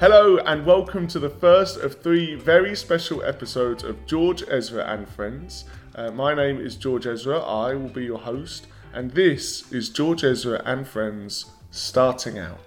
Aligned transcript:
Hello 0.00 0.38
and 0.38 0.64
welcome 0.64 1.08
to 1.08 1.18
the 1.18 1.28
first 1.28 1.78
of 1.78 2.00
three 2.00 2.36
very 2.36 2.76
special 2.76 3.20
episodes 3.24 3.82
of 3.82 4.06
George 4.06 4.44
Ezra 4.46 4.84
and 4.84 5.08
Friends. 5.08 5.64
Uh, 5.96 6.12
my 6.12 6.34
name 6.34 6.60
is 6.60 6.76
George 6.76 7.04
Ezra, 7.04 7.40
I 7.40 7.74
will 7.74 7.88
be 7.88 8.04
your 8.04 8.20
host, 8.20 8.68
and 8.94 9.10
this 9.10 9.72
is 9.72 9.88
George 9.90 10.22
Ezra 10.22 10.62
and 10.64 10.86
Friends 10.86 11.46
starting 11.72 12.38
out. 12.38 12.60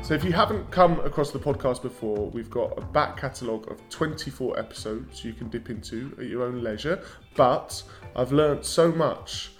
So, 0.00 0.14
if 0.14 0.24
you 0.24 0.32
haven't 0.32 0.70
come 0.70 1.00
across 1.00 1.30
the 1.30 1.38
podcast 1.38 1.82
before, 1.82 2.30
we've 2.30 2.48
got 2.48 2.72
a 2.78 2.80
back 2.80 3.18
catalogue 3.18 3.70
of 3.70 3.86
24 3.90 4.58
episodes 4.58 5.26
you 5.26 5.34
can 5.34 5.50
dip 5.50 5.68
into 5.68 6.16
at 6.18 6.24
your 6.24 6.44
own 6.44 6.62
leisure. 6.62 7.04
But 7.34 7.82
I've 8.16 8.32
learnt 8.32 8.64
so 8.64 8.90
much 8.90 9.50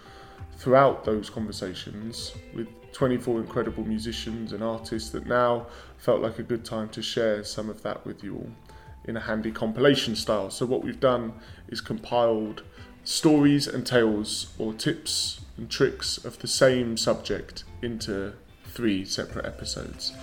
throughout 0.57 1.05
those 1.05 1.29
conversations 1.29 2.33
with 2.55 2.69
24 2.97 3.41
incredible 3.41 3.85
musicians 3.85 4.55
and 4.55 4.63
artists 4.63 5.11
that 5.11 5.27
now 5.27 5.67
felt 5.99 6.23
like 6.23 6.39
a 6.39 6.43
good 6.43 6.65
time 6.65 6.89
to 6.89 7.03
share 7.03 7.45
some 7.45 7.69
of 7.69 7.83
that 7.83 8.07
with 8.07 8.25
you 8.25 8.37
all 8.37 8.51
in 9.05 9.19
a 9.19 9.21
handy 9.21 9.53
compilation 9.53 10.17
style. 10.17 10.49
So, 10.49 10.65
what 10.65 10.83
we've 10.83 10.99
done 10.99 11.35
is 11.69 11.83
compiled 11.83 12.63
stories 13.05 13.67
and 13.67 13.87
tales 13.87 14.55
or 14.59 14.73
tips 14.73 15.43
and 15.59 15.69
tricks 15.69 16.25
of 16.25 16.39
the 16.39 16.49
same 16.49 16.97
subject 16.97 17.65
into 17.83 18.33
three 18.65 19.05
separate 19.05 19.45
episodes. 19.45 20.15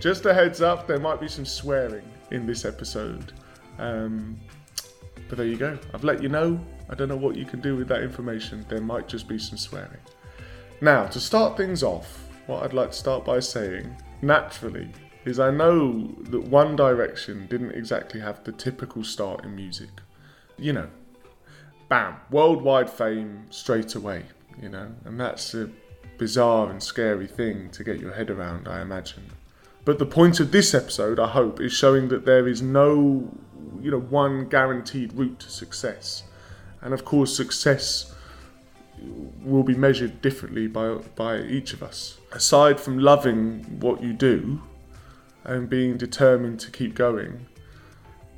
Just 0.00 0.26
a 0.26 0.34
heads 0.34 0.60
up, 0.60 0.88
there 0.88 0.98
might 0.98 1.20
be 1.20 1.28
some 1.28 1.46
swearing 1.46 2.10
in 2.32 2.44
this 2.44 2.64
episode. 2.64 3.32
Um, 3.78 4.36
but 5.30 5.38
there 5.38 5.46
you 5.46 5.56
go. 5.56 5.78
I've 5.94 6.04
let 6.04 6.22
you 6.22 6.28
know. 6.28 6.60
I 6.90 6.94
don't 6.94 7.08
know 7.08 7.16
what 7.16 7.36
you 7.36 7.46
can 7.46 7.62
do 7.62 7.74
with 7.74 7.88
that 7.88 8.02
information. 8.02 8.66
There 8.68 8.82
might 8.82 9.08
just 9.08 9.26
be 9.26 9.38
some 9.38 9.56
swearing. 9.56 9.96
Now, 10.82 11.06
to 11.06 11.18
start 11.18 11.56
things 11.56 11.82
off, 11.82 12.22
what 12.46 12.62
I'd 12.62 12.74
like 12.74 12.90
to 12.90 12.96
start 12.96 13.24
by 13.24 13.40
saying, 13.40 13.96
naturally, 14.20 14.90
is 15.24 15.40
I 15.40 15.50
know 15.50 16.14
that 16.24 16.42
One 16.42 16.76
Direction 16.76 17.46
didn't 17.46 17.70
exactly 17.70 18.20
have 18.20 18.44
the 18.44 18.52
typical 18.52 19.04
start 19.04 19.44
in 19.44 19.56
music. 19.56 19.90
You 20.58 20.74
know, 20.74 20.88
bam, 21.88 22.16
worldwide 22.30 22.90
fame 22.90 23.46
straight 23.48 23.94
away 23.94 24.24
you 24.60 24.68
know, 24.68 24.92
and 25.04 25.18
that's 25.18 25.54
a 25.54 25.70
bizarre 26.18 26.70
and 26.70 26.82
scary 26.82 27.26
thing 27.26 27.70
to 27.70 27.84
get 27.84 28.00
your 28.00 28.12
head 28.12 28.30
around, 28.30 28.68
I 28.68 28.82
imagine. 28.82 29.24
But 29.84 29.98
the 29.98 30.06
point 30.06 30.40
of 30.40 30.52
this 30.52 30.74
episode, 30.74 31.18
I 31.18 31.28
hope, 31.28 31.60
is 31.60 31.72
showing 31.72 32.08
that 32.08 32.26
there 32.26 32.46
is 32.46 32.60
no, 32.60 33.30
you 33.80 33.90
know, 33.90 34.00
one 34.00 34.48
guaranteed 34.48 35.12
route 35.14 35.38
to 35.40 35.50
success. 35.50 36.24
And 36.82 36.94
of 36.94 37.04
course, 37.04 37.36
success 37.36 38.14
will 39.42 39.62
be 39.62 39.74
measured 39.74 40.20
differently 40.22 40.66
by 40.66 40.94
by 41.14 41.40
each 41.42 41.72
of 41.72 41.82
us. 41.82 42.18
Aside 42.32 42.80
from 42.80 42.98
loving 42.98 43.80
what 43.80 44.02
you 44.02 44.12
do 44.12 44.60
and 45.44 45.68
being 45.68 45.96
determined 45.96 46.60
to 46.60 46.70
keep 46.70 46.94
going, 46.94 47.46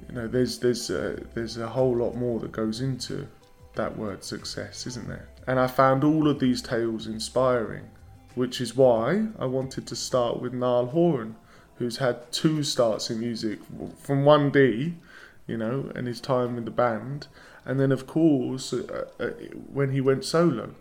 you 0.08 0.14
know, 0.14 0.28
there's 0.28 0.58
there's 0.58 0.90
a, 0.90 1.22
there's 1.34 1.56
a 1.58 1.68
whole 1.68 1.96
lot 1.96 2.14
more 2.14 2.38
that 2.40 2.52
goes 2.52 2.80
into 2.80 3.26
that 3.74 3.96
word 3.96 4.22
success, 4.22 4.86
isn't 4.86 5.08
there? 5.08 5.28
And 5.46 5.58
I 5.58 5.66
found 5.66 6.04
all 6.04 6.28
of 6.28 6.38
these 6.38 6.62
tales 6.62 7.06
inspiring, 7.06 7.88
which 8.34 8.60
is 8.60 8.76
why 8.76 9.26
I 9.38 9.46
wanted 9.46 9.86
to 9.88 9.96
start 9.96 10.40
with 10.40 10.52
Niall 10.52 10.86
Horan, 10.86 11.36
who's 11.76 11.96
had 11.96 12.30
two 12.30 12.62
starts 12.62 13.10
in 13.10 13.18
music 13.18 13.58
from 13.98 14.24
1D, 14.24 14.94
you 15.46 15.56
know, 15.56 15.90
and 15.94 16.06
his 16.06 16.20
time 16.20 16.56
in 16.56 16.64
the 16.64 16.70
band, 16.70 17.28
and 17.64 17.78
then 17.78 17.92
of 17.92 18.06
course 18.06 18.72
uh, 18.72 19.06
uh, 19.18 19.26
when 19.72 19.92
he 19.92 20.00
went 20.00 20.24
solo, 20.24 20.74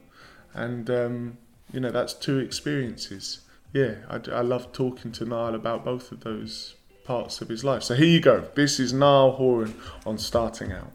and 0.53 0.89
um, 0.89 1.37
you 1.71 1.79
know 1.79 1.91
that's 1.91 2.13
two 2.13 2.39
experiences. 2.39 3.41
Yeah, 3.73 3.95
I, 4.09 4.19
I 4.31 4.41
love 4.41 4.73
talking 4.73 5.11
to 5.13 5.25
Niall 5.25 5.55
about 5.55 5.85
both 5.85 6.11
of 6.11 6.21
those 6.21 6.75
parts 7.05 7.41
of 7.41 7.49
his 7.49 7.63
life. 7.63 7.83
So 7.83 7.95
here 7.95 8.07
you 8.07 8.19
go. 8.19 8.47
This 8.55 8.79
is 8.79 8.93
Niall 8.93 9.31
Horan 9.31 9.73
on 10.05 10.17
starting 10.17 10.71
out. 10.71 10.91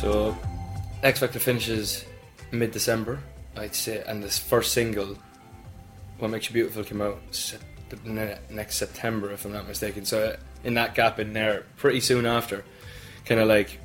So, 0.00 0.34
X 1.02 1.20
Factor 1.20 1.38
finishes 1.38 2.06
mid 2.52 2.70
December, 2.70 3.18
I'd 3.54 3.74
say, 3.74 4.02
and 4.06 4.22
this 4.22 4.38
first 4.38 4.72
single, 4.72 5.18
What 6.18 6.30
Makes 6.30 6.48
You 6.48 6.54
Beautiful, 6.54 6.84
came 6.84 7.02
out 7.02 7.20
next 8.04 8.76
September, 8.76 9.30
if 9.32 9.44
I'm 9.44 9.52
not 9.52 9.66
mistaken. 9.66 10.04
So, 10.04 10.36
in 10.64 10.74
that 10.74 10.94
gap 10.94 11.18
in 11.18 11.32
there, 11.32 11.64
pretty 11.76 12.00
soon 12.00 12.26
after, 12.26 12.64
kind 13.24 13.40
of 13.40 13.48
like 13.48 13.78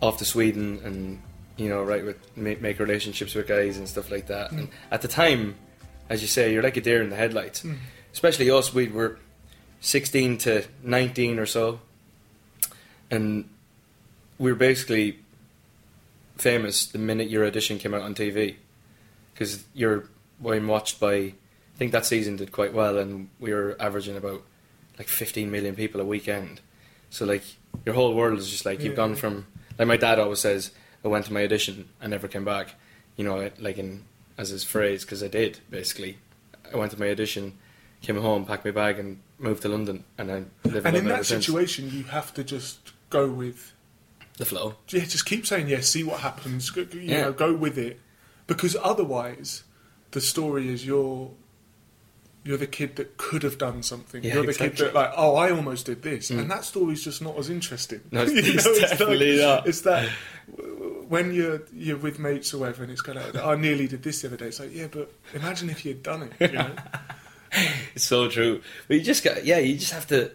off 0.00 0.18
to 0.18 0.24
Sweden 0.24 0.80
and, 0.84 1.22
you 1.56 1.68
know, 1.68 1.82
right, 1.82 2.04
with 2.04 2.36
make, 2.36 2.60
make 2.60 2.78
relationships 2.78 3.34
with 3.34 3.46
guys 3.46 3.78
and 3.78 3.88
stuff 3.88 4.10
like 4.10 4.26
that. 4.26 4.50
Mm. 4.50 4.58
And 4.58 4.68
at 4.90 5.02
the 5.02 5.08
time, 5.08 5.56
as 6.08 6.22
you 6.22 6.28
say, 6.28 6.52
you're 6.52 6.62
like 6.62 6.76
a 6.76 6.80
deer 6.80 7.02
in 7.02 7.10
the 7.10 7.16
headlights. 7.16 7.62
Mm. 7.62 7.76
Especially 8.12 8.50
us, 8.50 8.72
we 8.72 8.88
were 8.88 9.18
16 9.80 10.38
to 10.38 10.64
19 10.82 11.38
or 11.38 11.46
so. 11.46 11.80
And 13.10 13.48
we 14.38 14.50
were 14.50 14.58
basically 14.58 15.20
famous 16.36 16.86
the 16.86 16.98
minute 16.98 17.30
your 17.30 17.46
audition 17.46 17.78
came 17.78 17.94
out 17.94 18.02
on 18.02 18.14
TV 18.14 18.56
because 19.32 19.64
you're 19.74 20.08
being 20.42 20.66
watched 20.66 21.00
by. 21.00 21.34
I 21.76 21.78
think 21.78 21.92
that 21.92 22.06
season 22.06 22.36
did 22.36 22.52
quite 22.52 22.72
well, 22.72 22.96
and 22.96 23.28
we 23.38 23.52
were 23.52 23.76
averaging 23.78 24.16
about 24.16 24.42
like 24.96 25.08
15 25.08 25.50
million 25.50 25.74
people 25.74 26.00
a 26.00 26.06
weekend. 26.06 26.62
So 27.10 27.26
like 27.26 27.42
your 27.84 27.94
whole 27.94 28.14
world 28.14 28.38
is 28.38 28.50
just 28.50 28.64
like 28.64 28.80
you've 28.80 28.92
yeah. 28.92 28.96
gone 28.96 29.14
from 29.14 29.46
like 29.78 29.86
my 29.86 29.98
dad 29.98 30.18
always 30.18 30.40
says, 30.40 30.70
I 31.04 31.08
went 31.08 31.26
to 31.26 31.34
my 31.34 31.44
audition 31.44 31.90
and 32.00 32.10
never 32.10 32.28
came 32.28 32.46
back. 32.46 32.76
You 33.16 33.24
know, 33.24 33.50
like 33.58 33.76
in 33.76 34.04
as 34.38 34.48
his 34.48 34.64
phrase 34.64 35.04
because 35.04 35.22
I 35.22 35.28
did 35.28 35.60
basically. 35.68 36.16
I 36.72 36.76
went 36.78 36.92
to 36.92 36.98
my 36.98 37.10
audition, 37.10 37.58
came 38.00 38.16
home, 38.16 38.46
packed 38.46 38.64
my 38.64 38.70
bag, 38.70 38.98
and 38.98 39.20
moved 39.38 39.62
to 39.62 39.68
London, 39.68 40.04
and 40.16 40.32
I 40.32 40.44
live. 40.64 40.86
And 40.86 40.96
in 40.96 41.04
that 41.06 41.26
situation, 41.26 41.90
you 41.90 42.04
have 42.04 42.32
to 42.34 42.42
just 42.42 42.92
go 43.10 43.28
with 43.28 43.74
the 44.38 44.46
flow. 44.46 44.76
Yeah, 44.88 45.04
just 45.04 45.26
keep 45.26 45.46
saying 45.46 45.68
yes, 45.68 45.88
see 45.88 46.02
what 46.02 46.20
happens. 46.20 46.74
You 46.74 46.88
yeah. 46.92 47.22
know, 47.22 47.32
go 47.32 47.54
with 47.54 47.78
it, 47.78 48.00
because 48.46 48.76
otherwise, 48.82 49.62
the 50.10 50.20
story 50.20 50.68
is 50.68 50.86
you're 50.86 51.30
you're 52.46 52.56
the 52.56 52.66
kid 52.66 52.94
that 52.96 53.16
could 53.16 53.42
have 53.42 53.58
done 53.58 53.82
something. 53.82 54.22
Yeah, 54.22 54.34
you're 54.34 54.42
the 54.44 54.50
exactly. 54.50 54.76
kid 54.76 54.86
that 54.86 54.94
like, 54.94 55.12
oh, 55.16 55.34
I 55.34 55.50
almost 55.50 55.86
did 55.86 56.02
this, 56.02 56.30
mm. 56.30 56.38
and 56.38 56.50
that 56.50 56.64
story's 56.64 57.02
just 57.02 57.20
not 57.20 57.36
as 57.36 57.50
interesting. 57.50 58.00
No, 58.12 58.22
it's, 58.22 58.32
know, 58.64 58.72
it's 58.72 58.80
definitely 58.80 59.38
like, 59.38 59.46
not. 59.46 59.66
It's 59.66 59.80
that 59.80 60.08
when 61.08 61.34
you're 61.34 61.62
you're 61.72 61.96
with 61.96 62.20
mates 62.20 62.54
or 62.54 62.58
whatever, 62.58 62.84
and 62.84 62.92
it's 62.92 63.02
kind 63.02 63.18
of, 63.18 63.36
I 63.36 63.56
nearly 63.56 63.88
did 63.88 64.04
this 64.04 64.22
the 64.22 64.28
other 64.28 64.36
day. 64.36 64.46
It's 64.46 64.60
like, 64.60 64.72
yeah, 64.72 64.86
but 64.90 65.12
imagine 65.34 65.70
if 65.70 65.84
you 65.84 65.92
had 65.92 66.02
done 66.04 66.22
it. 66.22 66.52
You 66.52 66.56
know? 66.56 66.70
it's 67.94 68.04
so 68.04 68.28
true. 68.28 68.62
But 68.86 68.98
you 68.98 69.02
just 69.02 69.24
got, 69.24 69.44
yeah, 69.44 69.58
you 69.58 69.76
just 69.76 69.92
have 69.92 70.06
to 70.08 70.30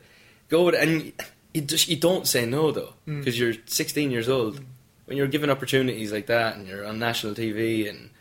go 0.49 0.65
with 0.65 0.75
it, 0.75 0.87
and 0.87 1.13
you 1.53 1.61
just 1.61 1.87
you 1.87 1.95
don't 1.95 2.27
say 2.27 2.45
no 2.45 2.71
though 2.71 2.93
because 3.05 3.35
mm. 3.35 3.39
you're 3.39 3.53
16 3.65 4.11
years 4.11 4.27
old. 4.27 4.57
Mm. 4.57 4.65
When 5.05 5.17
you're 5.17 5.27
given 5.27 5.49
opportunities 5.49 6.11
like 6.11 6.27
that 6.27 6.55
and 6.55 6.67
you're 6.67 6.85
on 6.85 6.99
national 6.99 7.33
TV 7.35 7.89
and 7.89 8.11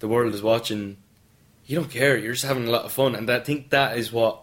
the 0.00 0.08
world 0.08 0.34
is 0.34 0.42
watching, 0.42 0.98
you 1.66 1.76
don't 1.76 1.90
care. 1.90 2.16
You're 2.16 2.32
just 2.32 2.44
having 2.44 2.66
a 2.66 2.70
lot 2.70 2.84
of 2.84 2.92
fun, 2.92 3.14
and 3.14 3.28
I 3.30 3.40
think 3.40 3.70
that 3.70 3.96
is 3.96 4.12
what 4.12 4.42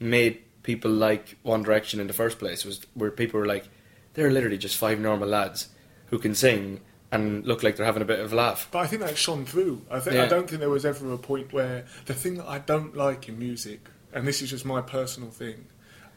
made 0.00 0.42
people 0.62 0.90
like 0.90 1.36
One 1.42 1.62
Direction 1.62 2.00
in 2.00 2.06
the 2.06 2.12
first 2.12 2.38
place. 2.38 2.64
Was 2.64 2.80
where 2.94 3.10
people 3.10 3.40
were 3.40 3.46
like, 3.46 3.68
they're 4.14 4.30
literally 4.30 4.58
just 4.58 4.76
five 4.76 4.98
normal 4.98 5.28
lads 5.28 5.68
who 6.06 6.18
can 6.18 6.34
sing 6.34 6.80
and 7.10 7.46
look 7.46 7.62
like 7.62 7.76
they're 7.76 7.86
having 7.86 8.02
a 8.02 8.06
bit 8.06 8.20
of 8.20 8.32
a 8.32 8.36
laugh. 8.36 8.68
But 8.70 8.80
I 8.80 8.86
think 8.86 9.02
that 9.02 9.16
shone 9.16 9.46
through. 9.46 9.82
I 9.90 10.00
think 10.00 10.16
yeah. 10.16 10.24
I 10.24 10.28
don't 10.28 10.48
think 10.48 10.60
there 10.60 10.70
was 10.70 10.84
ever 10.84 11.12
a 11.12 11.18
point 11.18 11.52
where 11.52 11.86
the 12.06 12.14
thing 12.14 12.34
that 12.34 12.46
I 12.46 12.58
don't 12.58 12.96
like 12.96 13.28
in 13.28 13.38
music, 13.38 13.88
and 14.12 14.26
this 14.26 14.42
is 14.42 14.50
just 14.50 14.64
my 14.64 14.82
personal 14.82 15.30
thing, 15.30 15.66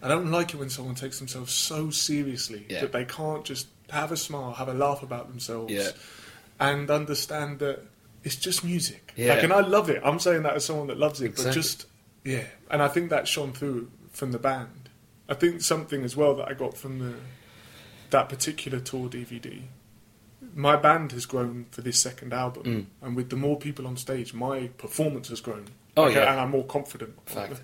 I 0.02 0.08
don't 0.08 0.32
like 0.32 0.54
it 0.54 0.58
when 0.58 0.70
someone 0.70 0.96
takes 0.96 1.20
themselves 1.20 1.54
so 1.54 1.90
seriously 1.92 2.66
yeah. 2.70 2.82
that 2.82 2.92
they 2.92 3.06
can't 3.06 3.46
just 3.46 3.68
have 3.90 4.12
a 4.12 4.18
smile, 4.18 4.54
have 4.54 4.68
a 4.68 4.74
laugh 4.74 5.04
about 5.04 5.30
themselves, 5.30 5.72
yeah. 5.72 5.90
and 6.60 6.90
understand 6.90 7.60
that 7.60 7.86
it's 8.24 8.36
just 8.36 8.64
music. 8.64 9.14
Yeah. 9.16 9.34
Like, 9.34 9.44
and 9.44 9.54
I 9.54 9.62
love 9.62 9.90
it. 9.90 10.02
I'm 10.04 10.20
saying 10.20 10.44
that 10.44 10.56
as 10.56 10.66
someone 10.66 10.88
that 10.88 10.98
loves 10.98 11.22
it, 11.22 11.26
exactly. 11.26 11.50
but 11.50 11.54
just 11.54 11.86
yeah. 12.24 12.44
And 12.70 12.82
I 12.82 12.88
think 12.88 13.10
that 13.10 13.28
shone 13.28 13.54
through 13.54 13.90
from 14.12 14.32
the 14.32 14.40
band. 14.40 14.90
I 15.28 15.34
think 15.34 15.62
something 15.62 16.04
as 16.04 16.16
well 16.16 16.36
that 16.36 16.48
I 16.48 16.54
got 16.54 16.78
from 16.78 17.00
the 17.00 17.16
that 18.10 18.30
particular 18.30 18.80
tour 18.80 19.10
DVD. 19.10 19.62
My 20.54 20.76
band 20.76 21.14
has 21.14 21.26
grown 21.26 21.68
for 21.72 21.82
this 21.82 21.98
second 22.00 22.34
album, 22.34 22.64
mm. 22.64 22.86
and 23.06 23.16
with 23.16 23.30
the 23.30 23.38
more 23.38 23.58
people 23.58 23.88
on 23.88 23.96
stage, 23.96 24.34
my 24.34 24.68
performance 24.78 25.30
has 25.30 25.40
grown. 25.40 25.68
Oh 25.96 26.04
like, 26.04 26.16
yeah, 26.16 26.32
and 26.32 26.40
I'm 26.42 26.52
more 26.52 26.66
confident. 26.66 27.14
Fact. 27.26 27.62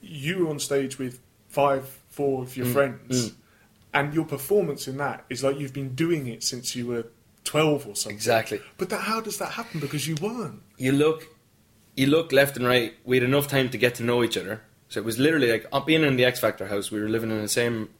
You 0.00 0.38
were 0.44 0.50
on 0.50 0.58
stage 0.58 0.98
with 0.98 1.20
five, 1.48 1.86
four 2.08 2.42
of 2.42 2.56
your 2.56 2.66
mm. 2.66 2.72
friends, 2.72 3.30
mm. 3.30 3.34
and 3.92 4.14
your 4.14 4.24
performance 4.24 4.88
in 4.88 4.96
that 4.98 5.24
is 5.28 5.44
like 5.44 5.58
you've 5.58 5.74
been 5.74 5.94
doing 5.94 6.26
it 6.26 6.42
since 6.42 6.74
you 6.74 6.86
were 6.86 7.06
twelve 7.44 7.86
or 7.86 7.94
something. 7.96 8.16
Exactly. 8.16 8.60
But 8.78 8.90
that, 8.90 9.02
how 9.02 9.20
does 9.20 9.38
that 9.38 9.52
happen? 9.52 9.80
Because 9.80 10.06
you 10.06 10.16
weren't. 10.20 10.62
You 10.76 10.92
look, 10.92 11.28
you 11.96 12.06
look 12.06 12.32
left 12.32 12.56
and 12.56 12.66
right. 12.66 12.94
We 13.04 13.16
had 13.16 13.24
enough 13.24 13.48
time 13.48 13.68
to 13.70 13.78
get 13.78 13.94
to 13.96 14.02
know 14.02 14.22
each 14.22 14.36
other, 14.36 14.62
so 14.88 15.00
it 15.00 15.04
was 15.04 15.18
literally 15.18 15.50
like 15.50 15.66
uh, 15.72 15.80
being 15.80 16.02
in 16.02 16.16
the 16.16 16.24
X 16.24 16.40
Factor 16.40 16.66
house. 16.66 16.90
We 16.90 17.00
were 17.00 17.08
living 17.08 17.30
in 17.30 17.40
the 17.40 17.48
same 17.48 17.90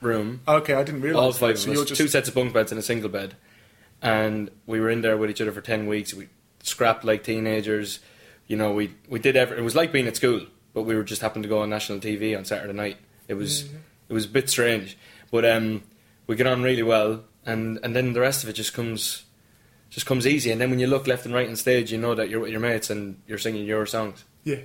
room. 0.00 0.40
Okay, 0.46 0.74
I 0.74 0.82
didn't 0.82 1.02
realize. 1.02 1.22
All 1.22 1.32
five 1.32 1.56
that. 1.56 1.68
of 1.68 1.76
so 1.76 1.82
us, 1.82 1.88
just... 1.88 2.00
two 2.00 2.08
sets 2.08 2.28
of 2.28 2.34
bunk 2.34 2.52
beds 2.52 2.72
and 2.72 2.78
a 2.78 2.82
single 2.82 3.08
bed, 3.08 3.36
and 4.00 4.50
we 4.66 4.80
were 4.80 4.90
in 4.90 5.02
there 5.02 5.16
with 5.16 5.30
each 5.30 5.40
other 5.40 5.52
for 5.52 5.60
ten 5.60 5.86
weeks. 5.86 6.14
We 6.14 6.28
scrapped 6.62 7.04
like 7.04 7.24
teenagers. 7.24 8.00
You 8.46 8.56
know, 8.56 8.72
we 8.72 8.94
we 9.08 9.18
did 9.18 9.36
every. 9.36 9.58
It 9.58 9.62
was 9.62 9.74
like 9.74 9.92
being 9.92 10.06
at 10.06 10.16
school, 10.16 10.46
but 10.74 10.82
we 10.82 10.94
were 10.94 11.04
just 11.04 11.22
happened 11.22 11.44
to 11.44 11.48
go 11.48 11.60
on 11.60 11.70
national 11.70 11.98
TV 12.00 12.36
on 12.36 12.44
Saturday 12.44 12.72
night. 12.72 12.98
It 13.28 13.34
was 13.34 13.64
it 14.08 14.12
was 14.12 14.26
a 14.26 14.28
bit 14.28 14.50
strange, 14.50 14.98
but 15.30 15.44
um, 15.44 15.82
we 16.26 16.36
got 16.36 16.46
on 16.46 16.62
really 16.62 16.82
well, 16.82 17.24
and 17.44 17.78
and 17.82 17.94
then 17.94 18.12
the 18.12 18.20
rest 18.20 18.42
of 18.44 18.50
it 18.50 18.54
just 18.54 18.74
comes 18.74 19.24
just 19.90 20.06
comes 20.06 20.26
easy. 20.26 20.50
And 20.50 20.60
then 20.60 20.70
when 20.70 20.78
you 20.78 20.86
look 20.86 21.06
left 21.06 21.26
and 21.26 21.34
right 21.34 21.48
on 21.48 21.56
stage, 21.56 21.92
you 21.92 21.98
know 21.98 22.14
that 22.14 22.30
you're 22.30 22.40
with 22.40 22.50
your 22.50 22.60
mates 22.60 22.90
and 22.90 23.20
you're 23.26 23.38
singing 23.38 23.66
your 23.66 23.86
songs. 23.86 24.24
Yeah. 24.44 24.60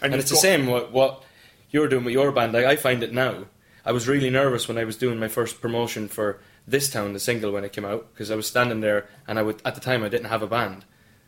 And, 0.00 0.12
you've 0.12 0.20
it's 0.20 0.30
the 0.30 0.36
same 0.36 0.66
what 0.66 0.92
what 0.92 1.22
you're 1.70 1.88
doing 1.88 2.04
with 2.04 2.14
your 2.14 2.32
band. 2.32 2.52
Like 2.52 2.64
I 2.64 2.76
find 2.76 3.02
it 3.02 3.12
now. 3.12 3.46
I 3.84 3.92
was 3.92 4.06
really 4.06 4.30
nervous 4.30 4.68
when 4.68 4.78
I 4.78 4.84
was 4.84 4.96
doing 4.96 5.18
my 5.18 5.28
first 5.28 5.60
promotion 5.60 6.08
for 6.08 6.40
this 6.66 6.88
town, 6.90 7.12
the 7.12 7.20
single 7.20 7.50
when 7.50 7.64
it 7.64 7.72
came 7.72 7.84
out, 7.84 8.12
because 8.12 8.30
I 8.30 8.36
was 8.36 8.46
standing 8.46 8.80
there 8.80 9.08
and 9.26 9.38
I 9.38 9.42
would 9.42 9.60
at 9.64 9.74
the 9.74 9.80
time 9.80 10.04
I 10.04 10.08
didn't 10.08 10.28
have 10.28 10.42
a 10.42 10.46
band, 10.46 10.84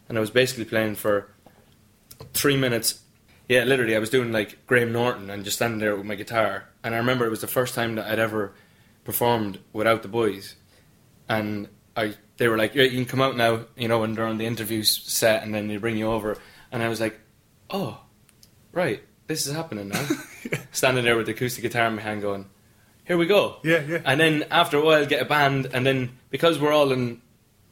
and 0.09 0.17
I 0.17 0.21
was 0.21 0.31
basically 0.31 0.65
playing 0.65 0.95
for 0.95 1.29
three 2.33 2.57
minutes. 2.57 3.01
Yeah, 3.49 3.65
literally, 3.65 3.97
I 3.97 3.99
was 3.99 4.11
doing 4.11 4.33
like 4.33 4.67
Graham 4.67 4.93
Norton 4.93 5.31
and 5.31 5.45
just 5.45 5.57
standing 5.57 5.81
there 5.81 5.97
with 5.97 6.07
my 6.07 6.15
guitar. 6.15 6.65
And 6.83 6.95
I 6.95 6.99
remember 6.99 7.27
it 7.27 7.31
was 7.31 7.41
the 7.41 7.47
first 7.47 7.75
time 7.75 7.97
that 7.97 8.07
I'd 8.07 8.19
ever 8.19 8.53
performed 9.05 9.59
without 9.73 10.03
the 10.03 10.09
boys, 10.09 10.55
and 11.29 11.69
I 11.97 12.15
they 12.37 12.49
were 12.49 12.57
like, 12.59 12.75
yeah, 12.75 12.85
"You 12.85 12.97
can 12.97 13.05
come 13.07 13.21
out 13.21 13.37
now," 13.37 13.65
you 13.77 13.89
know, 13.89 14.01
when 14.01 14.15
they're 14.15 14.27
on 14.27 14.39
the 14.39 14.47
interview 14.47 14.83
set, 14.83 15.43
and 15.43 15.55
then 15.55 15.69
they 15.69 15.77
bring 15.77 15.97
you 15.97 16.09
over, 16.09 16.37
and 16.73 16.83
I 16.83 16.89
was 16.89 17.01
like, 17.01 17.19
"Oh, 17.71 18.01
right, 18.73 19.03
this 19.27 19.47
is 19.47 19.55
happening 19.55 19.89
now." 19.89 20.07
Standing 20.73 21.05
there 21.05 21.17
with 21.17 21.27
the 21.27 21.33
acoustic 21.33 21.63
guitar 21.63 21.87
in 21.87 21.97
my 21.97 22.03
hand, 22.03 22.23
going, 22.23 22.47
"Here 23.05 23.17
we 23.17 23.27
go." 23.27 23.57
Yeah, 23.63 23.83
yeah. 23.87 24.01
And 24.05 24.19
then 24.21 24.45
after 24.51 24.77
a 24.79 24.85
while, 24.85 25.07
get 25.07 25.23
a 25.23 25.25
band, 25.25 25.69
and 25.73 25.87
then 25.87 26.19
because 26.31 26.59
we're 26.59 26.73
all 26.73 26.91
in 26.93 27.21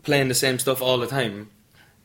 playing 0.02 0.28
the 0.28 0.34
same 0.34 0.58
stuff 0.58 0.80
all 0.82 0.98
the 0.98 1.06
time, 1.06 1.50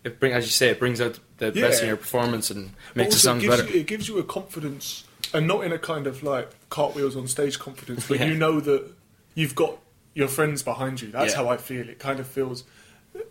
it 0.03 0.19
bring 0.19 0.33
as 0.33 0.45
you 0.45 0.51
say, 0.51 0.69
it 0.69 0.79
brings 0.79 0.99
out 1.01 1.19
the 1.37 1.51
best 1.51 1.81
in 1.81 1.87
your 1.87 1.97
performance 1.97 2.49
and 2.49 2.71
makes 2.95 3.13
the 3.13 3.19
songs 3.19 3.45
better. 3.45 3.63
You, 3.69 3.81
it 3.81 3.87
gives 3.87 4.07
you 4.07 4.17
a 4.17 4.23
confidence, 4.23 5.03
and 5.33 5.47
not 5.47 5.63
in 5.63 5.71
a 5.71 5.77
kind 5.79 6.07
of 6.07 6.23
like 6.23 6.49
cartwheels 6.69 7.15
on 7.15 7.27
stage 7.27 7.59
confidence, 7.59 8.07
but 8.07 8.19
Yeah. 8.19 8.25
you 8.25 8.35
know 8.35 8.59
that 8.59 8.91
you've 9.35 9.53
got 9.55 9.77
your 10.17 10.27
friends 10.27 10.63
behind 10.63 10.99
you. 11.01 11.09
That's 11.11 11.33
Yeah. 11.33 11.37
how 11.43 11.49
I 11.49 11.57
feel. 11.57 11.87
It 11.87 11.99
kind 11.99 12.19
of 12.19 12.27
feels. 12.27 12.63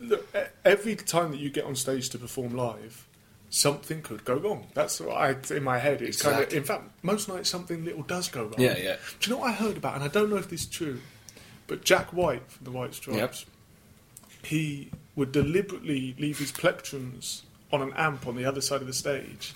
Look, 0.01 0.25
every 0.65 0.95
time 0.95 1.33
that 1.33 1.39
you 1.41 1.51
get 1.51 1.65
on 1.65 1.75
stage 1.75 2.09
to 2.11 2.19
perform 2.19 2.55
live, 2.57 3.09
something 3.51 4.03
could 4.03 4.25
go 4.25 4.35
wrong. 4.37 4.69
That's 4.75 5.01
what 5.01 5.17
I 5.17 5.35
in 5.55 5.65
my 5.65 5.79
head. 5.79 6.01
It's 6.01 6.23
kind 6.23 6.43
of. 6.45 6.53
In 6.55 6.63
fact, 6.63 6.85
most 7.03 7.29
nights 7.29 7.51
something 7.51 7.85
little 7.85 8.03
does 8.03 8.29
go 8.29 8.45
wrong. 8.45 8.55
Yeah, 8.59 8.77
yeah. 8.79 8.97
Do 9.19 9.29
you 9.31 9.35
know 9.37 9.41
what 9.43 9.51
I 9.51 9.55
heard 9.55 9.77
about? 9.77 9.97
And 9.97 10.05
I 10.05 10.09
don't 10.09 10.31
know 10.31 10.37
if 10.37 10.49
this 10.49 10.61
is 10.63 10.67
true, 10.69 11.01
but 11.67 11.85
Jack 11.85 12.13
White 12.13 12.49
from 12.51 12.65
the 12.65 12.71
White 12.71 12.95
Stripes, 12.95 13.47
he 14.45 14.91
would 15.17 15.33
deliberately 15.33 16.15
leave 16.19 16.39
his 16.39 16.53
plectrums 16.53 17.43
on 17.73 17.83
an 17.83 17.93
amp 17.97 18.29
on 18.29 18.37
the 18.37 18.45
other 18.45 18.61
side 18.61 18.81
of 18.81 18.87
the 18.87 18.93
stage, 18.93 19.55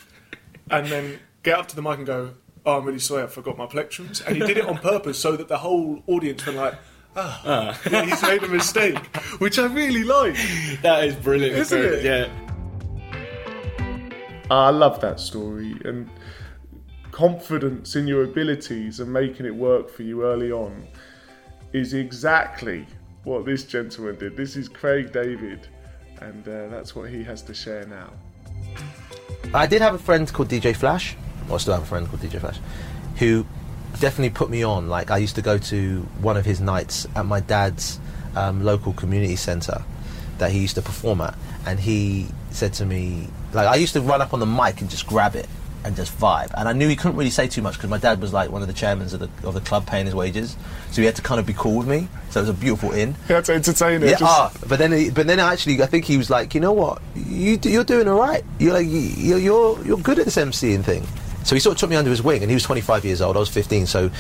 and 0.68 0.88
then 0.88 1.20
get 1.44 1.56
up 1.58 1.68
to 1.68 1.76
the 1.76 1.82
mic 1.82 1.98
and 1.98 2.06
go, 2.06 2.34
"Oh, 2.66 2.78
I'm 2.78 2.84
really 2.84 2.98
sorry, 2.98 3.22
I 3.22 3.26
forgot 3.28 3.56
my 3.56 3.66
plectrums," 3.66 4.20
and 4.26 4.36
he 4.36 4.42
did 4.44 4.56
it 4.58 4.64
on 4.66 4.78
purpose 4.78 5.18
so 5.18 5.36
that 5.36 5.46
the 5.46 5.58
whole 5.58 6.02
audience 6.08 6.44
were 6.44 6.52
like. 6.52 6.74
Ah, 7.16 7.78
he's 7.82 8.22
made 8.22 8.42
a 8.42 8.48
mistake, 8.48 8.98
which 9.38 9.58
I 9.58 9.66
really 9.66 10.04
like. 10.04 10.36
That 10.82 11.04
is 11.04 11.16
brilliant, 11.16 11.56
Isn't 11.56 11.82
it? 11.82 12.04
Yeah. 12.04 12.28
I 14.50 14.70
love 14.70 15.00
that 15.00 15.20
story 15.20 15.76
and 15.84 16.08
confidence 17.10 17.96
in 17.96 18.06
your 18.06 18.24
abilities 18.24 19.00
and 19.00 19.12
making 19.12 19.46
it 19.46 19.54
work 19.54 19.88
for 19.90 20.02
you 20.02 20.24
early 20.24 20.50
on 20.52 20.86
is 21.72 21.94
exactly 21.94 22.86
what 23.24 23.44
this 23.44 23.64
gentleman 23.64 24.16
did. 24.16 24.36
This 24.36 24.56
is 24.56 24.68
Craig 24.68 25.12
David, 25.12 25.68
and 26.20 26.46
uh, 26.48 26.68
that's 26.68 26.96
what 26.96 27.10
he 27.10 27.22
has 27.24 27.42
to 27.42 27.54
share 27.54 27.86
now. 27.86 28.10
I 29.52 29.66
did 29.66 29.82
have 29.82 29.94
a 29.94 29.98
friend 29.98 30.32
called 30.32 30.48
DJ 30.48 30.74
Flash, 30.74 31.16
or 31.48 31.56
I 31.56 31.58
still 31.58 31.74
have 31.74 31.82
a 31.82 31.86
friend 31.86 32.08
called 32.08 32.22
DJ 32.22 32.40
Flash, 32.40 32.58
who 33.16 33.44
definitely 34.00 34.30
put 34.30 34.50
me 34.50 34.62
on. 34.64 34.88
Like 34.88 35.10
I 35.10 35.18
used 35.18 35.36
to 35.36 35.42
go 35.42 35.58
to 35.58 36.00
one 36.20 36.36
of 36.36 36.44
his 36.44 36.60
nights 36.60 37.06
at 37.14 37.24
my 37.26 37.40
dad's 37.40 38.00
um, 38.34 38.64
local 38.64 38.92
community 38.92 39.36
centre 39.36 39.84
that 40.38 40.50
he 40.50 40.58
used 40.60 40.74
to 40.76 40.82
perform 40.82 41.20
at, 41.20 41.34
and 41.66 41.78
he 41.78 42.26
said 42.50 42.72
to 42.74 42.86
me, 42.86 43.28
like 43.52 43.68
I 43.68 43.76
used 43.76 43.92
to 43.92 44.00
run 44.00 44.20
up 44.22 44.32
on 44.34 44.40
the 44.40 44.46
mic 44.46 44.80
and 44.80 44.88
just 44.90 45.06
grab 45.06 45.36
it 45.36 45.48
and 45.82 45.96
just 45.96 46.16
vibe. 46.18 46.50
And 46.56 46.68
I 46.68 46.72
knew 46.74 46.88
he 46.88 46.96
couldn't 46.96 47.16
really 47.16 47.30
say 47.30 47.48
too 47.48 47.62
much 47.62 47.74
because 47.74 47.88
my 47.88 47.96
dad 47.98 48.20
was 48.20 48.32
like 48.34 48.50
one 48.50 48.60
of 48.62 48.68
the 48.68 48.74
chairmen 48.74 49.06
of 49.14 49.18
the 49.18 49.30
of 49.46 49.54
the 49.54 49.60
club 49.60 49.86
paying 49.86 50.06
his 50.06 50.14
wages, 50.14 50.56
so 50.90 51.00
he 51.02 51.06
had 51.06 51.16
to 51.16 51.22
kind 51.22 51.38
of 51.40 51.46
be 51.46 51.52
cool 51.54 51.76
with 51.78 51.88
me. 51.88 52.08
So 52.30 52.40
it 52.40 52.42
was 52.44 52.50
a 52.50 52.54
beautiful 52.54 52.92
in. 52.92 53.14
Yeah, 53.28 53.40
to 53.40 53.52
entertain 53.54 54.02
it. 54.02 54.10
Yeah, 54.10 54.16
ah, 54.22 54.52
but 54.68 54.78
then, 54.78 54.92
he, 54.92 55.10
but 55.10 55.26
then 55.26 55.40
actually, 55.40 55.82
I 55.82 55.86
think 55.86 56.04
he 56.04 56.16
was 56.16 56.30
like, 56.30 56.54
you 56.54 56.60
know 56.60 56.72
what, 56.72 57.00
you 57.14 57.58
you're 57.62 57.84
doing 57.84 58.08
all 58.08 58.18
right. 58.18 58.44
You're 58.58 58.74
like, 58.74 58.86
you- 58.86 58.98
you're 58.98 59.38
you're 59.38 59.84
you're 59.84 59.98
good 59.98 60.18
at 60.18 60.24
this 60.26 60.36
MCing 60.36 60.84
thing. 60.84 61.06
So 61.44 61.54
he 61.56 61.60
sort 61.60 61.76
of 61.76 61.80
took 61.80 61.90
me 61.90 61.96
under 61.96 62.10
his 62.10 62.22
wing, 62.22 62.42
and 62.42 62.50
he 62.50 62.54
was 62.54 62.62
25 62.62 63.04
years 63.04 63.20
old. 63.20 63.36
I 63.36 63.40
was 63.40 63.48
15, 63.48 63.86
so 63.86 64.10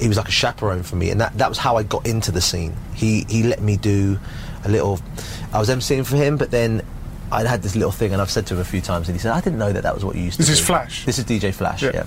he 0.00 0.08
was 0.08 0.16
like 0.16 0.28
a 0.28 0.32
chaperone 0.32 0.82
for 0.82 0.96
me, 0.96 1.10
and 1.10 1.20
that 1.20 1.36
that 1.38 1.48
was 1.48 1.58
how 1.58 1.76
I 1.76 1.82
got 1.82 2.06
into 2.06 2.32
the 2.32 2.40
scene. 2.40 2.76
He 2.94 3.24
he 3.28 3.42
let 3.42 3.62
me 3.62 3.76
do 3.76 4.18
a 4.64 4.68
little. 4.68 5.00
I 5.52 5.58
was 5.58 5.68
emceeing 5.68 6.04
for 6.06 6.16
him, 6.16 6.36
but 6.36 6.50
then. 6.50 6.82
I 7.28 7.42
had 7.44 7.60
this 7.60 7.74
little 7.74 7.90
thing, 7.90 8.12
and 8.12 8.22
I've 8.22 8.30
said 8.30 8.46
to 8.46 8.54
him 8.54 8.60
a 8.60 8.64
few 8.64 8.80
times, 8.80 9.08
and 9.08 9.16
he 9.16 9.20
said, 9.20 9.32
"I 9.32 9.40
didn't 9.40 9.58
know 9.58 9.72
that 9.72 9.82
that 9.82 9.92
was 9.92 10.04
what 10.04 10.14
you 10.14 10.22
used 10.22 10.38
This 10.38 10.46
to 10.46 10.52
is 10.52 10.58
do." 10.60 10.66
Flash? 10.66 11.04
This 11.04 11.18
is 11.18 11.24
DJ 11.24 11.52
Flash. 11.52 11.82
Yeah. 11.82 11.90
yeah. 11.92 12.06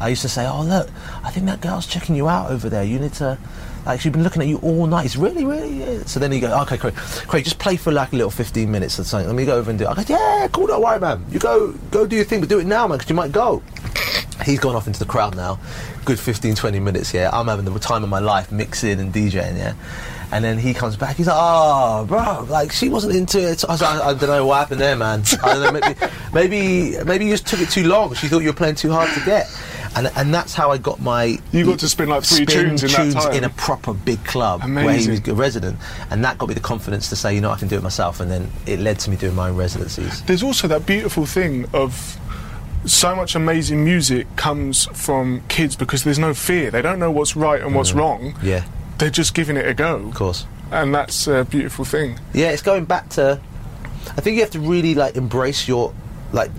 I 0.00 0.08
used 0.08 0.22
to 0.22 0.28
say, 0.30 0.46
"Oh 0.46 0.62
look, 0.62 0.88
I 1.22 1.30
think 1.30 1.44
that 1.46 1.60
girl's 1.60 1.86
checking 1.86 2.16
you 2.16 2.26
out 2.26 2.50
over 2.50 2.70
there. 2.70 2.82
You 2.82 2.98
need 2.98 3.12
to, 3.14 3.36
like, 3.86 4.00
she's 4.00 4.12
been 4.12 4.22
looking 4.22 4.42
at 4.42 4.48
you 4.48 4.58
all 4.58 4.86
night. 4.86 5.06
It's 5.06 5.16
really, 5.16 5.44
really." 5.44 5.80
Yeah. 5.80 6.02
So 6.06 6.20
then 6.20 6.32
he 6.32 6.40
go, 6.40 6.60
"Okay, 6.62 6.76
Craig, 6.76 6.94
Craig, 6.94 7.44
just 7.44 7.58
play 7.58 7.76
for 7.76 7.92
like 7.92 8.12
a 8.12 8.16
little 8.16 8.30
fifteen 8.30 8.70
minutes 8.70 8.98
or 8.98 9.04
something. 9.04 9.28
Let 9.28 9.36
me 9.36 9.44
go 9.44 9.56
over 9.56 9.70
and 9.70 9.78
do." 9.78 9.84
it. 9.86 9.90
I 9.90 9.94
go, 9.94 10.02
"Yeah, 10.08 10.48
cool, 10.52 10.66
don't 10.66 10.82
worry, 10.82 11.00
man. 11.00 11.24
You 11.30 11.38
go, 11.38 11.72
go 11.90 12.06
do 12.06 12.16
your 12.16 12.24
thing, 12.24 12.40
but 12.40 12.48
do 12.48 12.58
it 12.58 12.66
now, 12.66 12.86
man, 12.86 12.98
because 12.98 13.08
you 13.08 13.16
might 13.16 13.32
go." 13.32 13.62
He's 14.44 14.60
gone 14.60 14.76
off 14.76 14.86
into 14.86 14.98
the 14.98 15.06
crowd 15.06 15.34
now. 15.34 15.58
Good 16.04 16.20
15, 16.20 16.54
20 16.54 16.78
minutes. 16.78 17.14
Yeah, 17.14 17.30
I'm 17.32 17.46
having 17.48 17.64
the 17.64 17.78
time 17.78 18.04
of 18.04 18.10
my 18.10 18.18
life 18.18 18.52
mixing 18.52 19.00
and 19.00 19.12
DJing. 19.12 19.56
Yeah. 19.56 19.72
And 20.32 20.44
then 20.44 20.58
he 20.58 20.74
comes 20.74 20.96
back. 20.96 21.16
He's 21.16 21.28
like, 21.28 21.36
"Oh, 21.38 22.04
bro, 22.06 22.46
like 22.48 22.72
she 22.72 22.88
wasn't 22.88 23.14
into 23.14 23.38
it." 23.38 23.64
I, 23.68 23.72
like, 23.72 23.82
I 23.82 24.12
don't 24.12 24.28
know 24.28 24.46
what 24.46 24.58
happened 24.58 24.80
there, 24.80 24.96
man. 24.96 25.22
I 25.42 25.54
don't 25.54 25.62
know. 25.62 25.72
Maybe, 25.80 25.96
maybe, 26.32 27.04
maybe 27.04 27.24
you 27.26 27.30
just 27.30 27.46
took 27.46 27.60
it 27.60 27.70
too 27.70 27.84
long. 27.84 28.12
She 28.14 28.26
thought 28.28 28.40
you 28.42 28.48
were 28.48 28.56
playing 28.56 28.74
too 28.74 28.90
hard 28.90 29.08
to 29.14 29.20
get. 29.24 29.46
And 29.96 30.10
and 30.14 30.34
that's 30.34 30.54
how 30.54 30.70
I 30.70 30.78
got 30.78 31.00
my. 31.00 31.38
You 31.52 31.64
got 31.64 31.78
to 31.80 31.88
spin 31.88 32.08
like 32.10 32.24
three 32.24 32.44
spin 32.44 32.76
tunes 32.76 32.84
in 32.84 32.90
that 32.90 33.12
time. 33.12 33.32
in 33.32 33.44
a 33.44 33.48
proper 33.50 33.94
big 33.94 34.22
club 34.24 34.62
where 34.62 34.92
he 34.92 35.08
was 35.08 35.26
a 35.26 35.34
resident, 35.34 35.78
and 36.10 36.24
that 36.24 36.38
got 36.38 36.48
me 36.48 36.54
the 36.54 36.60
confidence 36.60 37.08
to 37.08 37.16
say, 37.16 37.34
you 37.34 37.40
know, 37.40 37.50
I 37.50 37.56
can 37.56 37.68
do 37.68 37.76
it 37.76 37.82
myself. 37.82 38.20
And 38.20 38.30
then 38.30 38.50
it 38.66 38.78
led 38.78 38.98
to 39.00 39.10
me 39.10 39.16
doing 39.16 39.34
my 39.34 39.48
own 39.48 39.56
residencies. 39.56 40.22
There's 40.24 40.42
also 40.42 40.68
that 40.68 40.84
beautiful 40.86 41.24
thing 41.24 41.66
of 41.72 42.18
so 42.84 43.16
much 43.16 43.34
amazing 43.34 43.84
music 43.84 44.26
comes 44.36 44.86
from 44.86 45.42
kids 45.48 45.76
because 45.76 46.04
there's 46.04 46.18
no 46.18 46.34
fear. 46.34 46.70
They 46.70 46.82
don't 46.82 46.98
know 46.98 47.10
what's 47.10 47.34
right 47.34 47.60
and 47.60 47.74
what's 47.74 47.92
mm. 47.92 47.96
wrong. 47.96 48.38
Yeah, 48.42 48.64
They're 48.98 49.10
just 49.10 49.34
giving 49.34 49.56
it 49.56 49.66
a 49.66 49.74
go. 49.74 49.96
of 49.96 50.14
course. 50.14 50.46
And 50.70 50.94
that's 50.94 51.26
a 51.26 51.44
beautiful 51.44 51.84
thing. 51.84 52.18
Yeah, 52.32 52.50
it's 52.50 52.62
going 52.62 52.84
back 52.84 53.08
to. 53.10 53.40
I 54.16 54.20
think 54.20 54.36
you 54.36 54.42
have 54.42 54.50
to 54.52 54.60
really 54.60 54.94
like 54.94 55.16
embrace 55.16 55.66
your 55.66 55.92
like 56.32 56.50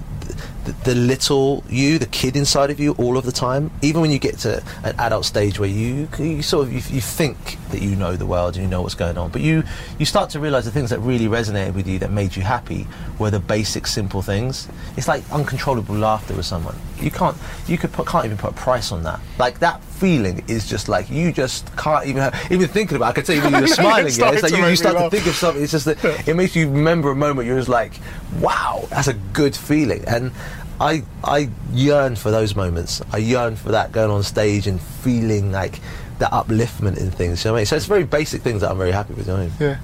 the, 0.84 0.96
little 0.96 1.64
you, 1.70 2.00
the 2.00 2.06
kid 2.08 2.36
inside 2.36 2.70
of 2.70 2.80
you, 2.80 2.94
all 2.94 3.18
of 3.18 3.26
the 3.26 3.32
time. 3.32 3.72
Even 3.82 4.02
when 4.02 4.12
you 4.12 4.20
get 4.20 4.38
to 4.40 4.64
an 4.84 4.96
adult 5.00 5.26
stage 5.26 5.60
where 5.60 5.70
you, 5.70 6.08
you 6.20 6.42
sort 6.42 6.68
of 6.68 6.74
you, 6.74 6.82
you 6.96 7.02
think 7.02 7.58
that 7.72 7.82
you 7.82 7.96
know 7.96 8.16
the 8.16 8.26
world 8.26 8.56
and 8.56 8.64
you 8.64 8.70
know 8.70 8.82
what's 8.82 8.96
going 8.96 9.18
on, 9.18 9.30
but 9.30 9.42
you 9.42 9.64
you 10.00 10.06
start 10.06 10.30
to 10.32 10.40
realise 10.40 10.66
the 10.66 10.72
things 10.72 10.90
that 10.90 11.00
really 11.00 11.26
resonated 11.26 11.74
with 11.74 11.88
you 11.88 12.00
that 12.00 12.12
made 12.12 12.36
you 12.36 12.42
happy 12.42 12.88
were 13.20 13.32
the 13.32 13.40
basic, 13.40 13.88
simple 13.88 14.22
things. 14.22 14.68
It's 14.96 15.08
like 15.08 15.24
uncontrollable 15.32 15.96
laughter 15.96 16.36
with 16.36 16.46
someone. 16.46 16.76
You 17.00 17.12
can't 17.12 17.38
you 17.68 17.78
could 17.78 17.92
put, 17.92 18.08
can't 18.08 18.26
even 18.26 18.38
put 18.38 18.52
a 18.52 18.56
price 18.56 18.92
on 18.92 19.04
that. 19.04 19.20
Like 19.38 19.60
that 19.60 19.84
feeling 19.84 20.44
is 20.48 20.70
just 20.70 20.88
like 20.90 21.10
you 21.10 21.32
just 21.32 21.76
can't 21.78 22.06
even 22.06 22.32
even 22.52 22.68
thinking 22.68 22.98
about. 22.98 23.08
it. 23.08 23.10
I 23.10 23.14
can 23.14 23.24
tell 23.26 23.36
you 23.36 23.42
when 23.44 23.54
you 23.54 23.62
were 23.62 23.68
smiling. 23.68 24.14
yeah, 24.14 24.32
it's 24.32 24.44
like 24.44 24.52
you, 24.52 24.66
you 24.66 24.76
start 24.76 24.98
to 24.98 25.10
think 25.10 25.28
of 25.28 25.36
something. 25.36 25.64
It's 25.64 25.72
just 25.72 25.86
that 25.86 26.28
it 26.28 26.36
makes 26.36 26.56
you 26.56 26.70
remember 26.70 27.12
a 27.12 27.16
moment. 27.16 27.48
You're 27.48 27.58
just 27.58 27.70
like, 27.70 27.94
wow, 28.40 28.86
that's 28.90 29.08
a 29.08 29.14
good 29.14 29.56
feeling. 29.56 30.04
And 30.06 30.32
I 30.80 31.04
I 31.24 31.50
yearn 31.74 32.16
for 32.16 32.32
those 32.32 32.56
moments. 32.56 33.02
I 33.12 33.18
yearn 33.18 33.56
for 33.56 33.70
that 33.72 33.92
going 33.92 34.12
on 34.12 34.24
stage 34.24 34.68
and 34.68 34.80
feeling 34.80 35.52
like 35.52 35.80
that 36.20 36.32
upliftment 36.32 36.98
in 36.98 37.12
things. 37.12 37.44
You 37.44 37.50
know 37.50 37.54
what 37.54 37.58
I 37.58 37.62
mean? 37.62 37.66
So 37.68 37.76
it's 37.76 37.86
very 37.86 38.04
basic 38.04 38.42
things 38.42 38.62
that 38.62 38.72
I'm 38.72 38.78
very 38.78 38.92
happy 38.92 39.14
with. 39.14 39.28
You 39.28 39.34
know 39.34 39.40
I 39.40 39.44
mean? 39.44 39.54
Yeah. 39.60 39.78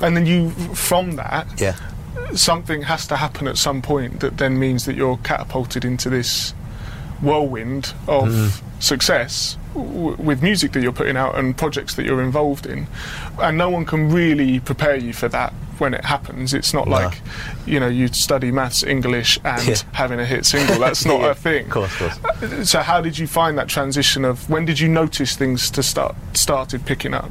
And 0.00 0.16
then 0.16 0.26
you, 0.26 0.50
from 0.74 1.16
that, 1.16 1.46
Yeah. 1.60 1.74
something 2.34 2.82
has 2.82 3.06
to 3.08 3.16
happen 3.16 3.46
at 3.48 3.58
some 3.58 3.82
point 3.82 4.20
that 4.20 4.38
then 4.38 4.58
means 4.58 4.86
that 4.86 4.96
you're 4.96 5.18
catapulted 5.18 5.84
into 5.84 6.08
this 6.08 6.54
whirlwind 7.20 7.92
of 8.08 8.24
Mm. 8.28 8.60
success 8.80 9.56
with 9.74 10.42
music 10.42 10.72
that 10.72 10.82
you're 10.82 10.92
putting 10.92 11.16
out 11.16 11.36
and 11.36 11.56
projects 11.56 11.94
that 11.94 12.04
you're 12.06 12.22
involved 12.22 12.66
in. 12.66 12.86
And 13.40 13.58
no 13.58 13.68
one 13.70 13.84
can 13.84 14.10
really 14.10 14.60
prepare 14.60 14.96
you 14.96 15.12
for 15.12 15.28
that 15.28 15.52
when 15.78 15.92
it 15.94 16.04
happens. 16.04 16.54
It's 16.54 16.72
not 16.72 16.86
No. 16.86 16.92
like, 16.92 17.20
you 17.66 17.80
know, 17.80 17.88
you 17.88 18.06
study 18.08 18.52
maths, 18.52 18.84
English, 18.84 19.38
and 19.44 19.66
Yeah. 19.66 19.74
having 19.92 20.20
a 20.20 20.24
hit 20.24 20.46
single. 20.46 20.78
That's 20.78 21.04
not 21.04 21.20
Yeah, 21.22 21.30
a 21.30 21.34
thing. 21.34 21.64
Of 21.66 21.70
course, 21.72 22.00
of 22.00 22.22
course. 22.40 22.70
So 22.70 22.80
how 22.80 23.00
did 23.00 23.18
you 23.18 23.26
find 23.26 23.58
that 23.58 23.66
transition 23.68 24.24
of 24.24 24.48
when 24.48 24.64
did 24.64 24.78
you 24.78 24.88
notice 24.88 25.34
things 25.34 25.70
to 25.72 25.82
start 25.82 26.14
started 26.34 26.86
picking 26.86 27.12
up? 27.14 27.30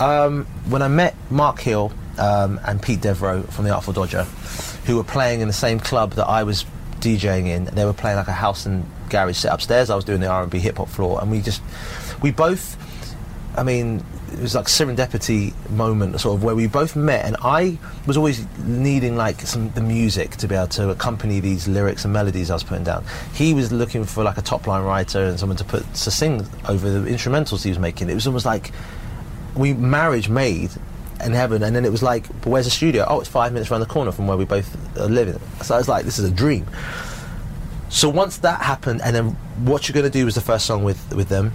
Um, 0.00 0.46
when 0.68 0.82
I 0.82 0.88
met 0.88 1.16
Mark 1.30 1.58
Hill 1.60 1.92
um, 2.18 2.60
and 2.64 2.80
Pete 2.80 3.00
Devereux 3.00 3.42
from 3.44 3.64
the 3.64 3.74
Artful 3.74 3.92
Dodger, 3.92 4.22
who 4.86 4.96
were 4.96 5.04
playing 5.04 5.40
in 5.40 5.48
the 5.48 5.52
same 5.54 5.80
club 5.80 6.12
that 6.12 6.26
I 6.28 6.44
was 6.44 6.64
DJing 7.00 7.46
in, 7.48 7.64
they 7.64 7.84
were 7.84 7.92
playing 7.92 8.16
like 8.16 8.28
a 8.28 8.32
house 8.32 8.64
and 8.66 8.84
garage 9.08 9.36
set 9.36 9.52
upstairs. 9.52 9.90
I 9.90 9.96
was 9.96 10.04
doing 10.04 10.20
the 10.20 10.28
R&B 10.28 10.58
hip 10.58 10.76
hop 10.76 10.88
floor, 10.88 11.20
and 11.20 11.30
we 11.30 11.40
just, 11.40 11.62
we 12.22 12.30
both, 12.30 12.76
I 13.56 13.62
mean, 13.62 14.04
it 14.32 14.40
was 14.40 14.54
like 14.54 14.66
serendipity 14.66 15.52
moment, 15.70 16.20
sort 16.20 16.36
of 16.36 16.44
where 16.44 16.54
we 16.54 16.66
both 16.66 16.94
met, 16.96 17.24
and 17.24 17.36
I 17.42 17.78
was 18.06 18.16
always 18.16 18.44
needing 18.58 19.16
like 19.16 19.40
some 19.42 19.70
the 19.70 19.80
music 19.80 20.32
to 20.36 20.48
be 20.48 20.54
able 20.54 20.68
to 20.68 20.90
accompany 20.90 21.40
these 21.40 21.66
lyrics 21.66 22.04
and 22.04 22.12
melodies 22.12 22.50
I 22.50 22.54
was 22.54 22.64
putting 22.64 22.84
down. 22.84 23.04
He 23.32 23.54
was 23.54 23.72
looking 23.72 24.04
for 24.04 24.22
like 24.22 24.36
a 24.36 24.42
top 24.42 24.66
line 24.66 24.84
writer 24.84 25.24
and 25.24 25.38
someone 25.38 25.56
to 25.56 25.64
put 25.64 25.82
to 25.94 26.10
sing 26.10 26.46
over 26.68 26.88
the 26.90 27.10
instrumentals 27.10 27.62
he 27.62 27.70
was 27.70 27.78
making. 27.78 28.10
It 28.10 28.14
was 28.14 28.26
almost 28.26 28.46
like 28.46 28.72
we 29.56 29.72
marriage 29.72 30.28
made 30.28 30.70
in 31.24 31.32
heaven, 31.32 31.62
and 31.62 31.74
then 31.74 31.84
it 31.84 31.90
was 31.90 32.02
like, 32.02 32.26
where's 32.44 32.66
the 32.66 32.70
studio? 32.70 33.04
Oh, 33.08 33.20
it's 33.20 33.28
five 33.28 33.52
minutes 33.52 33.70
around 33.70 33.80
the 33.80 33.86
corner 33.86 34.12
from 34.12 34.26
where 34.26 34.36
we 34.36 34.44
both 34.44 34.76
are 34.98 35.08
living. 35.08 35.40
So 35.62 35.74
I 35.74 35.78
was 35.78 35.88
like, 35.88 36.04
this 36.04 36.18
is 36.18 36.30
a 36.30 36.30
dream. 36.30 36.66
So 37.88 38.08
once 38.08 38.38
that 38.38 38.60
happened, 38.60 39.00
and 39.02 39.14
then 39.14 39.30
what 39.64 39.88
you're 39.88 39.94
going 39.94 40.10
to 40.10 40.18
do 40.18 40.24
was 40.24 40.34
the 40.34 40.40
first 40.40 40.66
song 40.66 40.84
with 40.84 41.14
with 41.14 41.28
them, 41.28 41.52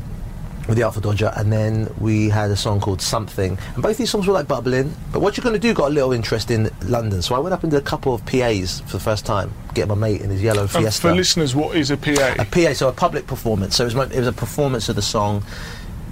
with 0.68 0.78
the 0.78 0.84
Artful 0.84 1.02
Dodger, 1.02 1.32
and 1.36 1.52
then 1.52 1.94
we 2.00 2.30
had 2.30 2.50
a 2.50 2.56
song 2.56 2.80
called 2.80 3.02
Something, 3.02 3.58
and 3.76 3.84
both 3.84 3.98
these 3.98 4.10
songs 4.10 4.28
were 4.28 4.34
like 4.34 4.48
bubbling. 4.48 4.94
But 5.12 5.20
what 5.20 5.38
you're 5.38 5.44
going 5.44 5.54
to 5.54 5.60
do 5.60 5.74
got 5.74 5.90
a 5.92 5.94
little 5.94 6.12
interest 6.12 6.50
in 6.50 6.72
London, 6.84 7.22
so 7.22 7.36
I 7.36 7.40
went 7.40 7.54
up 7.54 7.64
and 7.64 7.72
did 7.72 7.78
a 7.82 7.86
couple 7.86 8.14
of 8.14 8.26
PAs 8.26 8.80
for 8.82 8.94
the 8.94 9.00
first 9.00 9.26
time, 9.26 9.54
get 9.74 9.88
my 9.88 9.96
mate 9.96 10.22
in 10.22 10.30
his 10.30 10.42
yellow 10.42 10.62
And 10.64 10.72
Fiesta 10.72 11.02
for 11.10 11.14
listeners, 11.14 11.56
what 11.56 11.76
is 11.76 11.92
a 11.92 11.98
PA? 11.98 12.36
a 12.40 12.46
PA, 12.46 12.74
so 12.74 12.88
a 12.88 12.94
public 12.94 13.28
performance. 13.28 13.76
So 13.76 13.84
it 13.84 13.88
was, 13.88 13.96
my, 13.96 14.06
it 14.06 14.18
was 14.18 14.28
a 14.28 14.34
performance 14.34 14.90
of 14.90 14.96
the 14.96 15.02
song, 15.02 15.44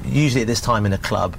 usually 0.05 0.41
at 0.41 0.47
this 0.47 0.61
time 0.61 0.85
in 0.85 0.93
a 0.93 0.97
club. 0.97 1.35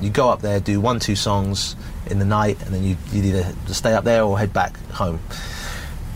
You 0.00 0.10
go 0.10 0.30
up 0.30 0.40
there, 0.40 0.58
do 0.58 0.80
one, 0.80 0.98
two 1.00 1.16
songs 1.16 1.76
in 2.06 2.18
the 2.18 2.24
night, 2.24 2.60
and 2.62 2.74
then 2.74 2.82
you 2.82 2.96
you 3.12 3.22
either 3.22 3.54
stay 3.68 3.94
up 3.94 4.04
there 4.04 4.24
or 4.24 4.38
head 4.38 4.52
back 4.52 4.76
home. 4.90 5.20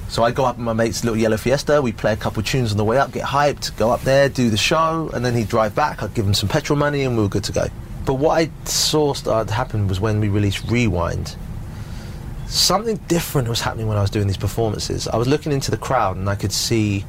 So 0.08 0.22
I 0.22 0.30
go 0.30 0.44
up 0.44 0.56
in 0.56 0.64
my 0.64 0.72
mate's 0.72 1.04
little 1.04 1.18
yellow 1.18 1.36
Fiesta. 1.36 1.82
We 1.82 1.92
play 1.92 2.12
a 2.12 2.16
couple 2.16 2.42
tunes 2.42 2.70
on 2.70 2.76
the 2.76 2.84
way 2.84 2.98
up, 2.98 3.12
get 3.12 3.24
hyped, 3.24 3.76
go 3.76 3.90
up 3.90 4.02
there, 4.02 4.28
do 4.28 4.50
the 4.50 4.56
show, 4.56 5.10
and 5.12 5.24
then 5.24 5.34
he'd 5.34 5.48
drive 5.48 5.74
back. 5.74 6.02
I'd 6.02 6.14
give 6.14 6.26
him 6.26 6.34
some 6.34 6.48
petrol 6.48 6.78
money, 6.78 7.02
and 7.02 7.16
we 7.16 7.22
were 7.22 7.28
good 7.28 7.44
to 7.44 7.52
go. 7.52 7.66
But 8.04 8.14
what 8.14 8.38
I 8.38 8.50
saw 8.64 9.14
start 9.14 9.48
to 9.48 9.54
happen 9.54 9.88
was 9.88 10.00
when 10.00 10.20
we 10.20 10.28
released 10.28 10.70
Rewind. 10.70 11.36
Something 12.46 12.98
different 13.08 13.48
was 13.48 13.60
happening 13.60 13.88
when 13.88 13.98
I 13.98 14.00
was 14.00 14.10
doing 14.10 14.28
these 14.28 14.36
performances. 14.36 15.08
I 15.08 15.16
was 15.16 15.26
looking 15.26 15.50
into 15.50 15.72
the 15.72 15.76
crowd, 15.76 16.16
and 16.16 16.30
I 16.30 16.36
could 16.36 16.52
see 16.52 17.04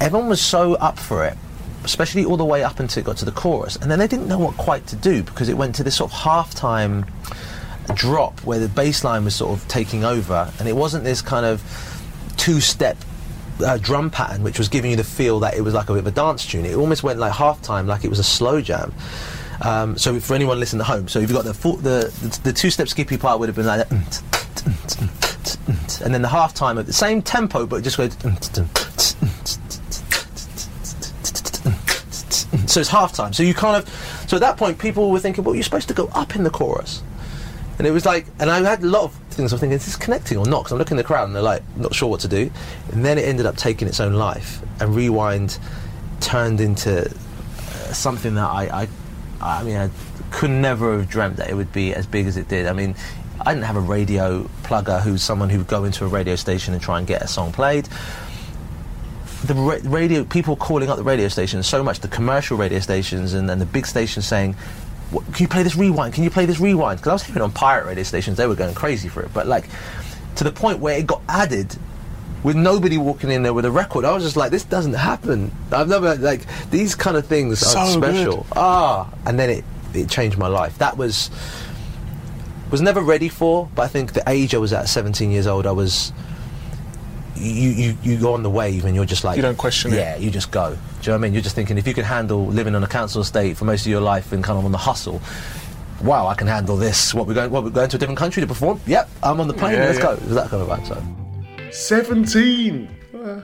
everyone 0.00 0.28
was 0.30 0.40
so 0.40 0.74
up 0.74 0.98
for 0.98 1.26
it, 1.26 1.36
especially 1.84 2.24
all 2.24 2.38
the 2.38 2.44
way 2.46 2.64
up 2.64 2.80
until 2.80 3.02
it 3.02 3.04
got 3.04 3.18
to 3.18 3.26
the 3.26 3.32
chorus. 3.32 3.76
And 3.76 3.90
then 3.90 3.98
they 3.98 4.08
didn't 4.08 4.26
know 4.26 4.38
what 4.38 4.56
quite 4.56 4.86
to 4.86 4.96
do 4.96 5.22
because 5.22 5.50
it 5.50 5.58
went 5.58 5.74
to 5.74 5.84
this 5.84 5.96
sort 5.96 6.12
of 6.12 6.18
halftime 6.18 7.06
drop 7.94 8.40
where 8.44 8.58
the 8.58 8.68
bass 8.68 9.04
line 9.04 9.24
was 9.24 9.34
sort 9.34 9.58
of 9.58 9.66
taking 9.68 10.04
over, 10.04 10.52
and 10.58 10.68
it 10.68 10.76
wasn't 10.76 11.04
this 11.04 11.22
kind 11.22 11.44
of 11.46 11.62
two 12.36 12.60
step. 12.60 12.96
Uh, 13.60 13.76
drum 13.76 14.08
pattern, 14.08 14.44
which 14.44 14.56
was 14.56 14.68
giving 14.68 14.92
you 14.92 14.96
the 14.96 15.02
feel 15.02 15.40
that 15.40 15.54
it 15.54 15.62
was 15.62 15.74
like 15.74 15.88
a 15.90 15.92
bit 15.92 15.98
of 15.98 16.06
a 16.06 16.12
dance 16.12 16.46
tune. 16.46 16.64
It 16.64 16.76
almost 16.76 17.02
went 17.02 17.18
like 17.18 17.32
halftime, 17.32 17.86
like 17.86 18.04
it 18.04 18.08
was 18.08 18.20
a 18.20 18.22
slow 18.22 18.60
jam. 18.60 18.94
Um, 19.62 19.98
so 19.98 20.20
for 20.20 20.36
anyone 20.36 20.60
listening 20.60 20.82
at 20.82 20.86
home, 20.86 21.08
so 21.08 21.18
if 21.18 21.28
you 21.28 21.34
got 21.34 21.44
the 21.44 21.52
the, 21.52 22.08
the 22.22 22.40
the 22.44 22.52
two 22.52 22.70
step 22.70 22.86
skippy 22.88 23.16
part 23.18 23.40
would 23.40 23.48
have 23.48 23.56
been 23.56 23.66
like 23.66 23.88
that, 23.88 24.22
and 26.04 26.14
then 26.14 26.22
the 26.22 26.28
halftime 26.28 26.78
at 26.78 26.86
the 26.86 26.92
same 26.92 27.20
tempo, 27.20 27.66
but 27.66 27.82
just 27.82 27.96
goes. 27.96 28.14
So 32.68 32.80
it's 32.80 32.90
halftime. 32.90 33.34
So 33.34 33.42
you 33.42 33.54
kind 33.54 33.76
of, 33.76 33.88
so 34.28 34.36
at 34.36 34.40
that 34.40 34.56
point, 34.56 34.78
people 34.78 35.10
were 35.10 35.18
thinking, 35.18 35.42
well, 35.42 35.56
you're 35.56 35.64
supposed 35.64 35.88
to 35.88 35.94
go 35.94 36.06
up 36.12 36.36
in 36.36 36.44
the 36.44 36.50
chorus, 36.50 37.02
and 37.78 37.86
it 37.86 37.92
was 37.92 38.04
like, 38.04 38.26
and 38.40 38.50
I 38.50 38.60
had 38.60 38.82
a 38.82 38.86
lot 38.86 39.04
of 39.04 39.14
things. 39.30 39.52
I'm 39.52 39.58
thinking, 39.58 39.76
is 39.76 39.84
this 39.86 39.96
connecting 39.96 40.36
or 40.36 40.46
not? 40.46 40.60
Because 40.60 40.72
I'm 40.72 40.78
looking 40.78 40.98
at 40.98 41.02
the 41.02 41.06
crowd 41.06 41.24
and 41.24 41.34
they're 41.34 41.42
like, 41.42 41.62
not 41.76 41.94
sure 41.94 42.08
what 42.08 42.20
to 42.20 42.28
do, 42.28 42.50
and 42.92 43.04
then 43.04 43.18
it 43.18 43.22
ended 43.22 43.46
up 43.46 43.56
taking 43.56 43.86
its 43.88 44.00
own 44.00 44.14
life, 44.14 44.60
and 44.80 44.94
rewind 44.94 45.58
turned 46.20 46.60
into 46.60 47.06
uh, 47.06 47.12
something 47.92 48.34
that 48.34 48.48
I, 48.48 48.82
I, 48.82 48.88
I 49.40 49.62
mean, 49.62 49.76
I 49.76 49.90
could 50.30 50.50
never 50.50 50.98
have 50.98 51.08
dreamt 51.08 51.36
that 51.36 51.48
it 51.48 51.54
would 51.54 51.72
be 51.72 51.94
as 51.94 52.06
big 52.06 52.26
as 52.26 52.36
it 52.36 52.48
did. 52.48 52.66
I 52.66 52.72
mean. 52.72 52.94
I 53.40 53.54
didn't 53.54 53.66
have 53.66 53.76
a 53.76 53.80
radio 53.80 54.42
plugger 54.64 55.00
who's 55.00 55.22
someone 55.22 55.48
who 55.48 55.58
would 55.58 55.68
go 55.68 55.84
into 55.84 56.04
a 56.04 56.08
radio 56.08 56.34
station 56.34 56.74
and 56.74 56.82
try 56.82 56.98
and 56.98 57.06
get 57.06 57.22
a 57.22 57.28
song 57.28 57.52
played 57.52 57.88
the 59.44 59.54
radio 59.84 60.24
people 60.24 60.56
calling 60.56 60.88
up 60.88 60.96
the 60.96 61.04
radio 61.04 61.28
stations 61.28 61.66
so 61.66 61.82
much 61.82 62.00
the 62.00 62.08
commercial 62.08 62.56
radio 62.56 62.80
stations 62.80 63.34
and 63.34 63.48
then 63.48 63.60
the 63.60 63.66
big 63.66 63.86
stations 63.86 64.26
saying 64.26 64.56
"What- 65.10 65.24
can 65.32 65.42
you 65.44 65.48
play 65.48 65.62
this 65.62 65.76
rewind? 65.76 66.14
Can 66.14 66.24
you 66.24 66.30
play 66.30 66.46
this 66.46 66.60
rewind? 66.60 66.98
Because 66.98 67.10
i 67.10 67.12
was 67.14 67.22
hearing 67.22 67.42
on 67.42 67.52
pirate 67.52 67.86
radio 67.86 68.04
stations 68.04 68.36
they 68.36 68.46
were 68.46 68.54
going 68.54 68.74
crazy 68.74 69.08
for 69.08 69.22
it 69.22 69.30
but 69.32 69.46
like 69.46 69.68
to 70.36 70.44
the 70.44 70.52
point 70.52 70.78
where 70.80 70.96
it 70.98 71.06
got 71.06 71.22
added 71.28 71.76
with 72.44 72.54
nobody 72.56 72.96
walking 72.98 73.30
in 73.30 73.42
there 73.42 73.52
with 73.52 73.64
a 73.64 73.70
record 73.70 74.04
i 74.04 74.12
was 74.12 74.22
just 74.22 74.36
like 74.36 74.50
this 74.52 74.62
doesn't 74.64 74.92
happen. 74.94 75.50
I've 75.72 75.88
never 75.88 76.14
like 76.16 76.42
these 76.70 76.94
kind 76.94 77.16
of 77.16 77.26
things 77.26 77.62
are 77.62 77.64
So 77.66 78.00
good. 78.00 78.14
special. 78.14 78.46
Ah 78.54 79.08
and 79.26 79.38
then 79.38 79.50
it 79.50 79.64
it 79.94 80.08
changed 80.08 80.38
my 80.38 80.46
life. 80.48 80.78
That 80.78 80.96
was 80.96 81.30
was 82.70 82.80
never 82.82 83.00
ready 83.00 83.28
for 83.28 83.68
but 83.74 83.82
i 83.82 83.88
think 83.88 84.12
the 84.12 84.22
age 84.28 84.54
i 84.54 84.58
was 84.58 84.72
at 84.74 84.88
17 84.88 85.30
years 85.30 85.46
old 85.46 85.66
i 85.66 85.72
was 85.72 86.12
you, 87.38 87.70
you, 87.70 87.98
you 88.02 88.18
go 88.18 88.34
on 88.34 88.42
the 88.42 88.50
wave 88.50 88.84
and 88.84 88.94
you're 88.94 89.04
just 89.04 89.24
like 89.24 89.36
You 89.36 89.42
don't 89.42 89.56
question 89.58 89.92
it. 89.92 89.96
yeah 89.96 90.16
you 90.16 90.30
just 90.30 90.50
go 90.50 90.70
do 90.70 90.76
you 90.76 91.06
know 91.08 91.12
what 91.12 91.14
I 91.14 91.18
mean 91.18 91.32
you're 91.32 91.42
just 91.42 91.54
thinking 91.54 91.78
if 91.78 91.86
you 91.86 91.94
can 91.94 92.04
handle 92.04 92.46
living 92.46 92.74
on 92.74 92.82
a 92.84 92.88
council 92.88 93.20
estate 93.22 93.56
for 93.56 93.64
most 93.64 93.82
of 93.82 93.88
your 93.90 94.00
life 94.00 94.32
and 94.32 94.42
kind 94.44 94.58
of 94.58 94.64
on 94.64 94.72
the 94.72 94.78
hustle 94.78 95.20
wow 96.02 96.26
I 96.26 96.34
can 96.34 96.46
handle 96.46 96.76
this 96.76 97.14
what 97.14 97.26
we're 97.26 97.34
going 97.34 97.50
what 97.50 97.64
we're 97.64 97.70
going 97.70 97.88
to 97.90 97.96
a 97.96 97.98
different 98.00 98.18
country 98.18 98.40
to 98.40 98.46
perform 98.46 98.80
yep 98.86 99.08
I'm 99.22 99.40
on 99.40 99.48
the 99.48 99.54
plane 99.54 99.74
Yeah, 99.74 99.84
let's 99.86 99.98
yeah. 99.98 100.04
go 100.04 100.12
it 100.12 100.22
was 100.22 100.34
that 100.34 100.48
kind 100.50 100.62
of 100.62 100.68
vibe 100.68 100.86
so 100.86 101.02
17! 101.70 102.88
Uh, 103.14 103.40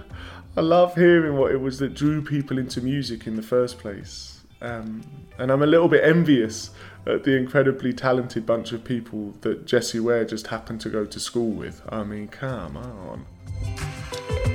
I 0.56 0.60
love 0.60 0.94
hearing 0.94 1.36
what 1.36 1.50
it 1.52 1.58
was 1.60 1.78
that 1.80 1.94
drew 1.94 2.22
people 2.22 2.58
into 2.58 2.80
music 2.80 3.26
in 3.26 3.36
the 3.36 3.42
first 3.42 3.78
place. 3.78 4.40
Um, 4.60 5.02
and 5.38 5.50
I'm 5.50 5.62
a 5.62 5.66
little 5.66 5.88
bit 5.88 6.04
envious 6.04 6.70
at 7.06 7.24
the 7.24 7.36
incredibly 7.36 7.92
talented 7.92 8.46
bunch 8.46 8.72
of 8.72 8.82
people 8.82 9.34
that 9.42 9.66
Jessie 9.66 10.00
Ware 10.00 10.24
just 10.24 10.46
happened 10.46 10.80
to 10.82 10.88
go 10.88 11.04
to 11.04 11.20
school 11.20 11.50
with. 11.50 11.82
I 11.90 12.02
mean, 12.04 12.28
come 12.28 12.76
on. 12.76 13.26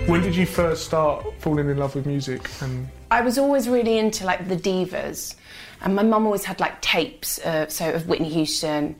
When 0.09 0.23
did 0.23 0.35
you 0.35 0.47
first 0.47 0.85
start 0.85 1.23
falling 1.37 1.69
in 1.69 1.77
love 1.77 1.93
with 1.93 2.07
music? 2.07 2.49
And 2.61 2.87
I 3.11 3.21
was 3.21 3.37
always 3.37 3.69
really 3.69 3.99
into 3.99 4.25
like 4.25 4.47
the 4.47 4.55
divas, 4.55 5.35
and 5.81 5.95
my 5.95 6.01
mum 6.01 6.25
always 6.25 6.45
had 6.45 6.59
like 6.59 6.81
tapes, 6.81 7.37
uh, 7.45 7.67
so 7.67 7.91
of 7.91 8.07
Whitney 8.07 8.29
Houston, 8.29 8.95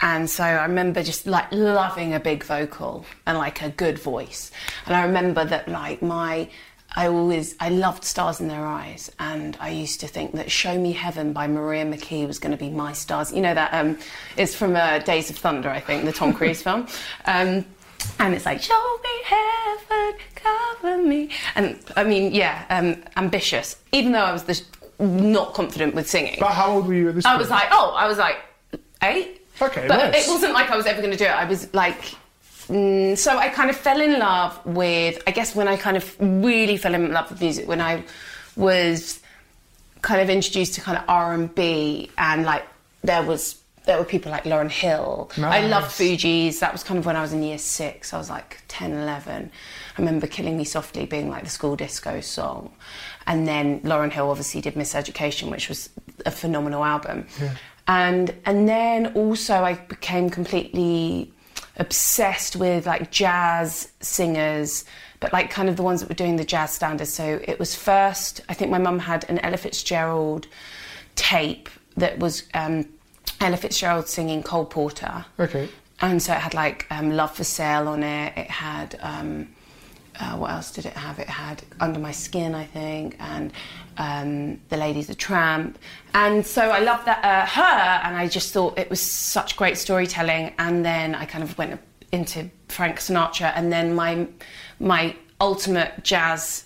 and 0.00 0.30
so 0.30 0.42
I 0.42 0.62
remember 0.62 1.02
just 1.02 1.26
like 1.26 1.52
loving 1.52 2.14
a 2.14 2.20
big 2.20 2.42
vocal 2.42 3.04
and 3.26 3.36
like 3.36 3.60
a 3.60 3.68
good 3.68 3.98
voice, 3.98 4.50
and 4.86 4.96
I 4.96 5.04
remember 5.04 5.44
that 5.44 5.68
like 5.68 6.00
my. 6.00 6.48
I 6.98 7.08
always 7.08 7.54
I 7.60 7.68
loved 7.68 8.04
Stars 8.04 8.40
in 8.40 8.48
Their 8.48 8.64
Eyes, 8.64 9.12
and 9.18 9.58
I 9.60 9.68
used 9.68 10.00
to 10.00 10.08
think 10.08 10.32
that 10.36 10.50
"Show 10.50 10.80
Me 10.80 10.92
Heaven" 10.92 11.34
by 11.34 11.48
Maria 11.48 11.84
McKee 11.84 12.26
was 12.26 12.38
going 12.38 12.52
to 12.52 12.56
be 12.56 12.70
my 12.70 12.94
stars. 12.94 13.30
You 13.30 13.42
know 13.42 13.52
that 13.52 13.74
um, 13.74 13.98
it's 14.38 14.54
from 14.54 14.74
uh, 14.74 15.00
Days 15.00 15.28
of 15.28 15.36
Thunder, 15.36 15.68
I 15.68 15.80
think, 15.80 16.06
the 16.06 16.12
Tom 16.12 16.32
Cruise 16.32 16.62
film. 16.66 16.86
Um, 17.26 17.66
and 18.18 18.34
it's 18.34 18.46
like 18.46 18.62
show 18.62 18.98
me 19.02 19.10
heaven 19.24 20.14
cover 20.34 20.98
me 20.98 21.30
and 21.54 21.78
i 21.96 22.04
mean 22.04 22.32
yeah 22.32 22.64
um, 22.70 22.96
ambitious 23.16 23.76
even 23.92 24.12
though 24.12 24.24
i 24.24 24.32
was 24.32 24.44
this 24.44 24.64
not 24.98 25.52
confident 25.54 25.94
with 25.94 26.08
singing 26.08 26.36
but 26.40 26.52
how 26.52 26.70
old 26.72 26.86
were 26.86 26.94
you 26.94 27.08
at 27.08 27.14
this 27.14 27.24
i 27.24 27.30
point? 27.30 27.40
was 27.40 27.50
like 27.50 27.68
oh 27.72 27.94
i 27.96 28.06
was 28.06 28.18
like 28.18 28.38
eight 29.02 29.42
Okay, 29.60 29.86
but 29.88 29.96
nice. 29.96 30.26
it 30.26 30.30
wasn't 30.30 30.52
like 30.52 30.70
i 30.70 30.76
was 30.76 30.84
ever 30.86 31.00
going 31.00 31.12
to 31.12 31.16
do 31.16 31.24
it 31.24 31.30
i 31.30 31.44
was 31.46 31.72
like 31.74 32.14
mm, 32.68 33.16
so 33.16 33.36
i 33.38 33.48
kind 33.48 33.70
of 33.70 33.76
fell 33.76 34.00
in 34.00 34.18
love 34.18 34.58
with 34.66 35.22
i 35.26 35.30
guess 35.30 35.54
when 35.54 35.66
i 35.68 35.76
kind 35.76 35.96
of 35.96 36.14
really 36.20 36.76
fell 36.76 36.94
in 36.94 37.10
love 37.10 37.30
with 37.30 37.40
music 37.40 37.66
when 37.66 37.80
i 37.80 38.02
was 38.56 39.20
kind 40.02 40.20
of 40.20 40.28
introduced 40.30 40.74
to 40.74 40.80
kind 40.82 40.98
of 40.98 41.04
r&b 41.08 42.10
and 42.18 42.44
like 42.44 42.64
there 43.02 43.22
was 43.22 43.56
there 43.86 43.98
were 43.98 44.04
people 44.04 44.30
like 44.32 44.44
Lauryn 44.44 44.70
Hill. 44.70 45.30
I 45.38 45.60
loved 45.66 45.86
Nice. 45.86 45.98
Fugees. 45.98 46.58
That 46.58 46.72
was 46.72 46.82
kind 46.82 46.98
of 46.98 47.06
when 47.06 47.16
I 47.16 47.22
was 47.22 47.32
in 47.32 47.42
year 47.42 47.56
six. 47.58 48.12
I 48.12 48.18
was 48.18 48.28
like 48.28 48.60
10, 48.68 48.92
11. 48.92 49.50
I 49.96 50.00
remember 50.00 50.26
Killing 50.26 50.56
Me 50.56 50.64
Softly 50.64 51.06
being 51.06 51.30
like 51.30 51.44
the 51.44 51.50
school 51.50 51.76
disco 51.76 52.20
song. 52.20 52.72
And 53.28 53.46
then 53.46 53.80
Lauryn 53.80 54.10
Hill 54.12 54.28
obviously 54.28 54.60
did 54.60 54.74
Miseducation, 54.74 55.50
which 55.50 55.68
was 55.68 55.88
a 56.26 56.30
phenomenal 56.30 56.84
album. 56.84 57.26
And, 57.86 58.34
and 58.44 58.68
then 58.68 59.12
also 59.14 59.54
I 59.62 59.74
became 59.74 60.30
completely 60.30 61.32
obsessed 61.76 62.56
with 62.56 62.86
like 62.86 63.12
jazz 63.12 63.92
singers, 64.00 64.84
but 65.20 65.32
like 65.32 65.50
kind 65.50 65.68
of 65.68 65.76
the 65.76 65.82
ones 65.82 66.00
that 66.00 66.08
were 66.08 66.14
doing 66.14 66.36
the 66.36 66.44
jazz 66.44 66.72
standards. 66.72 67.12
So 67.12 67.40
it 67.44 67.58
was 67.60 67.76
first, 67.76 68.40
I 68.48 68.54
think 68.54 68.70
my 68.72 68.78
mum 68.78 68.98
had 68.98 69.24
an 69.28 69.38
Ella 69.40 69.58
Fitzgerald 69.58 70.48
tape 71.14 71.68
that 71.96 72.18
was 72.18 72.44
um, 72.54 72.86
Ella 73.40 73.56
Fitzgerald 73.56 74.08
singing 74.08 74.42
Cole 74.42 74.64
Porter. 74.64 75.24
Okay. 75.38 75.68
And 76.00 76.22
so 76.22 76.32
it 76.32 76.40
had 76.40 76.54
like 76.54 76.86
um, 76.90 77.12
Love 77.12 77.34
for 77.34 77.44
Sale 77.44 77.88
on 77.88 78.02
it. 78.02 78.36
It 78.36 78.50
had 78.50 78.98
um, 79.00 79.48
uh, 80.20 80.36
what 80.36 80.50
else 80.50 80.70
did 80.70 80.86
it 80.86 80.94
have? 80.94 81.18
It 81.18 81.28
had 81.28 81.62
Under 81.80 81.98
My 81.98 82.12
Skin, 82.12 82.54
I 82.54 82.64
think, 82.64 83.16
and 83.18 83.52
um, 83.98 84.60
The 84.68 84.76
Ladies 84.76 85.10
of 85.10 85.18
Tramp. 85.18 85.78
And 86.14 86.46
so 86.46 86.70
I 86.70 86.80
loved 86.80 87.06
that 87.06 87.24
uh, 87.24 87.46
her, 87.46 88.06
and 88.06 88.16
I 88.16 88.28
just 88.28 88.52
thought 88.52 88.78
it 88.78 88.88
was 88.88 89.00
such 89.00 89.56
great 89.56 89.76
storytelling. 89.76 90.54
And 90.58 90.84
then 90.84 91.14
I 91.14 91.24
kind 91.24 91.44
of 91.44 91.56
went 91.58 91.80
into 92.12 92.50
Frank 92.68 92.98
Sinatra, 92.98 93.52
and 93.54 93.72
then 93.72 93.94
my 93.94 94.26
my 94.78 95.16
ultimate 95.40 96.02
jazz 96.02 96.65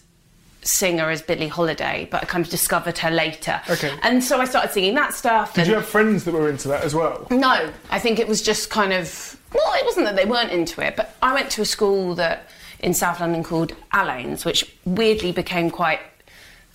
singer 0.62 1.10
is 1.10 1.22
Billie 1.22 1.48
Holiday, 1.48 2.08
but 2.10 2.22
I 2.22 2.26
kind 2.26 2.44
of 2.44 2.50
discovered 2.50 2.98
her 2.98 3.10
later. 3.10 3.60
Okay. 3.68 3.92
And 4.02 4.22
so 4.22 4.40
I 4.40 4.44
started 4.44 4.72
singing 4.72 4.94
that 4.94 5.14
stuff. 5.14 5.54
Did 5.54 5.66
you 5.66 5.74
have 5.74 5.86
friends 5.86 6.24
that 6.24 6.34
were 6.34 6.48
into 6.48 6.68
that 6.68 6.84
as 6.84 6.94
well? 6.94 7.26
no, 7.30 7.72
I 7.90 7.98
think 7.98 8.18
it 8.18 8.28
was 8.28 8.42
just 8.42 8.70
kind 8.70 8.92
of. 8.92 9.36
Well, 9.52 9.74
it 9.74 9.84
wasn't 9.84 10.06
that 10.06 10.16
they 10.16 10.26
weren't 10.26 10.52
into 10.52 10.80
it, 10.80 10.96
but 10.96 11.16
I 11.22 11.34
went 11.34 11.50
to 11.52 11.62
a 11.62 11.64
school 11.64 12.14
that 12.16 12.48
in 12.78 12.94
South 12.94 13.20
London 13.20 13.42
called 13.42 13.74
Alleyn's, 13.92 14.44
which 14.44 14.76
weirdly 14.84 15.32
became 15.32 15.70
quite 15.70 16.00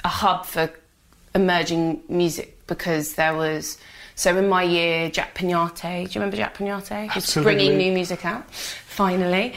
a 0.03 0.09
hub 0.09 0.45
for 0.45 0.69
emerging 1.33 2.01
music 2.09 2.65
because 2.67 3.13
there 3.13 3.35
was. 3.35 3.77
So 4.17 4.37
in 4.37 4.47
my 4.47 4.63
year, 4.63 5.09
Jack 5.09 5.35
Peñate, 5.35 5.81
do 5.81 6.13
you 6.13 6.21
remember 6.21 6.37
Jack 6.37 6.57
Peñate? 6.57 7.09
Absolutely. 7.09 7.53
bringing 7.53 7.77
new 7.77 7.91
music 7.91 8.25
out, 8.25 8.49
finally. 8.53 9.55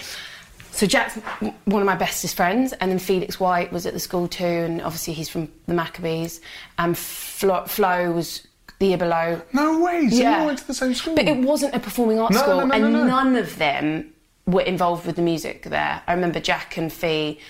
So 0.70 0.86
Jack's 0.86 1.16
one 1.64 1.82
of 1.82 1.86
my 1.86 1.96
bestest 1.96 2.36
friends, 2.36 2.72
and 2.74 2.90
then 2.90 2.98
Felix 2.98 3.40
White 3.40 3.72
was 3.72 3.84
at 3.86 3.94
the 3.94 4.00
school 4.00 4.28
too, 4.28 4.44
and 4.44 4.80
obviously 4.82 5.12
he's 5.14 5.28
from 5.28 5.50
the 5.66 5.74
Maccabees. 5.74 6.40
And 6.78 6.96
Flo, 6.96 7.64
Flo 7.66 8.12
was 8.12 8.46
the 8.78 8.86
year 8.86 8.98
below, 8.98 9.42
No 9.52 9.80
way. 9.80 10.08
So 10.08 10.16
you 10.16 10.26
all 10.28 10.46
went 10.46 10.58
to 10.60 10.66
the 10.66 10.74
same 10.74 10.94
school. 10.94 11.16
but 11.16 11.26
it 11.26 11.38
wasn't 11.38 11.74
a 11.74 11.80
performing 11.80 12.20
arts 12.20 12.36
No, 12.36 12.42
school, 12.42 12.56
no, 12.58 12.64
no, 12.66 12.74
and 12.74 12.82
no, 12.84 12.90
no. 12.90 13.04
none 13.06 13.34
of 13.36 13.56
them 13.58 14.12
were 14.46 14.62
involved 14.62 15.04
with 15.04 15.16
the 15.16 15.22
music 15.22 15.64
there. 15.64 16.00
I 16.06 16.12
remember 16.14 16.38
Jack 16.38 16.76
and 16.76 16.92
Fee 16.92 17.40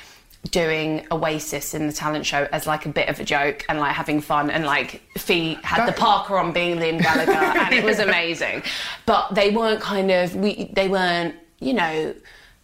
doing 0.50 1.06
Oasis 1.12 1.74
in 1.74 1.86
the 1.86 1.92
talent 1.92 2.24
show 2.24 2.48
as 2.52 2.66
like 2.66 2.86
a 2.86 2.88
bit 2.88 3.08
of 3.08 3.20
a 3.20 3.24
joke 3.24 3.64
and 3.68 3.78
like 3.80 3.92
having 3.94 4.20
fun 4.20 4.48
and 4.50 4.64
like 4.64 5.02
Fee 5.18 5.58
had 5.62 5.80
That- 5.80 5.94
the 5.94 6.00
Parker 6.00 6.38
on 6.38 6.52
being 6.52 6.78
Liam 6.78 7.02
Gallagher 7.02 7.32
and 7.32 7.74
it 7.74 7.84
was 7.84 7.98
amazing. 8.08 8.62
But 9.04 9.34
they 9.34 9.50
weren't 9.50 9.80
kind 9.82 10.10
of 10.10 10.34
we 10.34 10.70
they 10.72 10.88
weren't, 10.88 11.34
you 11.60 11.74
know, 11.74 12.14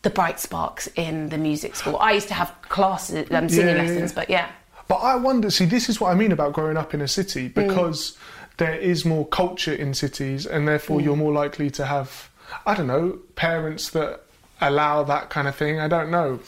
the 0.05 0.11
bright 0.11 0.39
sparks 0.39 0.87
in 0.97 1.29
the 1.31 1.39
music 1.39 1.75
school. 1.75 1.97
I 1.99 2.13
used 2.13 2.29
to 2.29 2.35
have 2.35 2.55
classes 2.69 3.27
um, 3.33 3.49
singing 3.49 3.75
Yeah, 3.77 3.83
lessons, 3.83 4.13
yeah. 4.13 4.15
but 4.15 4.31
yeah. 4.31 4.49
But 4.87 4.97
I 4.97 5.17
wonder, 5.17 5.51
see, 5.51 5.65
this 5.65 5.89
is 5.89 6.01
what 6.01 6.13
I 6.13 6.15
mean 6.15 6.31
about 6.31 6.53
growing 6.53 6.77
up 6.77 6.95
in 6.95 7.01
a 7.01 7.09
city 7.09 7.49
Mm. 7.49 7.55
because 7.55 8.17
there 8.59 8.75
is 8.77 9.05
more 9.05 9.27
culture 9.27 9.73
in 9.75 9.95
cities, 9.95 10.47
and 10.47 10.69
therefore 10.69 11.01
Mm. 11.01 11.05
you're 11.05 11.17
more 11.17 11.33
likely 11.33 11.71
to 11.73 11.87
have, 11.87 12.29
I 12.67 12.75
don't 12.75 12.87
know, 12.87 13.19
parents 13.35 13.91
that 13.91 14.21
allow 14.61 15.03
that 15.05 15.31
kind 15.31 15.49
of 15.49 15.57
thing. 15.57 15.81
I 15.81 15.89
don't 15.89 16.11
know. 16.11 16.39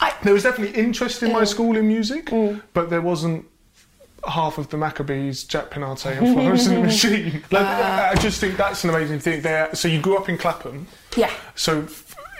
I- 0.00 0.14
there 0.24 0.32
was 0.34 0.42
definitely 0.42 0.76
interest 0.80 1.22
in 1.22 1.32
my 1.32 1.42
Mm. 1.42 1.48
school 1.48 1.76
in 1.76 1.86
music, 1.86 2.30
but 2.72 2.90
there 2.90 3.02
wasn't 3.02 3.44
half 4.26 4.56
of 4.56 4.68
the 4.70 4.76
Maccabees, 4.76 5.42
Jack 5.44 5.70
Peñate, 5.70 6.16
and 6.16 6.32
Florence 6.32 6.66
and 6.66 6.76
the 6.78 6.80
Machine. 6.92 7.42
Like, 7.50 7.66
Uh. 7.66 8.10
I 8.12 8.14
just 8.20 8.40
think 8.40 8.56
that's 8.56 8.84
an 8.84 8.90
amazing 8.90 9.18
thing. 9.20 9.42
There, 9.42 9.68
so 9.74 9.88
you 9.88 10.00
grew 10.00 10.16
up 10.16 10.28
in 10.28 10.38
Clapham, 10.38 10.86
Yeah. 11.16 11.30
so 11.56 11.82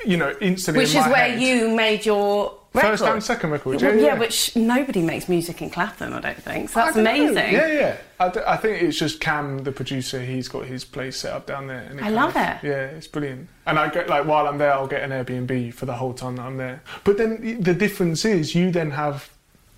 you 0.06 0.16
know 0.16 0.34
instantly. 0.40 0.84
Which 0.84 0.90
is 0.94 1.06
where 1.06 1.30
head- 1.30 1.40
you 1.40 1.68
made 1.74 2.04
your 2.06 2.54
record. 2.74 2.88
First 2.90 3.04
and 3.04 3.22
second 3.22 3.50
record, 3.50 3.82
Well, 3.82 3.94
yeah, 3.96 4.02
yeah. 4.02 4.18
which 4.18 4.56
nobody 4.56 5.02
makes 5.02 5.28
music 5.28 5.60
in 5.62 5.70
Clapham, 5.70 6.14
I 6.14 6.20
don't 6.20 6.42
think. 6.42 6.70
So 6.70 6.80
that's 6.80 6.94
don't 6.94 7.04
know. 7.04 7.10
amazing. 7.10 7.52
Yeah, 7.52 7.66
yeah. 7.66 7.96
I, 8.18 8.28
d- 8.30 8.40
I 8.46 8.56
think 8.56 8.82
it's 8.82 8.98
just 8.98 9.20
Cam, 9.20 9.58
the 9.64 9.72
producer. 9.72 10.20
He's 10.22 10.48
got 10.48 10.64
his 10.66 10.84
place 10.84 11.18
set 11.18 11.32
up 11.32 11.46
down 11.46 11.66
there. 11.66 11.80
And 11.90 12.00
I 12.00 12.08
love 12.08 12.30
of- 12.30 12.36
it. 12.36 12.56
Yeah, 12.62 12.84
it's 12.86 13.06
brilliant. 13.08 13.48
And 13.66 13.78
I 13.78 13.88
get 13.90 14.08
like 14.08 14.26
while 14.26 14.46
I'm 14.48 14.58
there, 14.58 14.72
I'll 14.72 14.86
get 14.86 15.02
an 15.02 15.10
Airbnb 15.10 15.74
for 15.74 15.86
the 15.86 15.94
whole 15.94 16.14
time 16.14 16.36
that 16.36 16.42
I'm 16.46 16.56
there. 16.56 16.82
But 17.04 17.18
then 17.18 17.60
the 17.60 17.74
difference 17.74 18.24
is, 18.24 18.54
you 18.54 18.70
then 18.70 18.90
have 18.92 19.28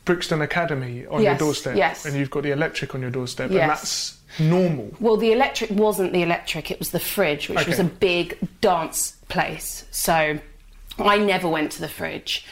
Brixton 0.05 0.43
Academy 0.43 1.07
on 1.07 1.23
your 1.23 1.37
doorstep, 1.37 1.77
yes. 1.77 2.05
and 2.05 2.15
you've 2.15 2.31
got 2.31 2.43
the 2.43 2.51
Electric 2.51 2.95
on 2.95 3.01
your 3.01 3.11
doorstep, 3.11 3.51
Yes. 3.51 3.61
and 3.63 3.71
that's 3.71 4.19
normal. 4.39 4.93
Well, 5.01 5.17
the 5.17 5.33
electric 5.33 5.71
wasn't 5.71 6.13
the 6.13 6.23
electric, 6.23 6.71
it 6.71 6.79
was 6.79 6.91
the 6.91 7.01
fridge, 7.01 7.49
which 7.49 7.67
was 7.67 7.79
a 7.79 7.85
big 7.85 8.37
dance 8.61 9.17
place. 9.35 9.85
So 9.91 10.39
I 10.99 11.19
never 11.19 11.49
went 11.49 11.73
to 11.73 11.81
the 11.81 11.89
fridge. 11.89 12.47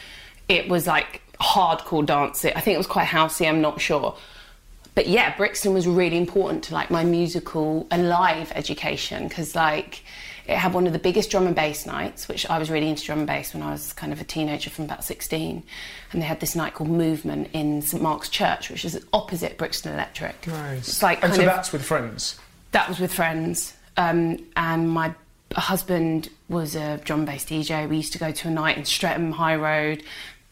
It 0.47 0.69
was 0.69 0.85
like 0.85 1.21
hardcore 1.39 2.05
dancing. 2.05 2.53
I 2.55 2.59
think 2.59 2.75
it 2.75 2.77
was 2.77 2.87
quite 2.87 3.07
housey, 3.07 3.47
I'm 3.47 3.61
not 3.61 3.81
sure. 3.81 4.15
But 4.95 5.07
yeah, 5.07 5.35
Brixton 5.35 5.73
was 5.73 5.87
really 5.87 6.17
important 6.17 6.65
to 6.65 6.73
like 6.73 6.91
my 6.91 7.03
musical 7.03 7.87
and 7.89 8.09
live 8.09 8.51
education 8.53 9.27
because 9.27 9.55
like 9.55 10.03
it 10.45 10.57
had 10.57 10.73
one 10.73 10.85
of 10.85 10.93
the 10.93 10.99
biggest 10.99 11.31
drum 11.31 11.47
and 11.47 11.55
bass 11.55 11.85
nights, 11.85 12.27
which 12.27 12.47
I 12.49 12.59
was 12.59 12.69
really 12.69 12.89
into 12.89 13.03
drum 13.05 13.19
and 13.19 13.27
bass 13.27 13.53
when 13.53 13.63
I 13.63 13.71
was 13.71 13.93
kind 13.93 14.11
of 14.11 14.19
a 14.19 14.25
teenager 14.25 14.69
from 14.69 14.85
about 14.85 15.03
16. 15.03 15.63
And 16.11 16.21
they 16.21 16.25
had 16.25 16.41
this 16.41 16.53
night 16.55 16.73
called 16.73 16.89
Movement 16.89 17.49
in 17.53 17.81
St 17.81 18.03
Mark's 18.03 18.27
Church, 18.27 18.69
which 18.69 18.83
is 18.83 19.03
opposite 19.13 19.57
Brixton 19.57 19.93
Electric. 19.93 20.45
Nice. 20.45 20.87
It's 20.87 21.01
like 21.01 21.23
and 21.23 21.33
so 21.33 21.39
of 21.39 21.45
that's 21.45 21.71
with 21.71 21.83
friends. 21.83 22.37
that 22.71 22.89
was 22.89 22.99
with 22.99 23.13
friends, 23.13 23.73
um, 23.95 24.37
and 24.57 24.89
my 24.89 25.15
husband 25.61 26.29
was 26.49 26.75
a 26.75 26.97
drum 27.03 27.25
based 27.25 27.49
DJ. 27.49 27.87
We 27.89 27.97
used 27.97 28.13
to 28.13 28.19
go 28.19 28.31
to 28.31 28.47
a 28.47 28.51
night 28.51 28.77
in 28.77 28.85
Streatham 28.85 29.31
High 29.33 29.55
Road, 29.55 30.03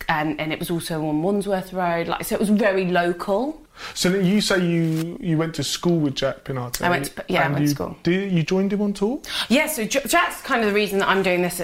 and, 0.10 0.40
and 0.40 0.52
it 0.52 0.60
was 0.60 0.70
also 0.72 1.06
on 1.06 1.22
Wandsworth 1.24 1.74
Road. 1.74 2.08
Like 2.08 2.24
so, 2.26 2.36
it 2.36 2.40
was 2.40 2.50
very 2.50 2.86
local. 2.86 3.62
So 3.94 4.10
you 4.16 4.42
say 4.42 4.64
you 4.66 5.18
you 5.20 5.38
went 5.38 5.56
to 5.56 5.64
school 5.64 6.00
with 6.00 6.16
Jack 6.16 6.44
Peñate. 6.44 6.82
I 6.84 6.90
went 6.90 7.06
to- 7.16 7.26
yeah, 7.28 7.46
I 7.46 7.48
went 7.48 7.58
to 7.58 7.62
you, 7.64 7.68
school. 7.70 7.98
Did 8.04 8.32
you 8.32 8.44
joined 8.44 8.74
him 8.74 8.82
on 8.82 8.94
tour? 8.94 9.20
Yeah, 9.50 9.68
so 9.68 9.86
Jack's 9.86 10.42
kind 10.42 10.62
of 10.62 10.68
the 10.68 10.76
reason 10.76 11.00
that 11.00 11.08
I'm 11.10 11.24
doing 11.24 11.42
this 11.42 11.62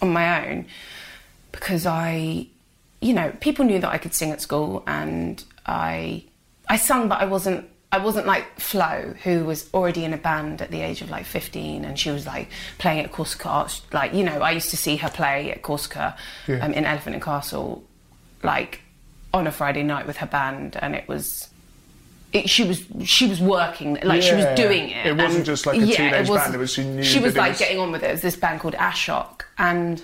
on 0.00 0.12
my 0.12 0.48
own 0.48 0.66
because 1.52 1.84
I, 1.84 2.46
you 3.00 3.12
know, 3.12 3.32
people 3.40 3.64
knew 3.64 3.78
that 3.80 3.90
I 3.90 3.98
could 3.98 4.14
sing 4.14 4.30
at 4.30 4.40
school, 4.40 4.82
and 4.86 5.42
I, 5.66 6.24
I 6.68 6.76
sung, 6.76 7.08
but 7.08 7.20
I 7.20 7.26
wasn't. 7.26 7.66
I 7.92 7.98
wasn't 7.98 8.26
like 8.26 8.60
Flo, 8.60 9.14
who 9.24 9.44
was 9.44 9.68
already 9.74 10.04
in 10.04 10.12
a 10.12 10.16
band 10.16 10.62
at 10.62 10.70
the 10.70 10.80
age 10.80 11.02
of 11.02 11.10
like 11.10 11.24
15, 11.26 11.84
and 11.84 11.98
she 11.98 12.10
was 12.10 12.24
like 12.26 12.48
playing 12.78 13.00
at 13.00 13.10
Corsica. 13.10 13.48
Arts- 13.48 13.82
Like, 13.92 14.14
you 14.14 14.22
know, 14.22 14.40
I 14.42 14.52
used 14.52 14.70
to 14.70 14.76
see 14.76 14.96
her 14.96 15.08
play 15.10 15.50
at 15.50 15.62
Corsica 15.62 16.16
Yeah. 16.46 16.64
um, 16.64 16.72
in 16.72 16.84
Elephant 16.84 17.14
and 17.16 17.22
Castle, 17.24 17.82
like 18.44 18.80
on 19.34 19.46
a 19.46 19.52
Friday 19.52 19.82
night 19.82 20.06
with 20.06 20.18
her 20.18 20.26
band, 20.26 20.76
and 20.80 20.94
it 20.94 21.08
was. 21.08 21.48
It, 22.32 22.48
she 22.48 22.62
was 22.62 22.84
she 23.04 23.26
was 23.26 23.40
working 23.40 23.98
like 24.04 24.22
she 24.22 24.36
was 24.36 24.46
doing 24.56 24.90
it. 24.90 25.06
It 25.06 25.16
wasn't 25.16 25.44
just 25.44 25.66
like 25.66 25.80
a 25.80 25.84
yeah, 25.84 25.96
teenage 25.96 26.28
was- 26.28 26.40
band, 26.40 26.54
it 26.54 26.58
was 26.58 26.72
she 26.72 26.84
knew 26.84 27.02
She 27.02 27.18
was 27.18 27.34
like 27.36 27.50
was- 27.50 27.58
getting 27.58 27.80
on 27.80 27.90
with 27.90 28.04
it. 28.04 28.10
It 28.10 28.12
was 28.12 28.22
this 28.22 28.36
band 28.36 28.60
called 28.60 28.74
Ashok, 28.74 29.40
and 29.58 30.00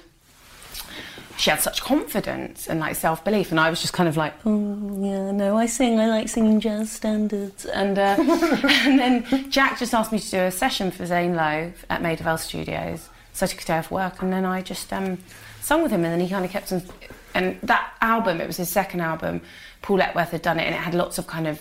she 1.37 1.51
had 1.51 1.61
such 1.61 1.83
confidence 1.83 2.67
and 2.69 2.81
like 2.81 2.97
self 2.97 3.25
belief, 3.25 3.51
and 3.51 3.61
I 3.61 3.71
was 3.71 3.81
just 3.81 3.93
kind 3.93 4.09
of 4.09 4.17
like, 4.17 4.35
oh 4.45 4.99
yeah, 5.01 5.31
no, 5.31 5.57
I 5.57 5.67
sing. 5.67 6.01
I 6.01 6.07
like 6.09 6.29
singing 6.29 6.61
jazz 6.61 6.91
standards, 6.91 7.67
and 7.67 7.99
uh, 7.99 8.17
and 8.19 8.99
then 8.99 9.51
Jack 9.51 9.79
just 9.79 9.95
asked 9.95 10.13
me 10.13 10.19
to 10.19 10.31
do 10.31 10.39
a 10.41 10.51
session 10.51 10.91
for 10.91 11.05
Zane 11.07 11.35
Lowe 11.35 11.73
at 11.91 12.03
Maida 12.03 12.25
Vale 12.25 12.39
Studios. 12.39 13.09
So 13.33 13.45
I 13.45 13.49
took 13.49 13.63
a 13.63 13.65
day 13.65 13.79
off 13.79 13.91
work, 13.91 14.23
and 14.23 14.33
then 14.33 14.45
I 14.45 14.63
just 14.63 14.93
um, 14.93 15.19
sung 15.61 15.83
with 15.83 15.93
him, 15.93 16.05
and 16.05 16.13
then 16.13 16.21
he 16.21 16.29
kind 16.29 16.45
of 16.45 16.51
kept 16.51 16.73
on. 16.73 16.83
And 17.35 17.61
that 17.63 17.93
album, 18.01 18.41
it 18.41 18.47
was 18.47 18.57
his 18.57 18.71
second 18.71 19.01
album. 19.01 19.43
Paul 19.83 20.01
Epworth 20.01 20.31
had 20.31 20.43
done 20.43 20.59
it, 20.59 20.65
and 20.65 20.75
it 20.75 20.79
had 20.79 20.95
lots 20.95 21.19
of 21.19 21.27
kind 21.27 21.47
of 21.47 21.61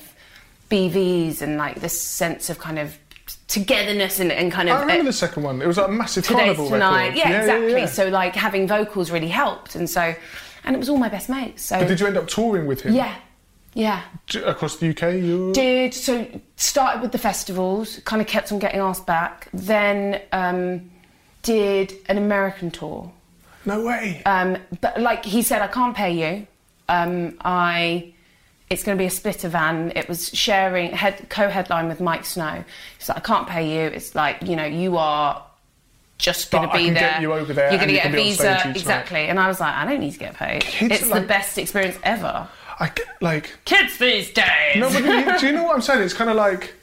BVs 0.70 1.42
and 1.42 1.58
like 1.58 1.82
this 1.82 2.00
sense 2.00 2.50
of 2.50 2.60
kind 2.60 2.80
of 2.80 2.98
togetherness 3.48 4.20
and, 4.20 4.32
and 4.32 4.52
kind 4.52 4.70
of 4.70 4.78
I 4.78 4.82
remember 4.82 5.06
the 5.06 5.14
second 5.14 5.44
one. 5.44 5.62
It 5.62 5.68
was 5.68 5.78
like 5.78 5.88
a 5.88 5.92
massive 5.92 6.26
today's 6.26 6.56
carnival 6.56 6.70
tonight. 6.70 7.08
record. 7.10 7.18
Yeah, 7.18 7.40
exactly. 7.40 7.72
yeah. 7.72 7.86
So 7.86 8.08
like 8.10 8.36
having 8.36 8.68
vocals 8.68 9.12
really 9.12 9.28
helped, 9.28 9.76
and 9.76 9.90
so 9.90 10.16
and 10.64 10.76
it 10.76 10.80
was 10.80 10.90
all 10.90 10.98
my 10.98 11.10
best 11.10 11.30
mates. 11.30 11.64
So 11.64 11.80
But 11.80 11.88
did 11.88 12.00
you 12.00 12.08
end 12.08 12.18
up 12.18 12.28
touring 12.28 12.66
with 12.66 12.82
him? 12.82 12.94
yeah, 12.94 13.16
yeah. 13.74 14.04
Across 14.46 14.78
the 14.78 14.90
UK? 14.90 15.16
You... 15.16 15.54
Did 15.54 15.94
so 15.94 16.28
started 16.56 17.02
with 17.02 17.12
the 17.12 17.18
festivals, 17.18 18.00
kind 18.06 18.22
of 18.22 18.28
kept 18.28 18.52
on 18.52 18.60
getting 18.60 18.80
asked 18.80 19.06
back. 19.06 19.48
Then 19.54 20.22
um, 20.32 20.90
did 21.44 21.94
an 22.08 22.18
American 22.18 22.72
tour. 22.72 23.12
No 23.66 23.84
way. 23.84 24.22
Um, 24.26 24.58
but 24.82 25.00
like 25.00 25.26
he 25.26 25.42
said, 25.42 25.62
I 25.62 25.68
can't 25.68 25.96
pay 25.96 26.12
you. 26.12 26.48
Um, 26.90 27.38
I. 27.42 28.14
It's 28.70 28.84
going 28.84 28.98
to 28.98 29.02
be 29.02 29.06
a 29.06 29.12
splitter 29.12 29.48
van. 29.48 29.92
It 29.96 30.10
was 30.10 30.30
sharing 30.30 30.92
head 30.92 31.28
co-headline 31.30 31.88
with 31.88 32.00
Miike 32.00 32.26
Snow. 32.26 32.64
He's 32.98 33.08
like, 33.10 33.18
I 33.20 33.22
can't 33.22 33.48
pay 33.48 33.76
you. 33.76 33.82
It's 33.88 34.16
like 34.16 34.42
you 34.42 34.56
know, 34.56 34.66
you 34.66 34.98
are 34.98 35.44
just 36.18 36.50
going 36.50 36.68
to 36.68 36.74
I 36.74 36.78
be 36.78 36.86
can 36.86 36.94
there. 36.96 37.10
get 37.12 37.22
you 37.22 37.34
over 37.34 37.54
there 37.54 37.70
You're 37.72 37.78
going 37.80 37.90
to 37.90 37.94
get 37.96 38.06
a 38.06 38.10
can 38.10 38.12
be 38.16 38.20
on 38.22 38.26
visa, 38.26 38.70
exactly. 38.70 39.28
And 39.28 39.40
I 39.40 39.48
was 39.48 39.60
like, 39.60 39.74
I 39.76 39.86
don't 39.86 40.00
need 40.00 40.14
to 40.14 40.20
get 40.20 40.34
paid. 40.36 40.62
Kids 40.62 41.02
it's 41.02 41.10
like- 41.10 41.22
the 41.24 41.28
best 41.28 41.58
experience 41.58 41.98
ever. 42.04 42.48
I 42.80 42.88
get, 42.90 43.08
like. 43.22 43.52
Kids 43.66 43.98
these 44.00 44.32
days. 44.32 44.76
No, 44.78 44.90
but 44.90 45.04
do 45.04 45.14
you, 45.14 45.40
do 45.40 45.46
you 45.48 45.52
know 45.54 45.64
what 45.64 45.76
I'm 45.76 45.82
saying? 45.82 46.02
It's 46.04 46.14
kind 46.14 46.30
of 46.30 46.36
like. 46.36 46.74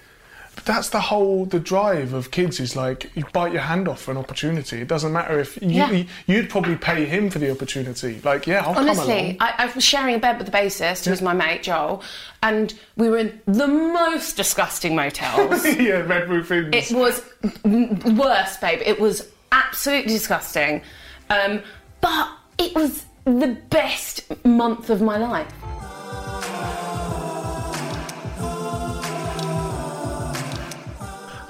That's 0.64 0.90
the 0.90 1.01
whole 1.01 1.44
the 1.44 1.59
drive 1.59 2.12
of 2.12 2.31
kids 2.31 2.61
is 2.61 2.77
like 2.77 3.11
you 3.16 3.25
bite 3.33 3.53
your 3.53 3.62
hand 3.62 3.88
off 3.88 4.03
for 4.03 4.11
an 4.12 4.16
opportunity. 4.16 4.81
It 4.81 4.88
doesn't 4.88 5.12
matter 5.12 5.38
if 5.40 5.61
you, 5.61 5.68
Yeah. 5.70 5.90
you 5.90 6.07
you'd 6.27 6.51
probably 6.51 6.77
pay 6.77 7.05
him 7.05 7.31
for 7.31 7.38
the 7.38 7.51
opportunity. 7.51 8.20
Like 8.22 8.46
yeah, 8.46 8.59
I'll 8.64 8.75
come 8.75 8.88
Honestly. 8.88 9.37
I, 9.40 9.55
I 9.59 9.66
was 9.75 9.83
sharing 9.85 10.14
a 10.14 10.18
bed 10.18 10.38
with 10.38 10.46
the 10.46 10.53
bassist, 10.53 11.05
who's 11.07 11.20
my 11.22 11.33
mate 11.33 11.62
Joel, 11.64 12.03
and 12.42 12.72
we 12.96 13.09
were 13.09 13.18
in 13.18 13.40
the 13.46 13.66
most 13.66 14.37
disgusting 14.37 14.94
motels. 14.94 15.64
yeah, 15.79 15.94
red 16.03 16.29
roof 16.29 16.51
inns. 16.53 16.75
it 16.90 16.96
was 16.96 17.22
worse, 17.64 18.57
babe. 18.59 18.81
It 18.85 19.01
was 19.01 19.29
absolutely 19.51 20.12
disgusting, 20.12 20.83
um, 21.31 21.62
but 22.01 22.29
it 22.59 22.75
was 22.75 23.05
the 23.25 23.57
best 23.70 24.25
month 24.44 24.90
of 24.90 25.01
my 25.03 25.16
life. 25.16 25.53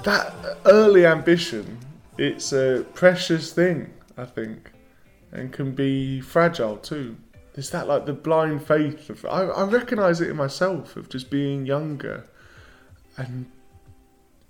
That 0.03 0.33
early 0.65 1.05
ambition, 1.05 1.77
it's 2.17 2.53
a 2.53 2.85
precious 2.93 3.53
thing, 3.53 3.91
I 4.17 4.25
think, 4.25 4.71
and 5.31 5.51
can 5.51 5.73
be 5.73 6.21
fragile 6.21 6.77
too. 6.77 7.17
There's 7.53 7.69
that 7.71 7.87
like 7.87 8.05
the 8.05 8.13
blind 8.13 8.65
faith 8.65 9.09
of 9.09 9.25
I, 9.25 9.43
I 9.43 9.63
recognise 9.65 10.21
it 10.21 10.29
in 10.29 10.35
myself 10.35 10.95
of 10.95 11.09
just 11.09 11.29
being 11.29 11.65
younger 11.65 12.25
and 13.17 13.45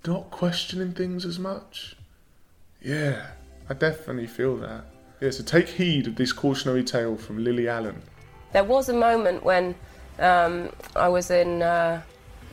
not 0.06 0.30
questioning 0.30 0.92
things 0.92 1.24
as 1.24 1.38
much. 1.38 1.96
Yeah, 2.80 3.26
I 3.68 3.74
definitely 3.74 4.26
feel 4.26 4.56
that. 4.58 4.84
Yeah, 5.20 5.30
so 5.30 5.42
take 5.42 5.68
heed 5.68 6.06
of 6.06 6.16
this 6.16 6.32
cautionary 6.32 6.84
tale 6.84 7.16
from 7.16 7.42
Lily 7.42 7.68
Allen. 7.68 8.02
There 8.52 8.64
was 8.64 8.88
a 8.88 8.94
moment 8.94 9.42
when 9.42 9.74
um, 10.18 10.70
I 10.94 11.08
was 11.08 11.30
in 11.30 11.62
uh, 11.62 12.02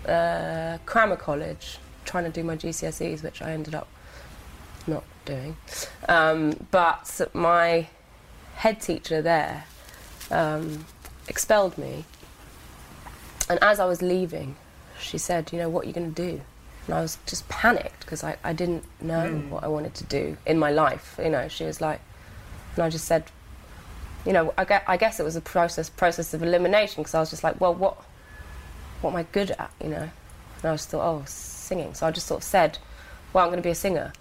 uh, 0.08 0.78
Crammer 0.86 1.16
College 1.16 1.78
trying 2.06 2.24
to 2.26 2.30
do 2.30 2.44
my 2.44 2.56
GCSEs, 2.56 3.24
which 3.24 3.42
I 3.42 3.52
ended 3.52 3.76
up 3.76 3.88
not 4.88 5.04
doing. 5.26 5.58
Um, 6.08 6.68
but 6.72 7.30
my 7.34 7.88
head 8.56 8.82
teacher 8.82 9.22
there 9.22 9.66
um, 10.30 10.86
expelled 11.28 11.78
me. 11.78 12.06
And 13.50 13.60
as 13.62 13.80
I 13.80 13.86
was 13.86 14.02
leaving, 14.02 14.56
she 15.00 15.18
said, 15.18 15.52
You 15.52 15.60
know, 15.60 15.70
what 15.70 15.86
are 15.86 15.88
you 15.88 15.94
going 15.94 16.14
to 16.14 16.22
do? 16.30 16.42
And 16.88 16.96
I 16.96 17.02
was 17.02 17.18
just 17.26 17.48
panicked 17.50 18.02
because 18.02 18.24
I, 18.24 18.38
I 18.44 18.54
didn't 18.54 18.84
know 19.02 19.44
what 19.50 19.64
I 19.64 19.68
wanted 19.68 19.94
to 19.96 20.04
do 20.06 20.38
in 20.46 20.58
my 20.58 20.72
life. 20.72 21.20
You 21.22 21.30
know, 21.30 21.48
she 21.48 21.64
was 21.64 21.80
like, 21.80 22.02
and 22.76 22.84
I 22.84 22.90
just 22.90 23.06
said, 23.06 23.26
you 24.26 24.34
know, 24.34 24.54
I 24.58 24.66
guess, 24.66 24.84
I 24.88 24.98
guess 24.98 25.20
it 25.20 25.24
was 25.24 25.36
a 25.36 25.42
process 25.42 25.90
process 25.90 26.34
of 26.34 26.44
elimination 26.44 27.02
because 27.04 27.16
I 27.16 27.20
was 27.20 27.30
just 27.30 27.44
like, 27.44 27.60
well, 27.60 27.74
what 27.74 27.98
what 29.02 29.12
am 29.12 29.16
I 29.16 29.24
good 29.24 29.52
at? 29.52 29.72
You 29.84 29.90
know, 29.90 30.10
and 30.62 30.66
I 30.66 30.74
just 30.74 30.90
thought, 30.90 31.04
oh, 31.04 31.24
singing. 31.72 31.94
So 31.94 32.06
I 32.06 32.12
just 32.12 32.28
sort 32.28 32.42
of 32.42 32.44
said, 32.44 32.78
well, 33.32 33.46
I'm 33.46 33.50
going 33.50 33.64
to 33.64 33.68
be 33.72 33.72
a 33.72 33.76
singer. 33.88 34.12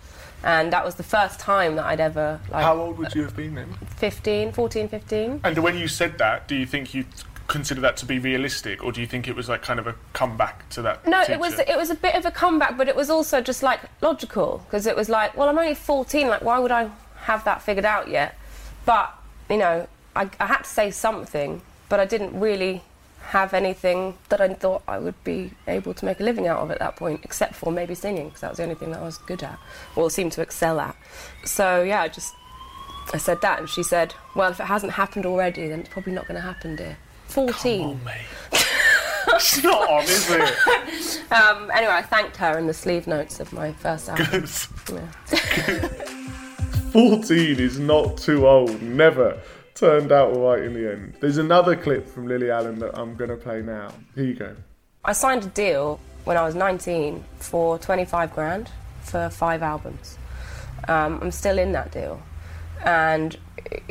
And 0.44 0.72
that 0.72 0.84
was 0.84 0.94
the 0.94 1.02
first 1.02 1.40
time 1.40 1.74
that 1.76 1.84
I'd 1.84 2.00
ever, 2.00 2.40
like, 2.50 2.64
How 2.64 2.76
old 2.78 2.96
would 2.98 3.12
you 3.14 3.24
have 3.24 3.36
been 3.36 3.56
then? 3.56 3.72
15, 3.96 4.52
14, 4.52 4.88
15. 4.88 5.40
And 5.42 5.58
when 5.58 5.76
you 5.76 5.88
said 5.88 6.16
that, 6.18 6.46
do 6.46 6.54
you 6.54 6.64
think 6.64 6.94
you 6.94 7.04
consider 7.48 7.80
that 7.80 7.96
to 7.96 8.06
be 8.06 8.20
realistic, 8.20 8.84
or 8.84 8.92
do 8.92 9.00
you 9.00 9.06
think 9.08 9.26
it 9.26 9.34
was 9.34 9.48
like 9.48 9.60
kind 9.60 9.80
of 9.80 9.88
a 9.88 9.96
comeback 10.12 10.66
to 10.70 10.80
that? 10.82 11.04
No, 11.06 11.20
teacher? 11.20 11.32
it 11.32 11.40
was 11.40 11.58
it 11.58 11.76
was 11.76 11.90
a 11.90 11.96
bit 11.96 12.14
of 12.14 12.24
a 12.24 12.30
comeback, 12.30 12.76
but 12.78 12.88
it 12.88 12.94
was 12.94 13.10
also 13.10 13.40
just 13.40 13.62
like 13.62 13.80
logical 14.00 14.62
because 14.64 14.86
it 14.86 14.94
was 14.94 15.08
like, 15.08 15.36
well, 15.36 15.48
I'm 15.48 15.58
only 15.58 15.74
14. 15.74 16.28
Like, 16.28 16.42
why 16.42 16.58
would 16.60 16.70
I 16.70 16.88
have 17.22 17.42
that 17.44 17.60
figured 17.60 17.84
out 17.84 18.08
yet? 18.08 18.38
But 18.86 19.12
you 19.50 19.58
know, 19.58 19.88
I, 20.14 20.30
I 20.38 20.46
had 20.46 20.62
to 20.62 20.70
say 20.70 20.92
something, 20.92 21.60
but 21.88 21.98
I 21.98 22.06
didn't 22.06 22.38
really 22.38 22.82
have 23.30 23.54
anything 23.54 24.14
that 24.28 24.40
I 24.40 24.52
thought 24.54 24.82
I 24.88 24.98
would 24.98 25.22
be 25.24 25.52
able 25.68 25.94
to 25.94 26.04
make 26.04 26.20
a 26.20 26.24
living 26.24 26.46
out 26.46 26.58
of 26.58 26.70
at 26.70 26.78
that 26.80 26.96
point, 26.96 27.20
except 27.22 27.54
for 27.54 27.70
maybe 27.70 27.94
singing, 27.94 28.26
because 28.26 28.40
that 28.40 28.50
was 28.50 28.58
the 28.58 28.64
only 28.64 28.74
thing 28.74 28.90
that 28.90 29.00
I 29.00 29.04
was 29.04 29.18
good 29.18 29.42
at 29.42 29.58
or 29.96 30.10
seemed 30.10 30.32
to 30.32 30.42
excel 30.42 30.80
at. 30.80 30.96
So 31.44 31.82
yeah, 31.82 32.02
I 32.02 32.08
just 32.08 32.34
I 33.12 33.18
said 33.18 33.40
that, 33.42 33.60
and 33.60 33.68
she 33.68 33.82
said, 33.82 34.14
"Well, 34.34 34.50
if 34.50 34.60
it 34.60 34.66
hasn't 34.66 34.92
happened 34.92 35.26
already, 35.26 35.68
then 35.68 35.80
it's 35.80 35.88
probably 35.88 36.12
not 36.12 36.26
going 36.26 36.36
to 36.36 36.46
happen, 36.46 36.76
dear." 36.76 36.96
14. 37.28 38.00
Oh, 38.04 38.10
it's 39.36 39.62
not 39.62 39.88
on, 39.88 40.02
is 40.04 40.30
it? 40.30 41.22
Um, 41.30 41.70
anyway, 41.72 41.92
I 41.92 42.02
thanked 42.02 42.36
her 42.38 42.58
in 42.58 42.66
the 42.66 42.74
sleeve 42.74 43.06
notes 43.06 43.38
of 43.38 43.52
my 43.52 43.72
first 43.72 44.08
album. 44.08 44.46
14 46.92 47.60
is 47.60 47.78
not 47.78 48.18
too 48.18 48.48
old, 48.48 48.82
never 48.82 49.38
turned 49.74 50.12
out 50.12 50.32
alright 50.32 50.62
in 50.62 50.74
the 50.74 50.90
end. 50.90 51.14
There's 51.20 51.38
another 51.38 51.76
clip 51.76 52.08
from 52.08 52.26
Lily 52.26 52.50
Allen 52.50 52.78
that 52.80 52.98
I'm 52.98 53.16
going 53.16 53.30
to 53.30 53.36
play 53.36 53.62
now. 53.62 53.92
Here 54.14 54.24
you 54.24 54.34
go. 54.34 54.56
I 55.04 55.12
signed 55.12 55.44
a 55.44 55.48
deal 55.48 56.00
when 56.24 56.36
I 56.36 56.44
was 56.44 56.54
19 56.54 57.24
for 57.38 57.78
25 57.78 58.32
grand 58.34 58.70
for 59.02 59.30
five 59.30 59.62
albums. 59.62 60.18
Um, 60.88 61.18
I'm 61.22 61.30
still 61.30 61.58
in 61.58 61.72
that 61.72 61.92
deal. 61.92 62.22
And, 62.84 63.36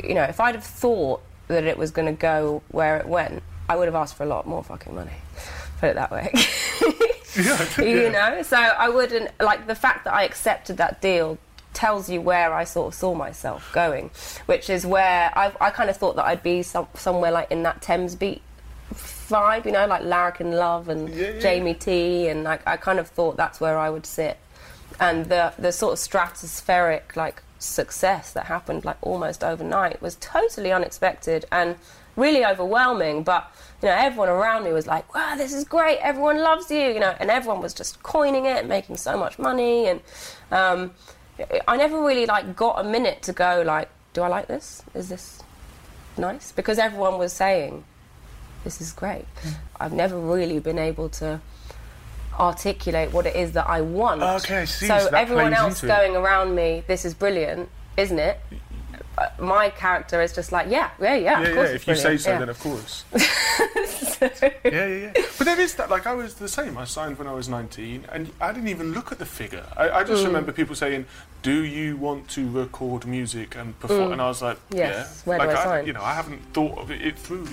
you 0.02 0.14
know, 0.14 0.24
if 0.24 0.40
I'd 0.40 0.54
have 0.54 0.64
thought 0.64 1.22
that 1.48 1.64
it 1.64 1.76
was 1.76 1.90
going 1.90 2.06
to 2.06 2.18
go 2.18 2.62
where 2.70 2.96
it 2.96 3.06
went, 3.06 3.42
I 3.68 3.76
would 3.76 3.86
have 3.86 3.94
asked 3.94 4.16
for 4.16 4.24
a 4.24 4.26
lot 4.26 4.46
more 4.46 4.62
fucking 4.62 4.94
money. 4.94 5.12
Put 5.78 5.90
it 5.90 5.94
that 5.94 6.10
way. 6.10 6.32
yeah, 7.36 7.80
you 7.84 8.10
know? 8.10 8.42
So 8.42 8.56
I 8.56 8.88
wouldn't, 8.88 9.30
like, 9.40 9.66
the 9.66 9.74
fact 9.74 10.04
that 10.04 10.14
I 10.14 10.24
accepted 10.24 10.76
that 10.78 11.00
deal 11.00 11.38
tells 11.72 12.10
you 12.10 12.20
where 12.20 12.52
I 12.52 12.64
sort 12.64 12.88
of 12.88 12.94
saw 12.94 13.14
myself 13.14 13.70
going, 13.72 14.10
which 14.46 14.68
is 14.70 14.84
where 14.84 15.30
I, 15.36 15.52
I 15.60 15.70
kind 15.70 15.90
of 15.90 15.96
thought 15.96 16.16
that 16.16 16.24
I'd 16.26 16.42
be 16.42 16.62
some, 16.62 16.88
somewhere 16.94 17.30
like 17.30 17.50
in 17.50 17.62
that 17.62 17.80
Thames 17.82 18.14
Beat 18.14 18.42
vibe, 18.94 19.64
you 19.64 19.72
know, 19.72 19.86
like 19.86 20.02
Larrikin 20.02 20.52
Love 20.52 20.88
and 20.88 21.08
Jamie 21.40 21.74
T, 21.74 22.28
and 22.28 22.44
like 22.44 22.66
I 22.66 22.76
kind 22.76 22.98
of 22.98 23.08
thought 23.08 23.36
that's 23.36 23.60
where 23.60 23.78
I 23.78 23.88
would 23.90 24.06
sit. 24.06 24.38
And 24.98 25.26
the 25.26 25.52
the 25.58 25.72
sort 25.72 25.92
of 25.92 25.98
stratospheric 25.98 27.16
like 27.16 27.42
success 27.58 28.32
that 28.32 28.46
happened 28.46 28.84
like 28.84 28.96
almost 29.02 29.44
overnight 29.44 30.00
was 30.00 30.16
totally 30.16 30.72
unexpected 30.72 31.44
and 31.52 31.76
really 32.16 32.44
overwhelming. 32.44 33.22
But 33.22 33.50
you 33.82 33.88
know, 33.88 33.94
everyone 33.94 34.28
around 34.28 34.64
me 34.64 34.72
was 34.72 34.86
like, 34.86 35.14
"Wow, 35.14 35.36
this 35.36 35.52
is 35.52 35.64
great! 35.64 35.98
Everyone 35.98 36.38
loves 36.38 36.70
you!" 36.70 36.80
You 36.80 37.00
know, 37.00 37.14
and 37.20 37.30
everyone 37.30 37.62
was 37.62 37.72
just 37.72 38.02
coining 38.02 38.46
it, 38.46 38.58
and 38.58 38.68
making 38.68 38.96
so 38.96 39.16
much 39.16 39.38
money, 39.38 39.86
and 39.86 40.00
um, 40.50 40.92
I 41.66 41.76
never 41.76 42.00
really 42.00 42.26
like 42.26 42.56
got 42.56 42.84
a 42.84 42.88
minute 42.88 43.22
to 43.22 43.32
go 43.32 43.62
like, 43.64 43.88
"Do 44.12 44.22
I 44.22 44.28
like 44.28 44.46
this? 44.46 44.82
Is 44.94 45.08
this 45.08 45.42
nice?" 46.16 46.52
Because 46.52 46.78
everyone 46.78 47.18
was 47.18 47.32
saying, 47.32 47.84
"This 48.64 48.80
is 48.80 48.92
great." 48.92 49.26
Hmm. 49.42 49.48
I've 49.80 49.92
never 49.92 50.18
really 50.18 50.58
been 50.58 50.78
able 50.78 51.08
to 51.20 51.40
articulate 52.38 53.12
what 53.12 53.26
it 53.26 53.36
is 53.36 53.52
that 53.52 53.68
I 53.68 53.80
want. 53.80 54.22
Okay, 54.22 54.66
see. 54.66 54.86
So, 54.86 54.98
So 54.98 55.16
everyone 55.16 55.52
else 55.52 55.82
it. 55.82 55.88
going 55.88 56.16
around 56.16 56.54
me, 56.54 56.82
this 56.86 57.04
is 57.04 57.14
brilliant, 57.14 57.68
isn't 57.96 58.18
it? 58.18 58.40
Uh, 59.18 59.28
My 59.38 59.70
character 59.70 60.22
is 60.22 60.32
just 60.32 60.52
like, 60.52 60.68
yeah, 60.70 60.90
yeah, 61.00 61.14
yeah. 61.14 61.22
Yeah, 61.22 61.40
of 61.42 61.48
yeah. 61.48 61.54
course 61.54 61.70
If 61.70 61.86
you 61.88 61.94
say 61.96 62.16
so, 62.16 62.30
yeah. 62.30 62.38
then 62.38 62.48
of 62.48 62.58
course. 62.60 63.04
yeah, 64.22 64.50
yeah, 64.64 64.86
yeah. 64.86 65.12
But 65.36 65.44
there 65.46 65.60
is 65.60 65.74
that. 65.74 65.90
Like 65.90 66.06
I 66.06 66.14
was 66.14 66.34
the 66.34 66.48
same. 66.48 66.78
I 66.78 66.84
signed 66.84 67.18
when 67.18 67.26
I 67.26 67.32
was 67.32 67.48
19, 67.48 68.06
and 68.12 68.30
I 68.40 68.52
didn't 68.52 68.68
even 68.68 68.92
look 68.92 69.12
at 69.12 69.18
the 69.18 69.26
figure. 69.26 69.64
I, 69.76 69.90
I 69.90 70.04
Mm. 70.04 70.06
just 70.08 70.24
remember 70.24 70.52
people 70.52 70.74
saying, 70.74 71.06
"Do 71.42 71.64
you 71.64 71.96
want 71.96 72.28
to 72.30 72.48
record 72.50 73.06
music 73.06 73.56
and 73.56 73.78
perform?" 73.80 74.12
And 74.12 74.22
I 74.22 74.28
was 74.28 74.42
like, 74.42 74.56
Mm. 74.70 74.76
Yes, 74.78 75.22
"Yeah." 75.26 75.28
where 75.30 75.38
do 75.40 75.46
like 75.46 75.56
I 75.56 75.64
sign? 75.64 75.86
You 75.86 75.92
know, 75.94 76.02
I 76.02 76.14
haven't 76.14 76.42
thought 76.54 76.78
of 76.78 76.90
it, 76.90 77.02
it 77.02 77.18
through. 77.18 77.46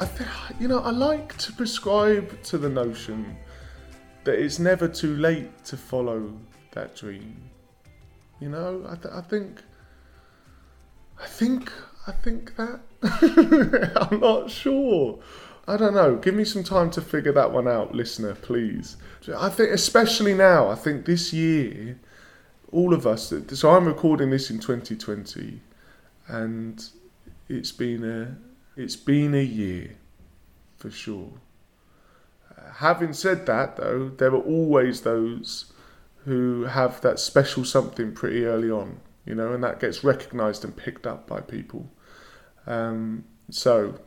I 0.00 0.06
th- 0.06 0.28
you 0.60 0.68
know, 0.68 0.80
I 0.80 0.90
like 0.90 1.36
to 1.38 1.52
prescribe 1.52 2.42
to 2.44 2.58
the 2.58 2.68
notion 2.68 3.36
that 4.24 4.38
it's 4.38 4.58
never 4.58 4.88
too 4.88 5.16
late 5.16 5.64
to 5.66 5.76
follow 5.76 6.32
that 6.72 6.96
dream. 6.96 7.50
You 8.40 8.48
know, 8.48 8.84
I, 8.88 8.96
th- 8.96 9.14
I 9.14 9.20
think, 9.20 9.62
I 11.22 11.26
think, 11.26 11.72
I 12.06 12.12
think 12.12 12.56
that. 12.56 12.80
I'm 14.10 14.20
not 14.20 14.50
sure. 14.50 15.18
I 15.66 15.76
don't 15.76 15.94
know. 15.94 16.16
Give 16.16 16.34
me 16.34 16.44
some 16.44 16.64
time 16.64 16.90
to 16.92 17.00
figure 17.00 17.32
that 17.32 17.52
one 17.52 17.68
out, 17.68 17.94
listener, 17.94 18.34
please. 18.34 18.96
I 19.34 19.48
think, 19.48 19.70
especially 19.70 20.34
now, 20.34 20.68
I 20.68 20.74
think 20.74 21.06
this 21.06 21.32
year, 21.32 21.98
all 22.70 22.92
of 22.92 23.06
us. 23.06 23.32
So 23.48 23.70
I'm 23.70 23.86
recording 23.86 24.30
this 24.30 24.50
in 24.50 24.58
2020, 24.58 25.60
and 26.28 26.84
it's 27.48 27.72
been 27.72 28.04
a 28.04 28.36
it's 28.76 28.96
been 28.96 29.34
a 29.34 29.42
year 29.42 29.96
for 30.76 30.90
sure. 30.90 31.30
Having 32.78 33.12
said 33.12 33.46
that, 33.46 33.76
though, 33.76 34.08
there 34.08 34.34
are 34.34 34.42
always 34.42 35.02
those 35.02 35.72
who 36.24 36.64
have 36.64 37.00
that 37.02 37.20
special 37.20 37.64
something 37.64 38.12
pretty 38.12 38.44
early 38.44 38.70
on, 38.70 39.00
you 39.24 39.34
know, 39.34 39.52
and 39.52 39.62
that 39.62 39.78
gets 39.78 40.02
recognised 40.02 40.64
and 40.64 40.76
picked 40.76 41.06
up 41.06 41.26
by 41.26 41.40
people. 41.40 41.88
Um, 42.66 43.24
so, 43.48 44.00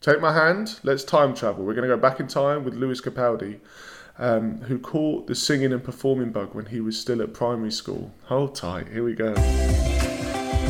take 0.00 0.20
my 0.20 0.32
hand. 0.32 0.80
Let's 0.82 1.04
time 1.04 1.34
travel. 1.34 1.64
We're 1.64 1.74
going 1.74 1.88
to 1.88 1.94
go 1.94 2.00
back 2.00 2.18
in 2.18 2.26
time 2.26 2.64
with 2.64 2.74
Lewis 2.74 3.00
Capaldi. 3.00 3.60
Um, 4.16 4.60
who 4.60 4.78
caught 4.78 5.26
the 5.26 5.34
singing 5.34 5.72
and 5.72 5.82
performing 5.82 6.30
bug 6.30 6.54
when 6.54 6.66
he 6.66 6.80
was 6.80 6.98
still 6.98 7.20
at 7.20 7.34
primary 7.34 7.72
school? 7.72 8.12
Hold 8.26 8.54
tight, 8.54 8.86
here 8.86 9.02
we 9.02 9.14
go. 9.14 9.34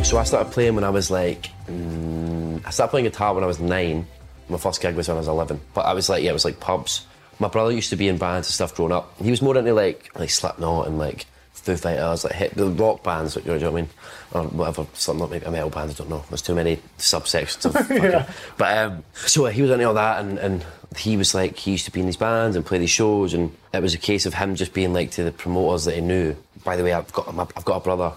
So 0.03 0.17
I 0.17 0.25
started 0.25 0.51
playing 0.51 0.75
when 0.75 0.85
I 0.85 0.89
was 0.89 1.11
like, 1.11 1.51
mm, 1.67 2.67
I 2.67 2.71
started 2.71 2.91
playing 2.91 3.05
guitar 3.05 3.35
when 3.35 3.45
I 3.45 3.47
was 3.47 3.61
nine. 3.61 4.07
My 4.49 4.57
first 4.57 4.81
gig 4.81 4.97
was 4.97 5.09
when 5.09 5.19
I 5.19 5.21
was 5.21 5.29
11. 5.29 5.61
But 5.75 5.83
I 5.83 5.93
was 5.93 6.09
like, 6.09 6.23
yeah, 6.23 6.31
it 6.31 6.33
was 6.33 6.47
like 6.47 6.59
pubs. 6.59 7.07
My 7.39 7.49
brother 7.49 7.73
used 7.73 7.91
to 7.91 7.97
be 7.97 8.09
in 8.09 8.19
bands 8.19 8.49
and 8.49 8.55
stuff 8.55 8.75
growing 8.75 8.93
up. 8.93 9.17
He 9.21 9.31
was 9.31 9.43
more 9.43 9.57
into 9.57 9.75
like 9.75 10.11
like 10.19 10.31
Slipknot 10.31 10.87
and 10.87 10.99
like 10.99 11.27
Foo 11.53 11.77
Fighters, 11.77 12.25
like 12.25 12.35
hit 12.35 12.55
the 12.55 12.67
rock 12.67 13.03
bands, 13.03 13.37
you 13.37 13.43
know 13.45 13.55
what 13.55 13.65
I 13.65 13.71
mean? 13.71 13.89
Or 14.33 14.43
whatever, 14.45 14.87
Slipknot, 14.95 15.31
maybe 15.31 15.47
a 15.47 15.51
metal 15.51 15.71
band, 15.71 15.91
I 15.91 15.95
don't 15.95 16.11
know. 16.11 16.25
There's 16.29 16.43
too 16.43 16.55
many 16.55 16.79
subsections 16.99 17.65
of 17.67 17.73
fucking. 17.87 18.35
But 18.59 18.79
um, 18.79 19.05
so 19.15 19.47
he 19.47 19.63
was 19.63 19.71
into 19.71 19.87
all 19.87 19.95
that 19.95 20.25
and, 20.25 20.39
and 20.39 20.65
he 20.97 21.17
was 21.17 21.35
like, 21.35 21.57
he 21.57 21.73
used 21.73 21.87
to 21.87 21.91
be 21.91 22.01
in 22.01 22.07
these 22.07 22.17
bands 22.17 22.57
and 22.57 22.65
play 22.67 22.79
these 22.79 22.91
shows 22.91 23.35
and 23.35 23.55
it 23.73 23.83
was 23.83 23.95
a 23.95 23.99
case 23.99 24.27
of 24.27 24.35
him 24.35 24.55
just 24.55 24.75
being 24.75 24.93
like 24.93 25.11
to 25.13 25.25
the 25.25 25.33
promoters 25.33 25.87
that 25.87 25.95
he 25.95 26.01
knew, 26.01 26.37
by 26.65 26.77
the 26.77 26.85
way, 26.85 26.93
I've 26.93 27.13
got, 27.13 27.29
I've 27.29 27.65
got 27.65 27.77
a 27.77 27.81
brother 27.81 28.13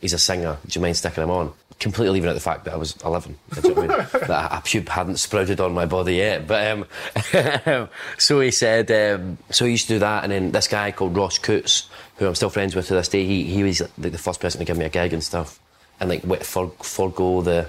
he's 0.00 0.12
a 0.12 0.18
singer. 0.18 0.58
Do 0.66 0.78
you 0.78 0.82
mind 0.82 0.96
sticking 0.96 1.22
him 1.22 1.30
on? 1.30 1.52
Completely 1.80 2.14
leaving 2.14 2.30
out 2.30 2.34
the 2.34 2.40
fact 2.40 2.64
that 2.66 2.74
I 2.74 2.76
was 2.76 2.96
11. 3.04 3.36
Do 3.62 3.68
you 3.68 3.74
know 3.74 3.82
I 3.82 3.86
mean? 3.86 3.96
that 4.12 4.52
a 4.52 4.56
pube 4.56 4.88
hadn't 4.88 5.16
sprouted 5.16 5.60
on 5.60 5.72
my 5.72 5.86
body 5.86 6.16
yet. 6.16 6.46
But 6.46 6.66
um, 6.70 7.88
so 8.18 8.40
he 8.40 8.50
said, 8.50 8.90
um, 8.90 9.38
so 9.50 9.64
he 9.64 9.72
used 9.72 9.88
to 9.88 9.94
do 9.94 9.98
that. 10.00 10.22
And 10.22 10.32
then 10.32 10.52
this 10.52 10.68
guy 10.68 10.92
called 10.92 11.16
Ross 11.16 11.38
Coots, 11.38 11.88
who 12.16 12.26
I'm 12.26 12.34
still 12.34 12.50
friends 12.50 12.76
with 12.76 12.86
to 12.88 12.94
this 12.94 13.08
day, 13.08 13.24
he, 13.24 13.44
he 13.44 13.62
was 13.62 13.80
like 13.80 14.12
the 14.12 14.18
first 14.18 14.40
person 14.40 14.58
to 14.58 14.64
give 14.64 14.76
me 14.76 14.84
a 14.84 14.90
gig 14.90 15.12
and 15.12 15.24
stuff. 15.24 15.58
And 15.98 16.08
like 16.10 16.44
for, 16.44 16.70
forego 16.82 17.42
the 17.42 17.68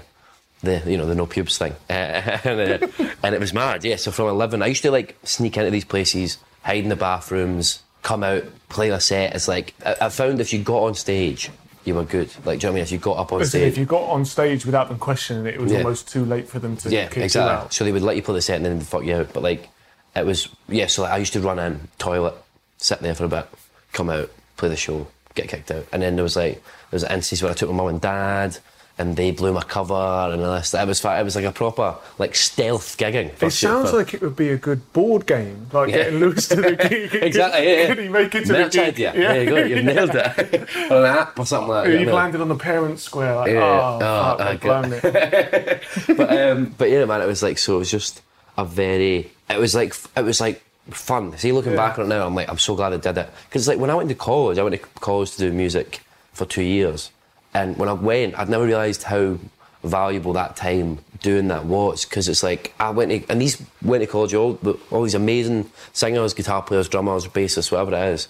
the 0.62 0.82
you 0.86 0.96
know 0.96 1.06
the 1.06 1.14
no 1.14 1.26
pubes 1.26 1.58
thing, 1.58 1.74
and, 1.88 2.82
uh, 2.82 2.88
and 3.22 3.34
it 3.34 3.40
was 3.40 3.52
mad. 3.52 3.84
Yeah, 3.84 3.96
so 3.96 4.10
from 4.10 4.28
eleven, 4.28 4.62
I 4.62 4.66
used 4.66 4.82
to 4.82 4.90
like 4.90 5.16
sneak 5.24 5.56
into 5.56 5.70
these 5.70 5.84
places, 5.84 6.38
hide 6.62 6.84
in 6.84 6.88
the 6.88 6.96
bathrooms, 6.96 7.82
come 8.02 8.22
out, 8.22 8.44
play 8.68 8.90
a 8.90 9.00
set. 9.00 9.34
It's 9.34 9.48
like 9.48 9.74
I, 9.84 9.96
I 10.02 10.08
found 10.08 10.40
if 10.40 10.52
you 10.52 10.62
got 10.62 10.84
on 10.84 10.94
stage, 10.94 11.50
you 11.84 11.94
were 11.94 12.04
good. 12.04 12.30
Like, 12.44 12.60
do 12.60 12.66
you 12.66 12.68
know 12.68 12.72
what 12.72 12.72
I 12.72 12.74
mean? 12.74 12.82
If 12.82 12.92
you 12.92 12.98
got 12.98 13.18
up 13.18 13.32
on 13.32 13.38
Listen, 13.40 13.60
stage, 13.60 13.72
if 13.72 13.78
you 13.78 13.84
got 13.86 14.02
on 14.08 14.24
stage 14.24 14.64
without 14.64 14.88
them 14.88 14.98
questioning 14.98 15.46
it, 15.46 15.54
it 15.54 15.60
was 15.60 15.72
Yeah. 15.72 15.78
almost 15.78 16.08
too 16.08 16.24
late 16.24 16.48
for 16.48 16.58
them 16.58 16.76
to 16.78 16.90
yeah, 16.90 17.06
kick 17.08 17.16
you 17.16 17.22
exactly. 17.24 17.50
out. 17.52 17.72
So 17.72 17.84
they 17.84 17.92
would 17.92 18.02
let 18.02 18.16
you 18.16 18.22
play 18.22 18.34
the 18.34 18.40
set 18.42 18.56
and 18.56 18.64
then 18.64 18.78
they'd 18.78 18.86
fuck 18.86 19.04
you 19.04 19.16
out. 19.16 19.32
But 19.32 19.42
like, 19.42 19.68
it 20.14 20.24
was 20.26 20.48
yeah. 20.68 20.86
So 20.86 21.02
like, 21.02 21.12
I 21.12 21.16
used 21.18 21.32
to 21.32 21.40
run 21.40 21.58
in, 21.58 21.88
toilet, 21.98 22.34
sit 22.78 23.00
there 23.00 23.14
for 23.14 23.24
a 23.24 23.28
bit, 23.28 23.46
come 23.92 24.10
out, 24.10 24.30
play 24.56 24.68
the 24.68 24.76
show, 24.76 25.06
get 25.34 25.48
kicked 25.48 25.70
out, 25.70 25.86
and 25.92 26.02
then 26.02 26.16
there 26.16 26.22
was 26.22 26.36
like 26.36 26.54
there 26.54 26.62
was 26.96 27.04
instances 27.04 27.42
where 27.42 27.50
I 27.50 27.54
took 27.54 27.70
my 27.70 27.76
mum 27.76 27.86
and 27.88 28.00
dad. 28.00 28.58
And 28.98 29.16
they 29.16 29.30
blew 29.30 29.54
my 29.54 29.62
cover 29.62 29.94
and 29.94 30.42
all 30.42 30.54
this. 30.54 30.74
It 30.74 30.86
was 30.86 31.02
it 31.02 31.24
was 31.24 31.34
like 31.34 31.46
a 31.46 31.50
proper 31.50 31.96
like 32.18 32.34
stealth 32.34 32.98
gigging. 32.98 33.30
It 33.42 33.50
sounds 33.50 33.90
for- 33.90 33.96
like 33.96 34.12
it 34.12 34.20
would 34.20 34.36
be 34.36 34.50
a 34.50 34.58
good 34.58 34.92
board 34.92 35.26
game, 35.26 35.66
like 35.72 35.88
Yeah. 35.88 35.96
getting 35.96 36.20
Lewis 36.20 36.46
to 36.48 36.56
the 36.56 36.76
gig. 36.88 37.14
exactly. 37.14 37.64
Yeah, 37.66 37.74
yeah. 37.80 37.86
Could 37.88 37.98
he 37.98 38.08
make 38.10 38.34
it 38.34 38.44
to 38.46 38.52
Merch 38.52 38.72
the 38.72 38.78
gig? 38.78 38.88
idea. 38.88 39.12
There 39.14 39.42
you 39.44 39.48
go. 39.48 39.56
You've 39.64 39.84
nailed 39.96 40.10
it. 40.14 40.68
or 40.90 40.98
an 40.98 41.04
app 41.06 41.38
or 41.38 41.46
something 41.46 41.68
like 41.70 41.86
that. 41.88 42.00
You've 42.00 42.12
landed 42.12 42.40
on 42.42 42.48
the 42.48 42.54
parents' 42.54 43.02
square, 43.02 43.34
like, 43.36 43.50
Yeah. 43.52 43.62
oh, 43.62 43.96
Oh, 43.96 43.98
fuck, 44.36 44.40
I 44.40 44.50
I've 44.50 44.60
got- 44.60 44.82
blown 44.88 45.00
it. 45.02 45.82
but 46.16 46.38
um, 46.38 46.74
but 46.76 46.90
yeah, 46.90 47.04
man, 47.06 47.22
it 47.22 47.26
was 47.26 47.42
like 47.42 47.56
so. 47.58 47.76
It 47.76 47.78
was 47.80 47.90
just 47.90 48.20
a 48.58 48.64
very. 48.64 49.30
It 49.48 49.58
was 49.58 49.74
like 49.74 49.94
it 50.16 50.22
was 50.24 50.38
like 50.40 50.62
fun. 50.90 51.36
See, 51.38 51.50
looking 51.52 51.74
back 51.76 51.98
on 51.98 52.04
it 52.04 52.08
now, 52.08 52.26
I'm 52.26 52.34
like, 52.34 52.50
I'm 52.50 52.58
so 52.58 52.74
glad 52.76 52.92
I 52.92 52.98
did 52.98 53.16
it 53.16 53.30
because 53.48 53.66
like 53.66 53.78
when 53.78 53.88
I 53.90 53.94
went 53.94 54.10
to 54.10 54.14
college, 54.14 54.58
I 54.58 54.62
went 54.62 54.74
to 54.74 54.86
college 55.00 55.32
to 55.32 55.38
do 55.38 55.50
music 55.52 56.00
for 56.34 56.44
two 56.44 56.62
years, 56.62 57.10
and 57.54 57.76
when 57.76 57.88
I 57.88 57.92
went, 57.92 58.38
I'd 58.38 58.48
never 58.48 58.64
realised 58.64 59.04
how 59.04 59.38
valuable 59.84 60.32
that 60.34 60.56
time 60.56 60.98
doing 61.22 61.48
that 61.48 61.64
was 61.64 62.04
because 62.04 62.28
it's 62.28 62.42
like 62.42 62.72
I 62.78 62.90
went 62.90 63.10
to 63.10 63.30
and 63.30 63.40
these 63.40 63.60
went 63.82 64.02
to 64.02 64.06
college 64.06 64.34
all 64.34 64.58
all 64.90 65.02
these 65.02 65.14
amazing 65.14 65.70
singers, 65.92 66.34
guitar 66.34 66.62
players, 66.62 66.88
drummers, 66.88 67.26
bassists, 67.26 67.70
whatever 67.70 67.94
it 67.94 68.12
is, 68.14 68.28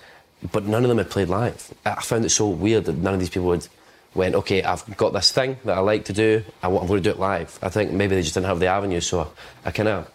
but 0.51 0.65
none 0.65 0.83
of 0.85 0.89
them 0.89 0.99
had 0.99 1.11
played 1.11 1.29
live. 1.29 1.73
I 1.85 2.01
found 2.03 2.25
it 2.25 2.31
so 2.31 2.49
weird 2.49 2.87
that 2.87 2.97
none 2.97 3.15
of 3.15 3.21
these 3.21 3.31
people 3.31 3.49
would 3.49 3.69
went, 4.15 4.35
okay, 4.35 4.63
I've 4.63 4.97
got 4.97 5.13
this 5.13 5.33
thing 5.33 5.57
that 5.65 5.77
I 5.77 5.81
like 5.81 6.05
to 6.07 6.13
do, 6.13 6.45
I 6.63 6.67
I'm 6.67 6.87
going 6.87 6.89
to 6.89 7.01
do 7.01 7.11
it 7.11 7.19
live. 7.19 7.59
I 7.63 7.69
think 7.69 7.93
maybe 7.93 8.15
they 8.15 8.23
just 8.23 8.35
didn't 8.35 8.47
have 8.47 8.61
the 8.61 8.67
avenue, 8.67 9.01
so 9.01 9.33
I 9.65 9.71
kind 9.71 9.89
of 9.89 10.11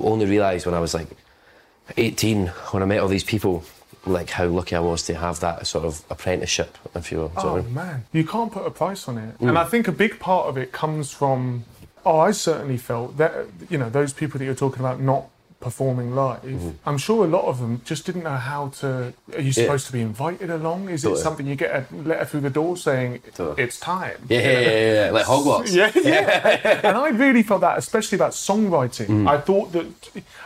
only 0.00 0.26
realised 0.26 0.66
when 0.66 0.74
I 0.74 0.80
was 0.80 0.94
like 0.94 1.08
18, 1.96 2.46
when 2.46 2.82
I 2.82 2.86
met 2.86 3.00
all 3.00 3.08
these 3.08 3.24
people, 3.24 3.64
like 4.06 4.30
how 4.30 4.46
lucky 4.46 4.74
I 4.76 4.80
was 4.80 5.02
to 5.04 5.14
have 5.14 5.40
that 5.40 5.66
sort 5.66 5.84
of 5.84 6.02
apprenticeship, 6.10 6.76
if 6.94 7.10
you 7.12 7.18
will. 7.18 7.32
You 7.36 7.42
know 7.42 7.48
Oh 7.50 7.54
what 7.56 7.70
man, 7.70 8.04
you 8.12 8.24
can't 8.24 8.52
put 8.52 8.66
a 8.66 8.70
price 8.70 9.08
on 9.08 9.18
it, 9.18 9.38
Mm. 9.38 9.48
and 9.50 9.58
I 9.58 9.64
think 9.64 9.88
a 9.88 9.92
big 9.92 10.18
part 10.18 10.46
of 10.48 10.56
it 10.56 10.72
comes 10.72 11.12
from. 11.12 11.64
Oh, 12.06 12.18
I 12.20 12.30
certainly 12.30 12.76
felt 12.78 13.16
that 13.18 13.32
you 13.68 13.76
know 13.78 13.90
those 13.90 14.12
people 14.12 14.38
that 14.38 14.44
you're 14.44 14.54
talking 14.54 14.80
about 14.80 15.00
not 15.00 15.26
performing 15.60 16.14
live. 16.14 16.42
Mm-hmm. 16.42 16.70
I'm 16.86 16.98
sure 16.98 17.24
a 17.24 17.28
lot 17.28 17.46
of 17.46 17.58
them 17.58 17.82
just 17.84 18.06
didn't 18.06 18.22
know 18.22 18.36
how 18.36 18.68
to. 18.80 19.12
Are 19.34 19.40
you 19.40 19.52
supposed 19.52 19.86
to 19.88 19.92
be 19.92 20.00
invited 20.00 20.50
along? 20.50 20.88
Is 20.88 21.04
it 21.04 21.16
something 21.18 21.46
you 21.46 21.56
get 21.56 21.72
a 21.92 21.94
letter 21.96 22.24
through 22.24 22.42
the 22.42 22.50
door 22.50 22.76
saying 22.76 23.20
Totally. 23.34 23.64
it's 23.64 23.78
time? 23.80 24.16
Yeah, 24.28 24.38
yeah, 24.38 24.60
yeah, 24.60 25.04
yeah, 25.06 25.10
like 25.10 25.26
Hogwarts. 25.26 25.74
Yeah, 25.74 25.90
yeah. 25.96 26.80
and 26.84 26.96
I 26.96 27.08
really 27.08 27.42
felt 27.42 27.62
that, 27.62 27.76
especially 27.76 28.16
about 28.16 28.30
songwriting. 28.32 29.08
Mm. 29.08 29.28
I 29.28 29.40
thought 29.40 29.72
that 29.72 29.86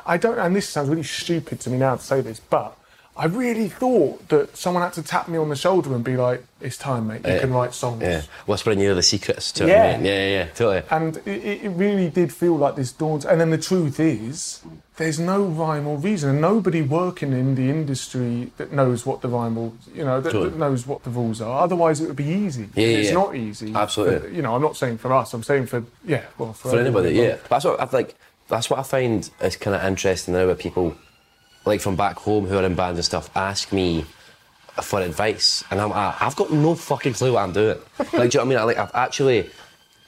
I 0.07 0.17
don't, 0.17 0.39
and 0.39 0.57
this 0.57 0.67
sounds 0.69 0.89
really 0.89 1.03
stupid 1.03 1.61
to 1.61 1.71
me 1.71 1.77
now 1.77 1.97
to 1.97 2.03
say 2.03 2.23
this, 2.23 2.41
but 2.41 2.77
I 3.15 3.27
really 3.27 3.69
thought 3.69 4.29
that 4.31 4.57
someone 4.57 4.83
had 4.83 4.95
to 4.95 5.03
tap 5.03 5.29
me 5.29 5.37
on 5.37 5.51
the 5.51 5.57
shoulder 5.57 5.95
and 5.95 6.03
be 6.03 6.17
like, 6.17 6.43
"It's 6.63 6.79
time, 6.79 7.09
mate. 7.09 7.21
You 7.27 7.35
Yeah. 7.35 7.41
can 7.41 7.53
write 7.53 7.75
songs." 7.75 8.01
Yeah, 8.03 8.23
whispering 8.47 8.81
you 8.81 8.95
the 8.95 9.03
secrets. 9.03 9.53
to 9.53 9.67
Yeah. 9.67 9.97
mean? 9.99 10.07
Yeah, 10.07 10.13
yeah, 10.15 10.29
yeah, 10.39 10.45
totally. 10.55 10.83
And 10.91 11.19
it, 11.27 11.61
it 11.65 11.69
really 11.71 12.09
did 12.09 12.33
feel 12.33 12.57
like 12.57 12.75
this 12.77 12.91
dawned. 12.91 13.27
And 13.27 13.39
then 13.39 13.51
the 13.51 13.59
truth 13.59 14.01
is, 14.01 14.61
there's 14.97 15.19
no 15.19 15.43
rhyme 15.45 15.87
or 15.87 15.99
reason, 15.99 16.31
and 16.31 16.41
nobody 16.41 16.81
working 16.81 17.33
in 17.33 17.55
the 17.55 17.69
industry 17.69 18.51
that 18.57 18.73
knows 18.73 19.05
what 19.05 19.21
the 19.21 19.29
rhyme 19.29 19.59
or 19.59 19.73
you 19.95 20.05
know 20.05 20.21
that, 20.23 20.33
Totally. 20.33 20.51
that 20.51 20.59
knows 20.59 20.87
what 20.87 21.05
the 21.05 21.11
rules 21.11 21.43
are. 21.43 21.63
Otherwise, 21.63 22.01
it 22.01 22.07
would 22.07 22.17
be 22.17 22.25
easy. 22.25 22.71
Yeah, 22.75 22.87
yeah, 22.87 22.97
it's 22.97 23.09
yeah. 23.09 23.15
not 23.15 23.37
easy. 23.37 23.75
Absolutely. 23.75 24.19
But, 24.21 24.33
you 24.33 24.41
know, 24.41 24.55
I'm 24.55 24.63
not 24.63 24.77
saying 24.79 24.97
for 24.99 25.13
us. 25.13 25.35
I'm 25.35 25.43
saying 25.43 25.67
for 25.67 25.85
yeah, 26.07 26.23
well, 26.39 26.55
for, 26.55 26.71
for 26.71 26.81
anybody, 26.81 27.11
yeah. 27.13 27.37
That's 27.51 27.67
what 27.67 27.79
I 27.79 27.87
like. 27.93 28.15
That's 28.49 28.71
what 28.71 28.79
I 28.79 28.83
find 28.83 29.29
is 29.43 29.57
kind 29.57 29.77
of 29.77 29.85
interesting 29.85 30.33
now. 30.33 30.47
Where 30.47 30.55
people, 30.55 30.95
like 31.65 31.81
from 31.81 31.97
back 31.97 32.17
home 32.17 32.47
who 32.47 32.57
are 32.57 32.65
in 32.65 32.75
bands 32.75 32.99
and 32.99 33.05
stuff, 33.05 33.31
ask 33.37 33.73
me 33.73 34.05
for 34.83 35.01
advice, 35.01 35.63
and 35.71 35.81
I'm 35.81 35.93
I, 35.93 36.15
I've 36.21 36.37
got 36.37 36.51
no 36.51 36.75
fucking 36.75 37.13
clue 37.15 37.35
what 37.35 37.43
I'm 37.43 37.53
doing. 37.53 37.79
Like, 37.99 38.11
do 38.11 38.17
you 38.17 38.21
know 38.23 38.29
what 38.29 38.41
I 38.41 38.45
mean? 38.45 38.59
I, 38.59 38.63
like, 38.65 38.79
I've 38.79 38.95
actually, 38.95 39.51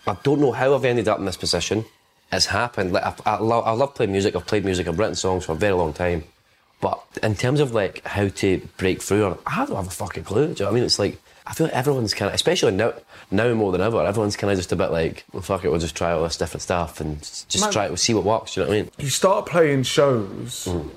I 0.07 0.17
don't 0.23 0.41
know 0.41 0.53
how 0.53 0.75
I've 0.75 0.85
ended 0.85 1.09
up 1.09 1.19
in 1.19 1.27
this 1.27 1.37
position. 1.37 1.85
It's 2.33 2.47
happened. 2.47 2.93
Like, 2.93 3.05
I've, 3.05 3.21
I, 3.27 3.37
love, 3.37 3.65
I 3.67 3.73
love 3.73 3.95
playing 3.95 4.13
music. 4.13 4.35
I've 4.35 4.47
played 4.47 4.65
music. 4.65 4.89
I've 4.89 4.99
written 4.99 5.15
songs 5.15 5.45
for 5.45 5.53
a 5.53 5.57
very 5.57 5.75
long 5.75 5.93
time. 5.93 6.25
But 6.81 7.03
in 7.23 7.35
terms 7.35 7.61
of 7.61 7.73
like 7.73 8.05
how 8.07 8.29
to 8.29 8.69
break 8.77 9.01
through 9.01 9.39
I 9.47 9.65
don't 9.65 9.77
have 9.77 9.87
a 9.87 9.91
fucking 9.91 10.25
clue. 10.25 10.49
Do 10.49 10.51
you 10.51 10.55
know 10.61 10.65
what 10.67 10.71
I 10.71 10.75
mean? 10.75 10.85
It's 10.85 10.99
like 10.99 11.19
I 11.47 11.53
feel 11.53 11.67
like 11.67 11.75
everyone's 11.77 12.15
kind 12.15 12.29
of, 12.29 12.35
especially 12.35 12.73
now, 12.73 12.95
now 13.31 13.53
more 13.55 13.71
than 13.71 13.81
ever, 13.81 14.05
everyone's 14.05 14.37
kind 14.37 14.51
of 14.51 14.57
just 14.57 14.73
a 14.73 14.77
bit 14.77 14.91
like, 14.91 15.25
well, 15.33 15.43
fuck 15.43 15.65
it, 15.65 15.71
we'll 15.71 15.81
just 15.81 15.95
try 15.95 16.13
all 16.13 16.23
this 16.23 16.39
different 16.39 16.63
stuff 16.63 17.01
and 17.01 17.21
just 17.21 17.61
Man- 17.61 17.71
try 17.71 17.87
it, 17.87 17.97
see 17.99 18.15
what 18.15 18.25
works. 18.25 18.55
Do 18.55 18.61
you 18.61 18.67
know 18.67 18.71
what 18.71 18.79
I 18.79 18.83
mean? 18.83 18.91
you 18.99 19.11
start 19.11 19.47
playing 19.47 19.83
shows. 19.83 20.67
Mm. 20.67 20.91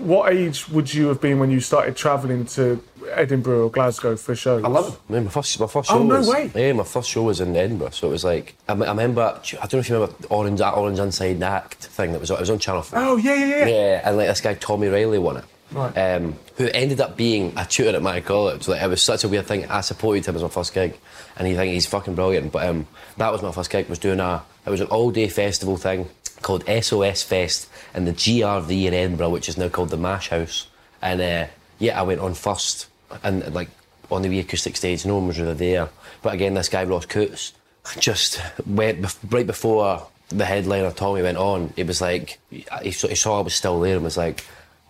What 0.00 0.32
age 0.32 0.68
would 0.68 0.92
you 0.92 1.08
have 1.08 1.20
been 1.20 1.38
when 1.38 1.50
you 1.50 1.60
started 1.60 1.94
travelling 1.96 2.46
to 2.46 2.82
Edinburgh 3.10 3.66
or 3.66 3.70
Glasgow 3.70 4.16
for 4.16 4.34
shows? 4.34 4.64
I 4.64 4.68
love 4.68 4.94
it. 4.94 5.00
I 5.08 5.12
mean, 5.14 5.24
my 5.24 5.30
first, 5.30 5.60
my 5.60 5.66
first 5.66 5.88
show 5.88 5.98
Oh, 5.98 6.02
no 6.02 6.18
was, 6.18 6.28
way. 6.28 6.50
Yeah, 6.54 6.72
my 6.72 6.84
first 6.84 7.10
show 7.10 7.22
was 7.22 7.40
in 7.40 7.54
Edinburgh, 7.54 7.90
so 7.90 8.08
it 8.08 8.12
was 8.12 8.24
like 8.24 8.54
I 8.68 8.72
remember. 8.72 9.22
I 9.22 9.66
don't 9.66 9.72
know 9.74 9.78
if 9.80 9.88
you 9.88 9.94
remember 9.96 10.14
Orange, 10.30 10.58
that 10.58 10.74
Orange 10.74 10.98
Unsigned 10.98 11.44
Act 11.44 11.86
thing 11.86 12.12
that 12.12 12.20
was 12.20 12.30
it 12.30 12.40
was 12.40 12.50
on 12.50 12.58
Channel 12.58 12.82
Four. 12.82 12.98
Oh 12.98 13.16
yeah, 13.16 13.34
yeah, 13.34 13.46
yeah. 13.46 13.66
Yeah, 13.66 14.00
and 14.04 14.16
like 14.16 14.28
this 14.28 14.40
guy 14.40 14.54
Tommy 14.54 14.88
Reilly 14.88 15.18
won 15.18 15.36
it. 15.38 15.44
Right. 15.72 15.96
Um, 15.96 16.34
who 16.56 16.66
ended 16.68 17.00
up 17.00 17.16
being 17.16 17.52
a 17.56 17.64
tutor 17.64 17.94
at 17.94 18.02
my 18.02 18.20
college. 18.20 18.66
Like 18.66 18.82
it 18.82 18.88
was 18.88 19.02
such 19.02 19.22
a 19.22 19.28
weird 19.28 19.46
thing. 19.46 19.70
I 19.70 19.82
supported 19.82 20.26
him 20.26 20.34
as 20.34 20.42
my 20.42 20.48
first 20.48 20.74
gig, 20.74 20.98
and 21.36 21.46
he 21.46 21.54
think 21.54 21.72
he's 21.72 21.86
fucking 21.86 22.14
brilliant. 22.16 22.50
But 22.52 22.66
um, 22.68 22.86
that 23.18 23.30
was 23.30 23.42
my 23.42 23.52
first 23.52 23.70
gig. 23.70 23.88
Was 23.88 23.98
doing 24.00 24.18
a 24.18 24.42
it 24.66 24.70
was 24.70 24.80
an 24.80 24.88
all 24.88 25.10
day 25.10 25.28
festival 25.28 25.76
thing 25.76 26.08
called 26.42 26.64
SOS 26.66 27.22
Fest 27.22 27.68
in 27.94 28.04
the 28.04 28.12
GRV 28.12 28.84
in 28.84 28.94
Edinburgh, 28.94 29.30
which 29.30 29.48
is 29.48 29.58
now 29.58 29.68
called 29.68 29.90
the 29.90 29.96
Mash 29.96 30.28
House. 30.28 30.66
And 31.02 31.20
uh, 31.20 31.46
yeah, 31.78 31.98
I 31.98 32.02
went 32.02 32.20
on 32.20 32.34
first, 32.34 32.86
and 33.22 33.54
like 33.54 33.68
on 34.10 34.22
the 34.22 34.28
wee 34.28 34.40
acoustic 34.40 34.76
stage, 34.76 35.06
no 35.06 35.16
one 35.16 35.28
was 35.28 35.38
really 35.38 35.54
there. 35.54 35.88
But 36.22 36.34
again, 36.34 36.54
this 36.54 36.68
guy 36.68 36.84
Ross 36.84 37.06
Coots 37.06 37.52
just 37.98 38.40
went 38.66 39.16
right 39.30 39.46
before 39.46 40.06
the 40.28 40.44
headliner 40.44 40.90
Tommy 40.92 41.22
went 41.22 41.38
on. 41.38 41.72
It 41.76 41.86
was 41.86 42.00
like 42.00 42.38
he 42.50 42.90
saw, 42.92 43.08
he 43.08 43.14
saw 43.14 43.38
I 43.38 43.42
was 43.42 43.54
still 43.54 43.80
there 43.80 43.96
and 43.96 44.04
was 44.04 44.16
like, 44.16 44.44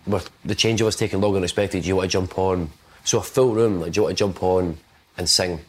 "Well, 0.06 0.22
"The 0.44 0.54
change 0.54 0.82
was 0.82 0.96
taking 0.96 1.20
longer 1.20 1.36
than 1.36 1.44
expected. 1.44 1.82
Do 1.82 1.88
you 1.88 1.96
want 1.96 2.10
to 2.10 2.12
jump 2.12 2.38
on?" 2.38 2.70
So 3.04 3.18
a 3.18 3.22
full 3.22 3.54
room, 3.54 3.80
like, 3.80 3.92
do 3.92 3.98
you 3.98 4.02
want 4.04 4.16
to 4.16 4.24
jump 4.24 4.42
on 4.42 4.78
and 5.16 5.28
sing 5.28 5.60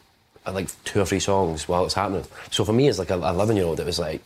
uh, 0.46 0.52
like 0.52 0.70
two 0.84 1.00
or 1.00 1.06
three 1.06 1.20
songs 1.20 1.68
while 1.68 1.86
it's 1.86 1.94
happening? 1.94 2.26
So 2.52 2.66
for 2.66 2.74
me, 2.74 2.88
as 2.88 3.00
like 3.00 3.10
a 3.10 3.16
11 3.16 3.56
year 3.56 3.66
old, 3.66 3.80
it 3.80 3.86
was 3.86 4.00
like 4.00 4.22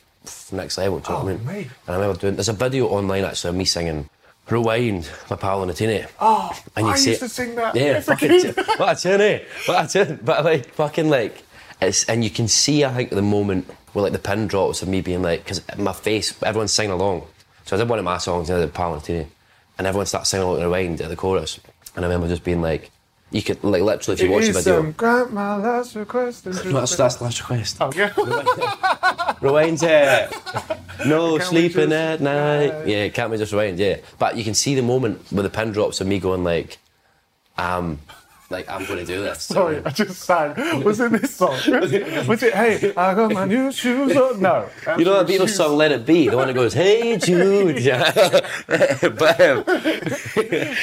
next 0.51 0.77
level. 0.77 0.99
Do 0.99 1.11
you 1.13 1.17
know 1.19 1.23
what 1.25 1.31
I 1.31 1.33
Oh, 1.33 1.37
mean? 1.37 1.45
mate. 1.45 1.67
And 1.87 1.95
I 1.95 1.99
remember 1.99 2.19
doing. 2.19 2.35
There's 2.35 2.49
a 2.49 2.53
video 2.53 2.87
online 2.87 3.23
actually 3.25 3.49
of 3.49 3.55
me 3.55 3.65
singing. 3.65 4.09
Rewind, 4.49 5.09
my 5.29 5.35
Paolo 5.37 5.65
Nutini. 5.65 6.07
Oh, 6.19 6.51
And 6.75 6.85
you 6.85 6.91
I 6.93 6.95
see 6.97 7.09
used 7.09 7.21
to 7.21 7.29
sing 7.29 7.55
that. 7.55 7.75
Yeah, 7.75 7.99
fucking 7.99 8.29
t- 8.41 8.51
what 8.77 8.95
a 8.95 9.01
tune, 9.01 9.21
eh? 9.21 9.39
What 9.65 9.85
a 9.85 10.05
tune. 10.05 10.19
But 10.23 10.45
like, 10.45 10.67
fucking 10.73 11.09
like, 11.09 11.41
it's 11.81 12.05
and 12.05 12.23
you 12.23 12.29
can 12.29 12.47
see, 12.47 12.85
I 12.85 12.93
think, 12.93 13.09
the 13.09 13.23
moment 13.23 13.67
where 13.93 14.03
like 14.03 14.13
the 14.13 14.19
pin 14.19 14.45
drops 14.45 14.83
of 14.83 14.87
me 14.87 15.01
being 15.01 15.23
like, 15.23 15.43
because 15.43 15.61
my 15.79 15.93
face, 15.93 16.31
everyone's 16.43 16.73
singing 16.73 16.91
along. 16.91 17.23
So 17.65 17.75
I 17.75 17.79
did 17.79 17.89
one 17.89 17.97
of 17.97 18.05
my 18.05 18.19
songs, 18.19 18.47
you 18.49 18.53
know, 18.55 18.61
the 18.61 18.67
Palantir, 18.71 19.25
and 19.79 19.87
everyone 19.87 20.05
starts 20.05 20.29
singing 20.29 20.45
along 20.45 20.59
to 20.59 20.65
rewind 20.67 21.01
at 21.01 21.09
the 21.09 21.15
chorus, 21.15 21.59
and 21.95 22.05
I 22.05 22.07
remember 22.07 22.27
just 22.27 22.43
being 22.43 22.61
like, 22.61 22.91
you 23.35 23.41
could 23.43 23.61
like 23.63 23.81
literally 23.81 24.13
if 24.13 24.21
you 24.21 24.29
It 24.31 24.33
watch 24.33 24.43
the 24.43 24.49
is, 24.51 24.57
video. 24.63 24.79
um, 24.79 24.91
grant 24.93 25.33
my 25.33 25.55
last 25.57 25.93
request. 25.95 26.45
No, 26.45 26.51
that's, 26.53 26.95
that's 26.95 27.15
the 27.17 27.25
last 27.25 27.39
request. 27.41 27.77
Oh, 27.81 27.91
yeah. 27.93 28.13
Rewind 29.41 29.83
it. 29.83 30.31
No 31.05 31.37
Can't 31.37 31.39
we 31.39 31.39
sleeping 31.41 31.89
just- 31.89 31.93
at 31.93 32.21
night. 32.21 32.87
Yeah, 32.87 33.09
can't 33.09 33.29
we 33.31 33.37
just 33.37 33.51
rewind? 33.51 33.77
Yeah, 33.77 33.97
but 34.17 34.37
you 34.37 34.43
can 34.45 34.53
see 34.53 34.73
the 34.75 34.81
moment 34.81 35.19
where 35.31 35.43
the 35.43 35.49
pin 35.49 35.73
drops 35.73 35.99
of 35.99 36.07
me 36.07 36.19
going 36.19 36.43
like, 36.45 36.77
um, 37.57 37.99
like 38.49 38.69
I'm 38.69 38.85
going 38.85 38.99
to 38.99 39.05
do 39.05 39.21
this. 39.21 39.43
Sorry, 39.43 39.81
I 39.83 39.89
just 39.89 40.21
sang. 40.21 40.83
Was 40.83 40.99
it 40.99 41.11
this 41.11 41.35
song? 41.35 41.51
Was 42.27 42.43
it, 42.43 42.53
hey, 42.53 42.93
I 42.95 43.13
got 43.13 43.31
my 43.31 43.45
new 43.45 43.71
shoes 43.71 44.15
on? 44.15 44.41
No. 44.41 44.69
You 44.97 45.05
know 45.05 45.23
that 45.23 45.27
Beatles 45.27 45.47
shoes. 45.47 45.55
song 45.55 45.77
"Let 45.77 45.91
It 45.91 46.05
Be," 46.05 46.29
the 46.29 46.37
one 46.37 46.47
that 46.47 46.53
goes 46.53 46.73
"Hey 46.73 47.17
Jude." 47.17 47.79
Yeah, 47.79 48.11
but 48.67 49.41
um, 49.41 49.63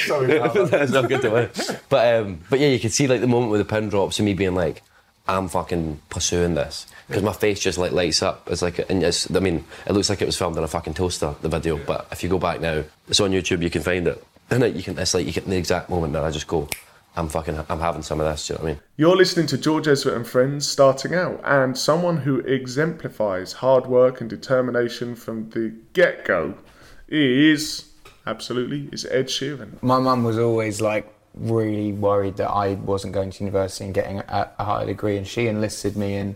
Sorry, 0.05 0.39
that's 0.67 0.91
not 0.91 1.07
good 1.07 1.21
to 1.21 1.29
win. 1.29 1.49
But 1.89 2.15
um, 2.15 2.39
but 2.49 2.59
yeah, 2.59 2.67
you 2.67 2.79
can 2.79 2.89
see 2.89 3.07
like 3.07 3.21
the 3.21 3.27
moment 3.27 3.49
where 3.49 3.59
the 3.59 3.65
pin 3.65 3.89
drops 3.89 4.19
and 4.19 4.25
me 4.25 4.33
being 4.33 4.55
like, 4.55 4.81
I'm 5.27 5.47
fucking 5.47 6.01
pursuing 6.09 6.55
this 6.55 6.85
because 7.07 7.23
my 7.23 7.33
face 7.33 7.59
just 7.59 7.77
like 7.77 7.91
lights 7.91 8.21
up. 8.21 8.47
It's 8.49 8.61
like, 8.61 8.79
and 8.89 9.03
it's, 9.03 9.33
I 9.33 9.39
mean, 9.39 9.63
it 9.85 9.93
looks 9.93 10.09
like 10.09 10.21
it 10.21 10.25
was 10.25 10.37
filmed 10.37 10.57
in 10.57 10.63
a 10.63 10.67
fucking 10.67 10.95
toaster, 10.95 11.35
the 11.41 11.49
video. 11.49 11.77
But 11.77 12.07
if 12.11 12.23
you 12.23 12.29
go 12.29 12.39
back 12.39 12.59
now, 12.59 12.83
it's 13.07 13.19
on 13.19 13.31
YouTube. 13.31 13.61
You 13.61 13.69
can 13.69 13.83
find 13.83 14.07
it, 14.07 14.23
and 14.49 14.63
it, 14.63 14.75
you 14.75 14.83
can. 14.83 14.97
It's 14.97 15.13
like 15.13 15.25
you 15.25 15.31
get 15.31 15.45
the 15.45 15.55
exact 15.57 15.89
moment 15.89 16.13
that 16.13 16.23
I 16.23 16.31
just 16.31 16.47
go, 16.47 16.67
I'm 17.15 17.29
fucking, 17.29 17.63
I'm 17.69 17.79
having 17.79 18.01
some 18.01 18.19
of 18.19 18.25
this. 18.25 18.47
Do 18.47 18.53
you 18.53 18.57
know 18.57 18.63
what 18.63 18.69
I 18.69 18.73
mean? 18.73 18.81
You're 18.97 19.15
listening 19.15 19.47
to 19.47 19.57
George 19.57 19.87
Ezra 19.87 20.15
and 20.15 20.25
Friends 20.25 20.67
starting 20.67 21.13
out, 21.13 21.39
and 21.43 21.77
someone 21.77 22.17
who 22.17 22.39
exemplifies 22.39 23.53
hard 23.53 23.85
work 23.85 24.19
and 24.19 24.29
determination 24.29 25.15
from 25.15 25.49
the 25.51 25.73
get 25.93 26.25
go 26.25 26.55
is 27.07 27.85
absolutely 28.25 28.89
is 28.91 29.05
Ed 29.05 29.27
Sheeran. 29.27 29.81
My 29.83 29.99
mum 29.99 30.23
was 30.23 30.39
always 30.39 30.81
like 30.81 31.13
really 31.35 31.91
worried 31.91 32.37
that 32.37 32.49
I 32.49 32.75
wasn't 32.75 33.13
going 33.13 33.31
to 33.31 33.43
university 33.43 33.85
and 33.85 33.93
getting 33.93 34.19
a, 34.19 34.51
a 34.57 34.63
higher 34.63 34.85
degree, 34.85 35.17
and 35.17 35.27
she 35.27 35.47
enlisted 35.47 35.95
me 35.95 36.15
in 36.15 36.35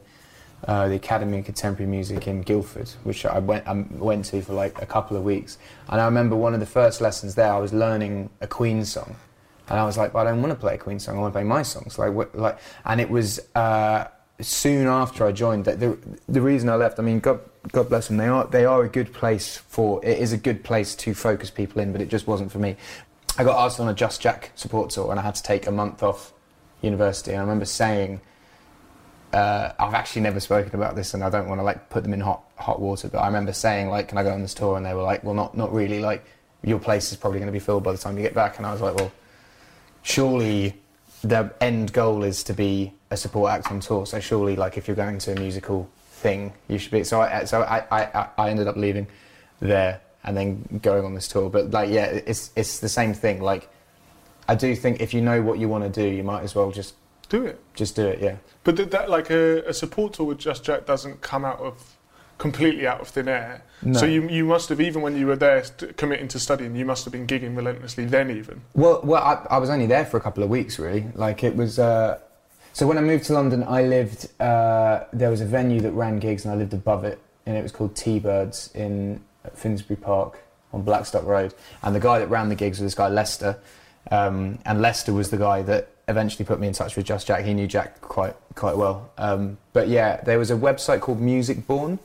uh, 0.68 0.88
the 0.88 0.96
Academy 0.96 1.40
of 1.40 1.46
Contemporary 1.46 1.90
Music 1.90 2.28
in 2.28 2.42
Guildford, 2.42 2.90
which 3.04 3.26
I 3.26 3.40
went 3.40 3.68
I 3.68 3.86
went 3.92 4.26
to 4.26 4.42
for 4.42 4.54
like 4.54 4.80
a 4.82 4.86
couple 4.86 5.18
of 5.18 5.24
weeks. 5.24 5.58
And 5.90 6.02
I 6.02 6.06
remember 6.06 6.36
one 6.36 6.54
of 6.54 6.60
the 6.60 6.66
first 6.66 7.02
lessons 7.02 7.36
there, 7.36 7.52
I 7.52 7.60
was 7.60 7.74
learning 7.74 8.30
a 8.42 8.48
Queen 8.48 8.86
song, 8.86 9.16
and 9.70 9.80
I 9.80 9.86
was 9.86 9.98
like, 9.98 10.14
"But 10.14 10.28
I 10.28 10.32
don't 10.32 10.42
want 10.42 10.54
to 10.54 10.60
play 10.60 10.76
a 10.76 10.78
Queen 10.78 11.00
song. 11.00 11.18
I 11.18 11.20
want 11.22 11.34
to 11.34 11.38
play 11.38 11.44
my 11.44 11.64
songs." 11.64 11.98
Like, 11.98 12.14
what, 12.14 12.36
like, 12.36 12.58
and 12.86 13.02
it 13.02 13.10
was. 13.10 13.40
Uh, 13.56 14.08
Soon 14.40 14.86
after 14.86 15.26
I 15.26 15.32
joined, 15.32 15.66
that 15.66 15.80
the 15.80 15.98
the 16.30 16.42
reason 16.42 16.70
I 16.70 16.76
left, 16.76 17.00
I 17.00 17.02
mean, 17.02 17.20
God, 17.20 17.40
God 17.72 17.90
bless 17.90 18.08
them, 18.08 18.18
they 18.18 18.28
are 18.28 18.46
they 18.46 18.66
are 18.66 18.84
a 18.84 18.88
good 18.88 19.12
place 19.12 19.58
for. 19.58 20.00
It 20.06 20.20
is 20.20 20.32
a 20.32 20.38
good 20.38 20.64
place 20.64 20.94
to 20.94 21.16
focus 21.16 21.50
people 21.50 21.82
in, 21.82 21.92
but 21.92 22.02
it 22.02 22.08
just 22.08 22.28
wasn't 22.28 22.52
for 22.52 22.60
me. 22.60 22.76
I 23.40 23.44
got 23.44 23.66
asked 23.66 23.80
on 23.80 23.88
a 23.88 23.96
Just 23.96 24.22
Jack 24.22 24.52
support 24.54 24.92
tour, 24.92 25.10
and 25.10 25.20
I 25.20 25.24
had 25.24 25.34
to 25.34 25.42
take 25.42 25.66
a 25.66 25.72
month 25.72 26.04
off 26.04 26.34
university. 26.84 27.32
And 27.32 27.40
I 27.40 27.42
remember 27.42 27.66
saying, 27.66 28.22
uh, 29.34 29.72
I've 29.80 29.96
actually 29.96 30.22
never 30.22 30.40
spoken 30.40 30.76
about 30.76 30.96
this, 30.96 31.16
and 31.16 31.24
I 31.24 31.32
don't 31.32 31.48
want 31.48 31.58
to 31.58 31.64
like 31.64 31.90
put 31.90 32.04
them 32.04 32.14
in 32.14 32.20
hot 32.20 32.44
hot 32.58 32.80
water. 32.80 33.08
But 33.08 33.18
I 33.18 33.26
remember 33.26 33.54
saying, 33.54 33.90
like, 33.90 34.08
can 34.08 34.20
I 34.20 34.24
go 34.24 34.32
on 34.32 34.44
this 34.44 34.54
tour? 34.54 34.78
And 34.78 34.86
they 34.86 34.94
were 34.94 35.02
like, 35.02 35.24
well, 35.24 35.34
not 35.34 35.58
not 35.58 35.74
really. 35.74 36.00
Like, 36.00 36.24
your 36.62 36.78
place 36.78 37.12
is 37.12 37.18
probably 37.18 37.40
going 37.40 37.48
to 37.48 37.60
be 37.60 37.60
filled 37.60 37.84
by 37.84 37.92
the 37.92 37.98
time 37.98 38.18
you 38.18 38.22
get 38.22 38.36
back. 38.36 38.58
And 38.58 38.68
I 38.68 38.72
was 38.72 38.82
like, 38.82 38.94
well, 38.94 39.12
surely 40.08 40.74
the 41.24 41.54
end 41.60 41.92
goal 41.94 42.24
is 42.24 42.44
to 42.44 42.54
be 42.54 42.94
a 43.12 43.18
support 43.18 43.52
act 43.52 43.72
on 43.72 43.80
tour. 43.82 44.06
So 44.06 44.20
surely, 44.20 44.56
like, 44.56 44.78
if 44.78 44.88
you're 44.88 44.96
going 44.96 45.18
to 45.20 45.34
a 45.34 45.40
musical 45.40 45.90
thing, 46.10 46.54
you 46.68 46.78
should 46.78 46.92
be. 46.92 47.04
So 47.04 47.22
I 47.22 47.44
so 47.44 47.62
I 47.62 47.84
I, 47.92 48.30
I 48.38 48.50
ended 48.50 48.68
up 48.68 48.78
leaving 48.78 49.08
there 49.60 50.02
and 50.24 50.36
then 50.36 50.80
going 50.82 51.06
on 51.06 51.14
this 51.14 51.28
tour. 51.28 51.50
But 51.50 51.72
like, 51.72 51.90
yeah, 51.90 52.06
it's 52.06 52.52
it's 52.56 52.80
the 52.80 52.90
same 52.90 53.14
thing. 53.14 53.42
Like, 53.42 53.70
I 54.48 54.56
do 54.56 54.76
think 54.76 55.02
if 55.02 55.14
you 55.14 55.22
know 55.22 55.42
what 55.42 55.60
you 55.60 55.68
want 55.68 55.84
to 55.84 55.90
do, 55.90 56.08
you 56.08 56.24
might 56.24 56.44
as 56.44 56.56
well 56.56 56.72
just 56.72 56.96
Do 57.30 57.46
it. 57.46 57.60
just 57.74 57.96
do 57.96 58.08
it. 58.08 58.22
Yeah. 58.22 58.38
But 58.64 58.92
that, 58.92 59.10
like 59.10 59.30
a, 59.30 59.64
a 59.68 59.74
support 59.74 60.14
tour 60.14 60.28
with 60.28 60.38
Just 60.40 60.64
Jack 60.64 60.86
doesn't 60.86 61.22
come 61.22 61.44
out 61.46 61.60
of 61.60 61.97
completely 62.38 62.88
out 62.88 63.02
of 63.02 63.08
thin 63.08 63.28
air. 63.28 63.64
No. 63.82 64.00
So 64.00 64.06
you 64.06 64.28
you 64.30 64.46
must 64.46 64.70
have 64.70 64.82
even 64.82 65.02
when 65.02 65.16
you 65.16 65.28
were 65.28 65.36
there 65.36 65.64
st- 65.64 65.98
committing 65.98 66.28
to 66.30 66.40
studying, 66.40 66.76
you 66.76 66.86
must 66.86 67.06
have 67.06 67.12
been 67.12 67.28
gigging 67.28 67.56
relentlessly 67.56 68.06
then 68.06 68.32
even. 68.32 68.62
Well, 68.74 69.02
well, 69.04 69.24
I, 69.24 69.56
I 69.56 69.58
was 69.60 69.70
only 69.70 69.86
there 69.86 70.06
for 70.06 70.18
a 70.18 70.22
couple 70.22 70.44
of 70.44 70.50
weeks, 70.50 70.80
really. 70.80 71.06
Like 71.14 71.44
it 71.44 71.56
was. 71.56 71.80
Uh, 71.80 72.20
so 72.74 72.86
when 72.88 72.98
I 72.98 73.02
moved 73.02 73.26
to 73.26 73.34
London, 73.34 73.64
I 73.64 73.84
lived. 73.84 74.30
Uh, 74.42 75.04
there 75.14 75.30
was 75.30 75.42
a 75.42 75.46
venue 75.46 75.82
that 75.82 75.92
ran 75.92 76.20
gigs, 76.20 76.46
and 76.46 76.54
I 76.54 76.58
lived 76.58 76.74
above 76.74 77.04
it, 77.04 77.20
and 77.46 77.56
it 77.56 77.64
was 77.64 77.72
called 77.72 77.96
T-Birds 77.96 78.72
in 78.74 79.24
Finsbury 79.54 79.98
Park 79.98 80.40
on 80.74 80.82
Blackstock 80.82 81.24
Road. 81.26 81.54
And 81.84 81.96
the 81.96 82.00
guy 82.00 82.20
that 82.20 82.28
ran 82.28 82.50
the 82.50 82.56
gigs 82.56 82.80
was 82.80 82.86
this 82.86 82.96
guy 82.96 83.10
Lester, 83.10 83.58
um, 84.12 84.60
and 84.66 84.82
Lester 84.82 85.14
was 85.14 85.30
the 85.30 85.38
guy 85.38 85.62
that 85.64 85.90
eventually 86.08 86.46
put 86.46 86.60
me 86.60 86.68
in 86.68 86.74
touch 86.74 86.96
with 86.96 87.06
Just 87.06 87.28
Jack. 87.28 87.46
He 87.46 87.54
knew 87.54 87.68
Jack 87.68 88.02
quite 88.02 88.36
quite 88.56 88.76
well. 88.76 89.12
Um, 89.20 89.58
but 89.74 89.88
yeah, 89.88 90.22
there 90.22 90.40
was 90.40 90.50
a 90.50 90.56
website 90.56 91.02
called 91.02 91.20
Music 91.20 91.68
Born 91.68 92.00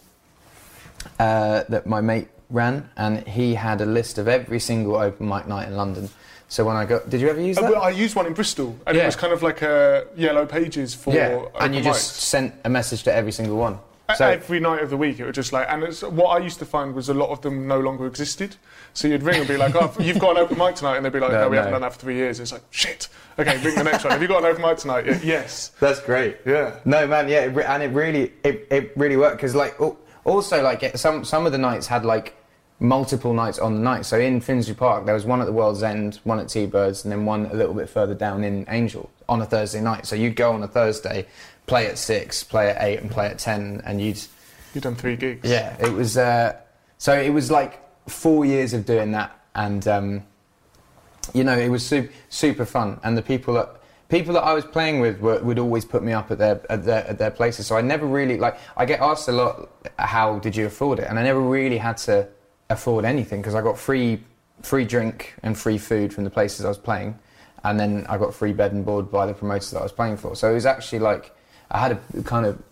uh, 1.18 1.64
that 1.68 1.86
my 1.86 2.00
mate 2.00 2.28
ran, 2.50 2.88
and 2.96 3.26
he 3.26 3.54
had 3.54 3.80
a 3.80 3.86
list 3.86 4.18
of 4.18 4.28
every 4.28 4.60
single 4.60 4.96
open 4.96 5.28
mic 5.28 5.46
night 5.46 5.68
in 5.68 5.76
London. 5.76 6.08
So 6.48 6.66
when 6.66 6.76
I 6.76 6.84
got, 6.84 7.08
did 7.08 7.20
you 7.22 7.30
ever 7.30 7.40
use 7.40 7.56
Uh, 7.56 7.62
that? 7.70 7.76
I 7.78 7.88
used 7.90 8.14
one 8.14 8.26
in 8.26 8.34
Bristol, 8.34 8.76
and 8.86 8.96
it 8.96 9.04
was 9.06 9.16
kind 9.16 9.32
of 9.32 9.42
like 9.42 9.62
a 9.62 10.06
yellow 10.16 10.44
pages 10.44 10.94
for 10.94 11.14
yeah, 11.14 11.28
open 11.28 11.62
and 11.62 11.74
you 11.74 11.80
just 11.82 12.16
sent 12.16 12.54
a 12.64 12.68
message 12.68 13.02
to 13.04 13.14
every 13.14 13.32
single 13.32 13.56
one. 13.56 13.78
So 14.18 14.26
every 14.28 14.60
night 14.60 14.82
of 14.82 14.90
the 14.90 14.96
week, 14.98 15.20
it 15.20 15.24
was 15.24 15.34
just 15.34 15.54
like, 15.54 15.66
and 15.70 15.82
it's, 15.84 16.02
what 16.02 16.26
I 16.38 16.44
used 16.44 16.58
to 16.58 16.66
find 16.66 16.94
was 16.94 17.08
a 17.08 17.14
lot 17.14 17.30
of 17.30 17.40
them 17.40 17.66
no 17.66 17.80
longer 17.80 18.06
existed. 18.06 18.56
So 18.92 19.08
you'd 19.08 19.22
ring 19.22 19.38
and 19.38 19.48
be 19.48 19.56
like, 19.56 19.74
"Oh, 19.80 19.90
you've 19.98 20.18
got 20.18 20.32
an 20.32 20.36
open 20.42 20.58
mic 20.58 20.74
tonight," 20.74 20.96
and 20.96 21.04
they'd 21.06 21.12
be 21.14 21.20
like, 21.20 21.32
"No, 21.32 21.42
No, 21.44 21.48
we 21.48 21.56
haven't 21.56 21.72
done 21.72 21.80
that 21.80 21.94
for 21.94 22.00
three 22.00 22.16
years." 22.16 22.38
It's 22.38 22.52
like, 22.52 22.60
"Shit." 22.70 23.08
Okay, 23.38 23.56
ring 23.64 23.74
the 23.74 23.84
next 23.84 24.04
one. 24.04 24.10
Have 24.12 24.20
you 24.20 24.28
got 24.28 24.44
an 24.44 24.50
open 24.50 24.60
mic 24.60 24.76
tonight? 24.76 25.06
Y- 25.06 25.18
yes. 25.24 25.70
that's 25.80 26.00
great. 26.00 26.36
Yeah. 26.44 26.74
No 26.84 27.06
man, 27.06 27.26
yeah, 27.30 27.44
it, 27.44 27.54
re- 27.54 27.64
and 27.64 27.82
it 27.82 27.86
really, 27.88 28.32
it, 28.44 28.66
it 28.70 28.92
really 28.96 29.16
worked 29.16 29.38
because 29.38 29.54
like 29.54 29.80
al- 29.80 29.96
also 30.24 30.62
like 30.62 30.96
some 30.96 31.24
some 31.24 31.46
of 31.46 31.52
the 31.52 31.58
nights 31.58 31.86
had 31.86 32.04
like 32.04 32.36
multiple 32.80 33.32
nights 33.32 33.58
on 33.58 33.74
the 33.74 33.80
night. 33.80 34.04
So 34.04 34.18
in 34.18 34.40
Finsbury 34.40 34.76
Park, 34.76 35.06
there 35.06 35.14
was 35.14 35.24
one 35.24 35.40
at 35.40 35.46
the 35.46 35.52
World's 35.52 35.82
End, 35.82 36.18
one 36.24 36.40
at 36.40 36.48
T-Birds, 36.48 37.04
and 37.04 37.12
then 37.12 37.24
one 37.24 37.46
a 37.46 37.54
little 37.54 37.74
bit 37.74 37.88
further 37.88 38.14
down 38.14 38.42
in 38.42 38.66
Angel 38.68 39.08
on 39.28 39.40
a 39.40 39.46
Thursday 39.46 39.80
night. 39.80 40.06
So 40.06 40.16
you'd 40.16 40.36
go 40.36 40.52
on 40.52 40.62
a 40.62 40.68
Thursday, 40.68 41.26
play 41.66 41.86
at 41.86 41.96
six, 41.96 42.42
play 42.42 42.70
at 42.70 42.82
eight, 42.82 43.00
and 43.00 43.10
play 43.10 43.26
at 43.26 43.38
ten, 43.38 43.82
and 43.84 44.00
you'd 44.00 44.20
you'd 44.74 44.82
done 44.82 44.96
three 44.96 45.16
gigs. 45.16 45.48
Yeah, 45.48 45.76
it 45.80 45.92
was. 45.92 46.16
Uh, 46.16 46.56
so 46.98 47.18
it 47.18 47.30
was 47.30 47.50
like 47.50 47.80
four 48.08 48.44
years 48.44 48.74
of 48.74 48.84
doing 48.84 49.12
that, 49.12 49.38
and 49.54 49.86
um, 49.86 50.22
you 51.32 51.44
know, 51.44 51.56
it 51.56 51.68
was 51.68 51.86
super, 51.86 52.12
super 52.28 52.64
fun. 52.64 53.00
And 53.04 53.16
the 53.16 53.22
people 53.22 53.54
that 53.54 53.76
people 54.12 54.34
that 54.34 54.44
I 54.44 54.52
was 54.52 54.66
playing 54.66 55.00
with 55.00 55.20
were, 55.20 55.42
would 55.42 55.58
always 55.58 55.86
put 55.86 56.02
me 56.02 56.12
up 56.12 56.30
at 56.30 56.36
their, 56.36 56.60
at 56.70 56.84
their 56.84 57.08
at 57.08 57.16
their 57.18 57.30
places. 57.30 57.66
So 57.66 57.78
I 57.78 57.80
never 57.80 58.06
really 58.06 58.36
like. 58.36 58.58
I 58.76 58.84
get 58.84 59.00
asked 59.00 59.26
a 59.28 59.32
lot, 59.32 59.70
how 59.98 60.38
did 60.38 60.54
you 60.54 60.66
afford 60.66 60.98
it? 60.98 61.06
And 61.08 61.18
I 61.18 61.22
never 61.22 61.40
really 61.40 61.78
had 61.78 61.96
to 62.08 62.28
afford 62.68 63.06
anything 63.06 63.40
because 63.40 63.54
I 63.54 63.62
got 63.62 63.78
free 63.78 64.22
free 64.62 64.84
drink 64.84 65.34
and 65.42 65.58
free 65.58 65.78
food 65.78 66.12
from 66.12 66.24
the 66.24 66.30
places 66.30 66.66
I 66.66 66.68
was 66.68 66.78
playing, 66.78 67.18
and 67.64 67.80
then 67.80 68.06
I 68.06 68.18
got 68.18 68.34
free 68.34 68.52
bed 68.52 68.72
and 68.72 68.84
board 68.84 69.10
by 69.10 69.24
the 69.24 69.32
promoters 69.32 69.70
that 69.70 69.80
I 69.80 69.82
was 69.82 69.92
playing 69.92 70.18
for. 70.18 70.36
So 70.36 70.50
it 70.50 70.54
was 70.54 70.66
actually 70.66 70.98
like 70.98 71.34
I 71.70 71.78
had 71.78 71.92
a 71.92 72.22
kind 72.22 72.44
of 72.44 72.62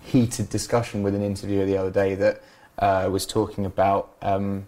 heated 0.00 0.48
discussion 0.48 1.02
with 1.02 1.14
an 1.14 1.22
interviewer 1.22 1.66
the 1.66 1.76
other 1.76 1.90
day 1.90 2.14
that 2.14 2.42
uh, 2.78 3.10
was 3.12 3.26
talking 3.26 3.66
about 3.66 4.14
um, 4.22 4.66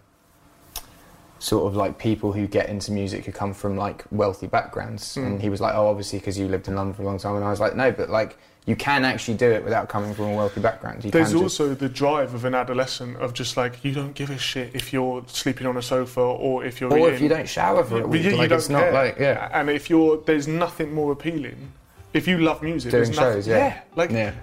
sort 1.40 1.66
of 1.66 1.74
like 1.74 1.98
people 1.98 2.32
who 2.32 2.46
get 2.46 2.68
into 2.68 2.92
music 2.92 3.24
who 3.24 3.32
come 3.32 3.52
from 3.52 3.76
like 3.76 4.04
wealthy 4.12 4.46
backgrounds, 4.46 5.14
hmm. 5.16 5.24
and 5.26 5.42
he 5.42 5.48
was 5.48 5.60
like, 5.60 5.74
"Oh, 5.74 5.88
obviously 5.88 6.18
because 6.20 6.38
you 6.38 6.46
lived 6.46 6.68
in 6.68 6.76
London 6.76 6.94
for 6.94 7.02
a 7.02 7.06
long 7.06 7.18
time," 7.18 7.34
and 7.34 7.44
I 7.44 7.50
was 7.50 7.58
like, 7.60 7.74
"No, 7.74 7.90
but 7.90 8.08
like 8.10 8.36
you 8.66 8.76
can 8.76 9.04
actually 9.06 9.36
do 9.38 9.50
it 9.50 9.64
without 9.64 9.88
coming 9.88 10.12
from 10.14 10.26
a 10.26 10.36
wealthy 10.36 10.60
background. 10.60 11.02
You 11.02 11.10
There's 11.10 11.34
also 11.34 11.74
the 11.74 11.88
drive 11.88 12.34
of 12.34 12.44
an 12.44 12.54
adolescent 12.54 13.16
of 13.16 13.32
just 13.32 13.56
like 13.56 13.82
you 13.82 13.92
don't 13.92 14.14
give 14.14 14.28
a 14.30 14.36
shit 14.38 14.74
if 14.74 14.92
you're 14.92 15.24
sleeping 15.26 15.66
on 15.66 15.78
a 15.78 15.82
sofa 15.82 16.20
or 16.20 16.62
if 16.64 16.78
you're 16.80 16.90
in 16.90 16.96
or 16.98 17.00
eating. 17.06 17.14
if 17.14 17.20
you 17.22 17.28
don't 17.30 17.48
shower 17.48 17.82
for 17.82 17.96
a 17.96 18.00
Yeah, 18.00 18.04
week, 18.04 18.22
you, 18.22 18.30
you 18.30 18.36
like 18.36 18.50
don't 18.50 18.58
it's 18.58 18.68
not 18.68 18.92
like 18.92 19.18
yeah. 19.18 19.48
And 19.52 19.70
if 19.70 19.88
you're, 19.88 20.18
there's 20.18 20.46
nothing 20.46 20.92
more 20.92 21.10
appealing. 21.10 21.72
If 22.12 22.28
you 22.28 22.38
love 22.38 22.62
music, 22.62 22.90
Doing 22.90 23.04
there's 23.04 23.16
nothing. 23.16 23.34
shows, 23.38 23.48
yeah. 23.48 23.80
like 23.96 24.10
Yeah. 24.10 24.34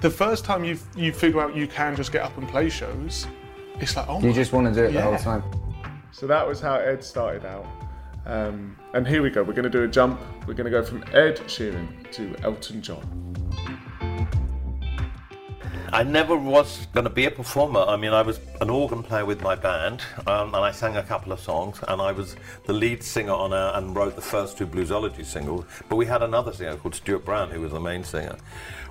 the 0.00 0.10
first 0.10 0.44
time 0.46 0.64
you 0.64 0.78
you 0.96 1.12
figure 1.12 1.40
out 1.40 1.54
you 1.54 1.66
can 1.68 1.94
just 1.94 2.10
get 2.10 2.22
up 2.22 2.36
and 2.38 2.48
play 2.48 2.70
shows, 2.70 3.26
it's 3.80 3.96
like 3.96 4.06
oh 4.08 4.20
You 4.20 4.28
my 4.28 4.32
just 4.32 4.52
want 4.52 4.66
to 4.68 4.72
do 4.72 4.86
it 4.86 4.92
the 4.92 5.02
whole 5.02 5.18
time. 5.18 5.42
So 6.10 6.26
that 6.26 6.46
was 6.46 6.60
how 6.60 6.76
Ed 6.76 7.04
started 7.04 7.44
out. 7.44 7.66
Um, 8.26 8.76
and 8.94 9.06
here 9.06 9.22
we 9.22 9.30
go. 9.30 9.42
We're 9.42 9.54
going 9.54 9.64
to 9.64 9.70
do 9.70 9.84
a 9.84 9.88
jump. 9.88 10.20
We're 10.46 10.54
going 10.54 10.70
to 10.70 10.70
go 10.70 10.84
from 10.84 11.02
Ed 11.12 11.36
Sheeran 11.46 12.10
to 12.12 12.36
Elton 12.42 12.82
John. 12.82 13.27
I 15.90 16.02
never 16.02 16.36
was 16.36 16.86
going 16.92 17.04
to 17.04 17.10
be 17.10 17.24
a 17.24 17.30
performer. 17.30 17.80
I 17.80 17.96
mean, 17.96 18.12
I 18.12 18.20
was 18.20 18.40
an 18.60 18.68
organ 18.68 19.02
player 19.02 19.24
with 19.24 19.40
my 19.40 19.54
band, 19.54 20.02
um, 20.26 20.54
and 20.54 20.56
I 20.56 20.70
sang 20.70 20.96
a 20.96 21.02
couple 21.02 21.32
of 21.32 21.40
songs, 21.40 21.80
and 21.88 22.02
I 22.02 22.12
was 22.12 22.36
the 22.66 22.74
lead 22.74 23.02
singer 23.02 23.32
on 23.32 23.54
a, 23.54 23.72
and 23.74 23.96
wrote 23.96 24.14
the 24.14 24.20
first 24.20 24.58
two 24.58 24.66
Bluesology 24.66 25.24
singles. 25.24 25.64
But 25.88 25.96
we 25.96 26.04
had 26.04 26.22
another 26.22 26.52
singer 26.52 26.76
called 26.76 26.94
Stuart 26.94 27.24
Brown, 27.24 27.50
who 27.50 27.62
was 27.62 27.72
the 27.72 27.80
main 27.80 28.04
singer. 28.04 28.36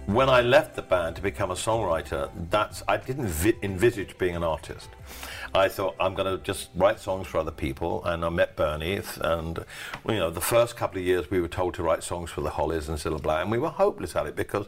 When 0.07 0.28
I 0.30 0.41
left 0.41 0.76
the 0.76 0.82
band 0.82 1.17
to 1.17 1.22
become 1.22 1.51
a 1.51 1.55
songwriter, 1.55 2.32
that's 2.49 2.82
I 2.88 2.97
didn't 2.97 3.28
vi- 3.28 3.57
envisage 3.61 4.17
being 4.17 4.36
an 4.36 4.43
artist. 4.43 4.89
I 5.53 5.69
thought 5.69 5.95
I'm 5.99 6.13
going 6.13 6.38
to 6.38 6.43
just 6.43 6.69
write 6.76 6.99
songs 6.99 7.28
for 7.28 7.39
other 7.39 7.51
people, 7.51 8.03
and 8.05 8.24
I 8.24 8.30
met 8.30 8.55
Bernie. 8.55 9.01
And 9.22 9.65
you 10.07 10.15
know, 10.15 10.30
the 10.30 10.41
first 10.41 10.78
couple 10.78 10.99
of 10.99 11.05
years 11.05 11.30
we 11.30 11.41
were 11.41 11.47
told 11.47 11.74
to 11.76 11.84
write 11.84 12.03
songs 12.03 12.32
for 12.32 12.41
the 12.41 12.49
Hollies 12.49 12.89
and 12.89 12.97
Cilla 12.97 13.22
Black, 13.22 13.43
and 13.43 13.51
we 13.51 13.59
were 13.59 13.69
hopeless 13.69 14.15
at 14.15 14.26
it 14.28 14.36
because 14.36 14.67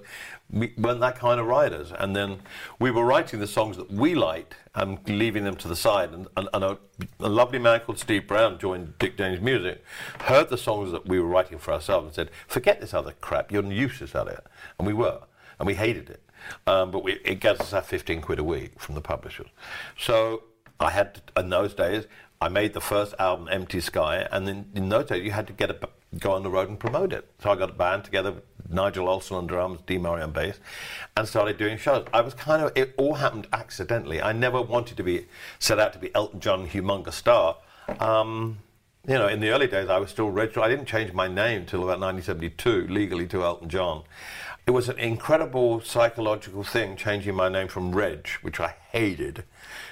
we 0.52 0.74
weren't 0.78 1.00
that 1.02 1.18
kind 1.18 1.40
of 1.40 1.46
writers. 1.46 1.92
And 1.98 2.16
then 2.16 2.40
we 2.80 2.92
were 2.92 3.06
writing 3.06 3.40
the 3.40 3.48
songs 3.48 3.78
that 3.78 3.92
we 3.92 4.16
liked 4.16 4.56
and 4.76 5.00
leaving 5.08 5.44
them 5.44 5.56
to 5.58 5.68
the 5.68 5.76
side. 5.76 6.12
And, 6.12 6.28
and, 6.36 6.50
and 6.54 6.64
a, 6.64 6.78
a 7.20 7.30
lovely 7.30 7.60
man 7.60 7.82
called 7.82 8.00
Steve 8.00 8.28
Brown 8.28 8.58
joined 8.58 8.98
Dick 8.98 9.18
James 9.18 9.42
Music, 9.42 9.84
heard 10.22 10.50
the 10.50 10.58
songs 10.58 10.92
that 10.92 11.08
we 11.08 11.20
were 11.20 11.28
writing 11.28 11.58
for 11.60 11.74
ourselves, 11.74 12.06
and 12.06 12.16
said, 12.16 12.30
"Forget 12.48 12.82
this 12.82 12.94
other 12.94 13.14
crap. 13.22 13.52
You're 13.52 13.64
useless 13.64 14.16
at 14.16 14.28
it." 14.28 14.44
And 14.78 14.88
we 14.88 14.94
were, 14.94 15.22
and 15.60 15.68
we 15.68 15.76
hated 15.76 16.10
it. 16.10 16.24
Um, 16.66 16.92
but 16.92 17.04
we, 17.04 17.20
it 17.26 17.40
gets 17.40 17.60
us 17.60 17.72
that 17.72 17.86
15 17.86 18.22
quid 18.22 18.40
a 18.40 18.44
week 18.44 18.80
from 18.80 18.96
the 18.96 19.02
publishers. 19.02 19.48
So 19.98 20.44
I 20.80 20.92
had, 20.92 21.16
to, 21.16 21.22
in 21.38 21.50
those 21.50 21.74
days, 21.74 22.06
I 22.42 22.48
made 22.48 22.74
the 22.74 22.82
first 22.82 23.14
album, 23.20 23.50
Empty 23.52 23.82
Sky, 23.82 24.28
and 24.32 24.48
then 24.48 24.70
in 24.74 24.90
those 24.90 25.08
days 25.08 25.24
you 25.24 25.32
had 25.32 25.48
to 25.48 25.54
get 25.54 25.70
a, 25.70 25.90
go 26.18 26.32
on 26.32 26.44
the 26.44 26.50
road 26.50 26.70
and 26.70 26.80
promote 26.80 27.14
it. 27.14 27.30
So 27.42 27.52
I 27.52 27.56
got 27.56 27.70
a 27.70 27.74
band 27.74 28.04
together, 28.04 28.36
Nigel 28.70 29.08
Olsson 29.08 29.38
on 29.38 29.48
drums, 29.48 29.80
Dee 29.86 29.98
Murray 29.98 30.22
on 30.22 30.32
bass, 30.32 30.60
and 31.16 31.28
started 31.28 31.58
doing 31.58 31.78
shows. 31.78 32.08
I 32.14 32.22
was 32.22 32.34
kind 32.34 32.64
of, 32.64 32.72
it 32.76 32.94
all 32.98 33.16
happened 33.16 33.48
accidentally. 33.54 34.22
I 34.22 34.32
never 34.32 34.62
wanted 34.62 34.98
to 34.98 35.04
be, 35.04 35.28
set 35.60 35.80
out 35.80 35.94
to 35.94 36.00
be 36.00 36.14
Elton 36.16 36.40
John, 36.40 36.68
humongous 36.68 37.14
star. 37.14 37.58
Um, 38.00 38.60
you 39.08 39.14
know, 39.14 39.28
in 39.28 39.40
the 39.40 39.50
early 39.50 39.68
days, 39.68 39.90
I 39.90 39.98
was 39.98 40.10
still 40.10 40.30
registered. 40.30 40.64
I 40.64 40.68
didn't 40.68 40.86
change 40.86 41.14
my 41.14 41.28
name 41.28 41.66
till 41.66 41.80
about 41.80 42.00
1972, 42.00 42.88
legally 42.88 43.28
to 43.28 43.44
Elton 43.44 43.70
John. 43.70 44.04
It 44.68 44.72
was 44.72 44.90
an 44.90 45.00
incredible 45.00 45.82
psychological 45.82 46.64
thing 46.64 46.96
changing 46.96 47.34
my 47.34 47.50
name 47.50 47.68
from 47.68 47.96
Reg, 47.96 48.28
which 48.42 48.60
I 48.60 48.76
hated, 48.92 49.46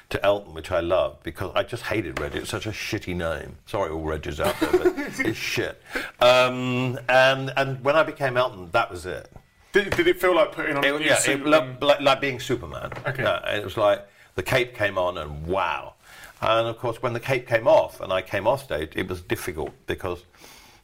to 0.10 0.26
Elton, 0.26 0.54
which 0.54 0.72
I 0.72 0.80
love 0.80 1.22
because 1.24 1.52
I 1.56 1.64
just 1.64 1.84
hated 1.84 2.20
Reg. 2.20 2.36
It's 2.36 2.50
such 2.50 2.66
a 2.66 2.72
shitty 2.72 3.16
name. 3.16 3.58
Sorry, 3.66 3.92
all 3.92 4.04
Regs 4.04 4.40
out 4.40 4.60
there, 4.60 4.72
but 4.72 4.94
it's 5.26 5.38
shit. 5.38 5.82
Um, 6.20 6.98
and, 7.10 7.52
and 7.58 7.84
when 7.84 7.96
I 7.96 8.04
became 8.04 8.38
Elton, 8.38 8.70
that 8.72 8.90
was 8.90 9.06
it. 9.06 9.32
Did, 9.74 9.90
did 9.92 10.08
it 10.08 10.20
feel 10.20 10.36
like 10.36 10.54
putting 10.54 10.78
on 10.78 10.84
It, 10.84 11.02
yeah, 11.02 11.20
it, 11.28 11.46
like, 11.46 11.82
like, 11.82 12.02
like 12.02 12.22
being 12.22 12.40
Superman. 12.40 12.92
Okay. 13.06 13.24
Yeah, 13.24 13.56
it 13.56 13.64
was 13.64 13.78
like 13.78 14.08
the 14.36 14.44
cape 14.44 14.74
came 14.74 14.98
on 14.98 15.18
and 15.18 15.46
wow. 15.46 15.96
And 16.42 16.68
of 16.68 16.78
course, 16.78 17.02
when 17.02 17.14
the 17.14 17.20
cape 17.20 17.48
came 17.48 17.68
off 17.68 18.00
and 18.00 18.14
I 18.14 18.22
came 18.22 18.48
off 18.48 18.64
stage, 18.64 18.94
it 18.96 19.08
was 19.08 19.22
difficult 19.22 19.72
because 19.88 20.24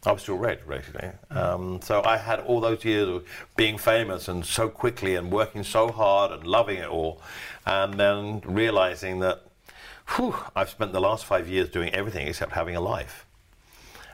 I 0.06 0.12
was 0.12 0.22
still 0.22 0.38
Reg, 0.38 0.68
basically. 0.68 1.12
Um, 1.30 1.80
so 1.82 2.04
I 2.04 2.18
had 2.18 2.41
all 2.41 2.60
those 2.60 2.84
years 2.84 3.08
of 3.08 3.26
being 3.56 3.78
famous 3.78 4.28
and 4.28 4.45
so 4.45 4.68
quickly 4.68 5.16
and 5.16 5.32
working 5.32 5.64
so 5.64 5.91
hard 5.91 6.32
and 6.32 6.45
loving 6.45 6.78
it 6.78 6.89
all, 6.89 7.22
and 7.66 7.93
then 7.93 8.41
realizing 8.45 9.20
that 9.20 9.43
whew, 10.16 10.36
I've 10.56 10.70
spent 10.70 10.93
the 10.93 11.01
last 11.01 11.26
five 11.26 11.47
years 11.47 11.70
doing 11.70 11.93
everything 11.93 12.28
except 12.28 12.51
having 12.54 12.76
a 12.76 12.82
life. 12.82 13.26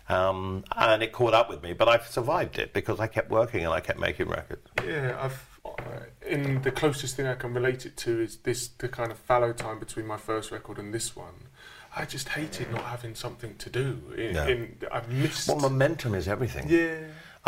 Um, 0.07 0.63
and 0.75 1.03
it 1.03 1.11
caught 1.11 1.33
up 1.33 1.49
with 1.49 1.61
me, 1.61 1.73
but 1.73 1.87
I've 1.87 2.07
survived 2.07 2.57
it 2.57 2.73
because 2.73 2.99
I 2.99 3.07
kept 3.07 3.29
working 3.29 3.63
and 3.63 3.73
I 3.73 3.79
kept 3.79 3.99
making 3.99 4.27
records. 4.27 4.67
Yeah, 4.85 5.17
I've. 5.19 5.45
Uh, 5.65 6.05
in 6.25 6.61
the 6.61 6.71
closest 6.71 7.15
thing 7.15 7.27
I 7.27 7.35
can 7.35 7.53
relate 7.53 7.85
it 7.85 7.95
to 7.97 8.21
is 8.21 8.37
this 8.37 8.69
the 8.69 8.87
kind 8.87 9.11
of 9.11 9.19
fallow 9.19 9.53
time 9.53 9.77
between 9.77 10.07
my 10.07 10.17
first 10.17 10.51
record 10.51 10.79
and 10.79 10.93
this 10.93 11.15
one. 11.15 11.47
I 11.95 12.05
just 12.05 12.29
hated 12.29 12.71
not 12.71 12.83
having 12.83 13.15
something 13.15 13.55
to 13.57 13.69
do. 13.69 13.99
In, 14.17 14.35
Yeah. 14.35 14.47
in 14.47 14.77
I 14.91 15.01
missed. 15.07 15.47
Well, 15.47 15.59
momentum 15.59 16.13
is 16.15 16.27
everything. 16.27 16.67
yeah. 16.69 16.97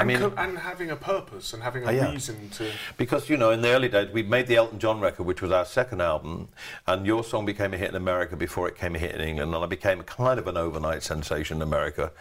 I 0.01 0.11
and 0.13 0.21
mean- 0.21 0.33
and 0.37 0.57
having 0.57 0.89
a 0.91 0.95
purpose 0.95 1.53
and 1.53 1.61
having 1.63 1.83
a 1.83 1.87
Oh, 1.87 1.91
yeah. 1.91 2.11
reason 2.11 2.49
to. 2.51 2.71
Because, 2.97 3.29
you 3.29 3.37
know, 3.37 3.51
in 3.51 3.61
the 3.61 3.69
early 3.69 3.87
days, 3.89 4.09
we 4.11 4.23
made 4.23 4.47
the 4.47 4.55
Elton 4.55 4.79
John 4.79 4.99
record, 4.99 5.23
which 5.25 5.41
was 5.41 5.51
our 5.51 5.65
second 5.65 6.01
album, 6.01 6.49
and 6.87 7.05
your 7.05 7.23
song 7.23 7.45
became 7.45 7.73
a 7.73 7.77
hit 7.77 7.89
in 7.89 7.95
America 7.95 8.35
before 8.35 8.67
it 8.67 8.75
came 8.75 8.95
a 8.95 8.99
hit 8.99 9.13
in 9.15 9.21
England, 9.21 9.53
and 9.53 9.63
I 9.63 9.67
became 9.67 10.01
kind 10.03 10.39
of 10.39 10.47
an 10.47 10.57
overnight 10.57 11.03
sensation 11.03 11.57
in 11.57 11.61
America 11.61 12.11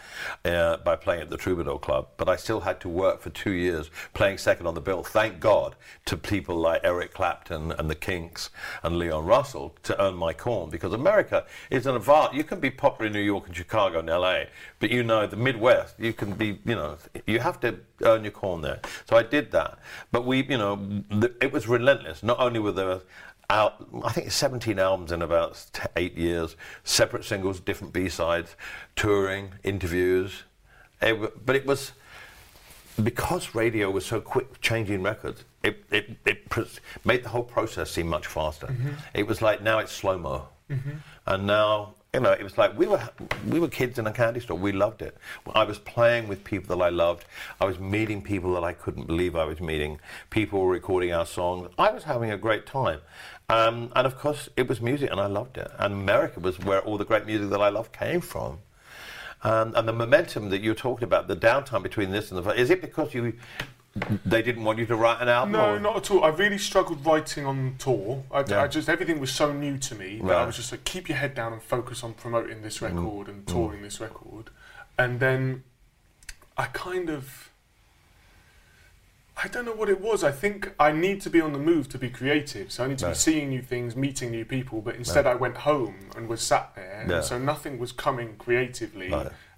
uh, 0.45 0.77
by 0.77 0.95
playing 0.95 1.21
at 1.21 1.29
the 1.29 1.37
Troubadour 1.37 1.79
Club. 1.79 2.07
But 2.17 2.29
I 2.29 2.35
still 2.35 2.61
had 2.61 2.79
to 2.81 2.89
work 2.89 3.21
for 3.21 3.29
two 3.31 3.51
years 3.51 3.89
playing 4.13 4.37
second 4.37 4.67
on 4.67 4.73
the 4.75 4.81
bill, 4.81 5.03
thank 5.03 5.39
God, 5.39 5.75
to 6.05 6.17
people 6.17 6.55
like 6.55 6.81
Eric 6.83 7.13
Clapton 7.13 7.71
and 7.71 7.89
the 7.89 7.95
Kinks 7.95 8.49
and 8.83 8.97
Leon 8.97 9.25
Russell 9.25 9.75
to 9.83 9.99
earn 10.01 10.15
my 10.15 10.33
corn, 10.33 10.69
because 10.69 10.93
America 10.93 11.45
is 11.69 11.85
an 11.87 11.95
advantage. 11.95 12.37
You 12.37 12.43
can 12.43 12.59
be 12.59 12.69
popular 12.69 13.07
in 13.07 13.13
New 13.13 13.19
York 13.21 13.47
and 13.47 13.55
Chicago 13.55 13.99
and 13.99 14.09
LA, 14.09 14.43
but 14.81 14.89
you 14.89 15.03
know, 15.03 15.27
the 15.27 15.37
Midwest, 15.37 15.93
you 15.99 16.11
can 16.11 16.33
be, 16.33 16.59
you 16.65 16.75
know, 16.75 16.97
you 17.27 17.39
have 17.39 17.59
to 17.59 17.79
earn 18.01 18.23
your 18.23 18.31
corn 18.31 18.61
there. 18.61 18.79
So 19.07 19.15
I 19.15 19.21
did 19.21 19.51
that. 19.51 19.77
But 20.11 20.25
we, 20.25 20.43
you 20.43 20.57
know, 20.57 21.03
th- 21.11 21.33
it 21.39 21.53
was 21.53 21.67
relentless. 21.67 22.23
Not 22.23 22.39
only 22.39 22.59
were 22.59 22.71
there 22.71 23.01
out, 23.51 23.85
I 24.03 24.11
think 24.11 24.31
17 24.31 24.79
albums 24.79 25.11
in 25.11 25.21
about 25.21 25.69
eight 25.95 26.17
years, 26.17 26.55
separate 26.83 27.25
singles, 27.25 27.59
different 27.59 27.93
B-sides, 27.93 28.55
touring, 28.95 29.51
interviews. 29.63 30.43
It 30.99 31.45
but 31.45 31.55
it 31.55 31.67
was, 31.67 31.91
because 33.03 33.53
radio 33.53 33.91
was 33.91 34.03
so 34.03 34.19
quick 34.19 34.61
changing 34.61 35.03
records, 35.03 35.43
it, 35.61 35.83
it, 35.91 36.17
it 36.25 36.51
made 37.05 37.23
the 37.23 37.29
whole 37.29 37.43
process 37.43 37.91
seem 37.91 38.07
much 38.07 38.25
faster. 38.25 38.65
Mm-hmm. 38.65 38.93
It 39.13 39.27
was 39.27 39.43
like 39.43 39.61
now 39.61 39.77
it's 39.77 39.91
slow 39.91 40.17
mo, 40.17 40.47
mm-hmm. 40.71 40.91
and 41.27 41.45
now 41.45 41.93
you 42.13 42.19
know 42.19 42.31
it 42.31 42.43
was 42.43 42.57
like 42.57 42.77
we 42.77 42.87
were 42.87 43.01
we 43.47 43.57
were 43.57 43.69
kids 43.69 43.97
in 43.97 44.05
a 44.05 44.11
candy 44.11 44.41
store. 44.41 44.57
We 44.57 44.73
loved 44.73 45.01
it. 45.01 45.15
I 45.55 45.63
was 45.63 45.79
playing 45.79 46.27
with 46.27 46.43
people 46.43 46.75
that 46.75 46.83
I 46.83 46.89
loved. 46.89 47.23
I 47.61 47.65
was 47.65 47.79
meeting 47.79 48.21
people 48.21 48.53
that 48.55 48.65
I 48.65 48.73
couldn't 48.73 49.07
believe 49.07 49.35
I 49.35 49.45
was 49.45 49.61
meeting. 49.61 49.97
People 50.29 50.59
were 50.59 50.71
recording 50.71 51.13
our 51.13 51.25
songs. 51.25 51.69
I 51.77 51.89
was 51.91 52.03
having 52.03 52.29
a 52.29 52.37
great 52.37 52.65
time. 52.65 52.99
Um, 53.47 53.93
and 53.95 54.05
of 54.05 54.17
course, 54.17 54.49
it 54.57 54.67
was 54.67 54.81
music, 54.81 55.09
and 55.09 55.21
I 55.21 55.27
loved 55.27 55.57
it. 55.57 55.71
And 55.79 55.93
America 55.93 56.41
was 56.41 56.59
where 56.59 56.81
all 56.81 56.97
the 56.97 57.05
great 57.05 57.25
music 57.25 57.49
that 57.49 57.61
I 57.61 57.69
loved 57.69 57.93
came 57.93 58.19
from. 58.19 58.59
Um, 59.43 59.73
and 59.75 59.87
the 59.87 59.93
momentum 59.93 60.49
that 60.49 60.61
you're 60.61 60.75
talking 60.75 61.05
about, 61.05 61.27
the 61.27 61.35
downtime 61.35 61.81
between 61.81 62.11
this 62.11 62.31
and 62.31 62.43
the 62.43 62.51
is 62.51 62.69
it 62.69 62.81
because 62.81 63.13
you 63.13 63.33
they 64.25 64.41
didn't 64.41 64.63
want 64.63 64.79
you 64.79 64.85
to 64.85 64.95
write 64.95 65.21
an 65.21 65.27
album? 65.27 65.51
No, 65.53 65.73
or- 65.75 65.79
not 65.79 65.97
at 65.97 66.11
all. 66.11 66.23
I 66.23 66.29
really 66.29 66.57
struggled 66.57 67.05
writing 67.05 67.45
on 67.45 67.75
tour. 67.77 68.23
I, 68.31 68.43
Yeah. 68.47 68.63
I 68.63 68.67
just 68.67 68.87
everything 68.87 69.19
was 69.19 69.31
so 69.31 69.51
new 69.51 69.77
to 69.79 69.95
me 69.95 70.19
that 70.23 70.37
I 70.37 70.43
Mm. 70.43 70.47
was 70.47 70.55
just 70.55 70.71
like, 70.71 70.83
keep 70.85 71.09
your 71.09 71.17
head 71.17 71.35
down 71.35 71.51
and 71.53 71.61
focus 71.61 72.03
on 72.03 72.13
promoting 72.13 72.61
this 72.61 72.81
record 72.81 73.27
and 73.27 73.45
touring 73.47 73.81
this 73.81 73.99
record. 73.99 74.49
And 74.97 75.19
then 75.19 75.63
I 76.57 76.65
kind 76.67 77.09
of, 77.09 77.49
I 79.43 79.47
don't 79.47 79.65
know 79.65 79.73
what 79.73 79.89
it 79.89 79.99
was. 79.99 80.23
I 80.23 80.31
think 80.31 80.71
I 80.79 80.91
need 80.91 81.19
to 81.21 81.29
be 81.29 81.41
on 81.41 81.51
the 81.51 81.59
move 81.59 81.89
to 81.89 81.97
be 81.97 82.09
creative. 82.09 82.71
So 82.71 82.83
I 82.83 82.87
need 82.87 82.99
to 82.99 83.05
Right. 83.07 83.11
be 83.11 83.17
seeing 83.17 83.49
new 83.49 83.61
things, 83.61 83.95
meeting 83.95 84.29
new 84.31 84.45
people. 84.45 84.81
But 84.81 84.95
instead, 84.95 85.25
I 85.25 85.35
went 85.35 85.57
home 85.57 86.11
and 86.15 86.27
was 86.29 86.41
sat 86.41 86.75
there, 86.75 87.05
and 87.09 87.25
so 87.25 87.37
nothing 87.39 87.79
was 87.79 87.91
coming 87.91 88.35
creatively. 88.37 89.09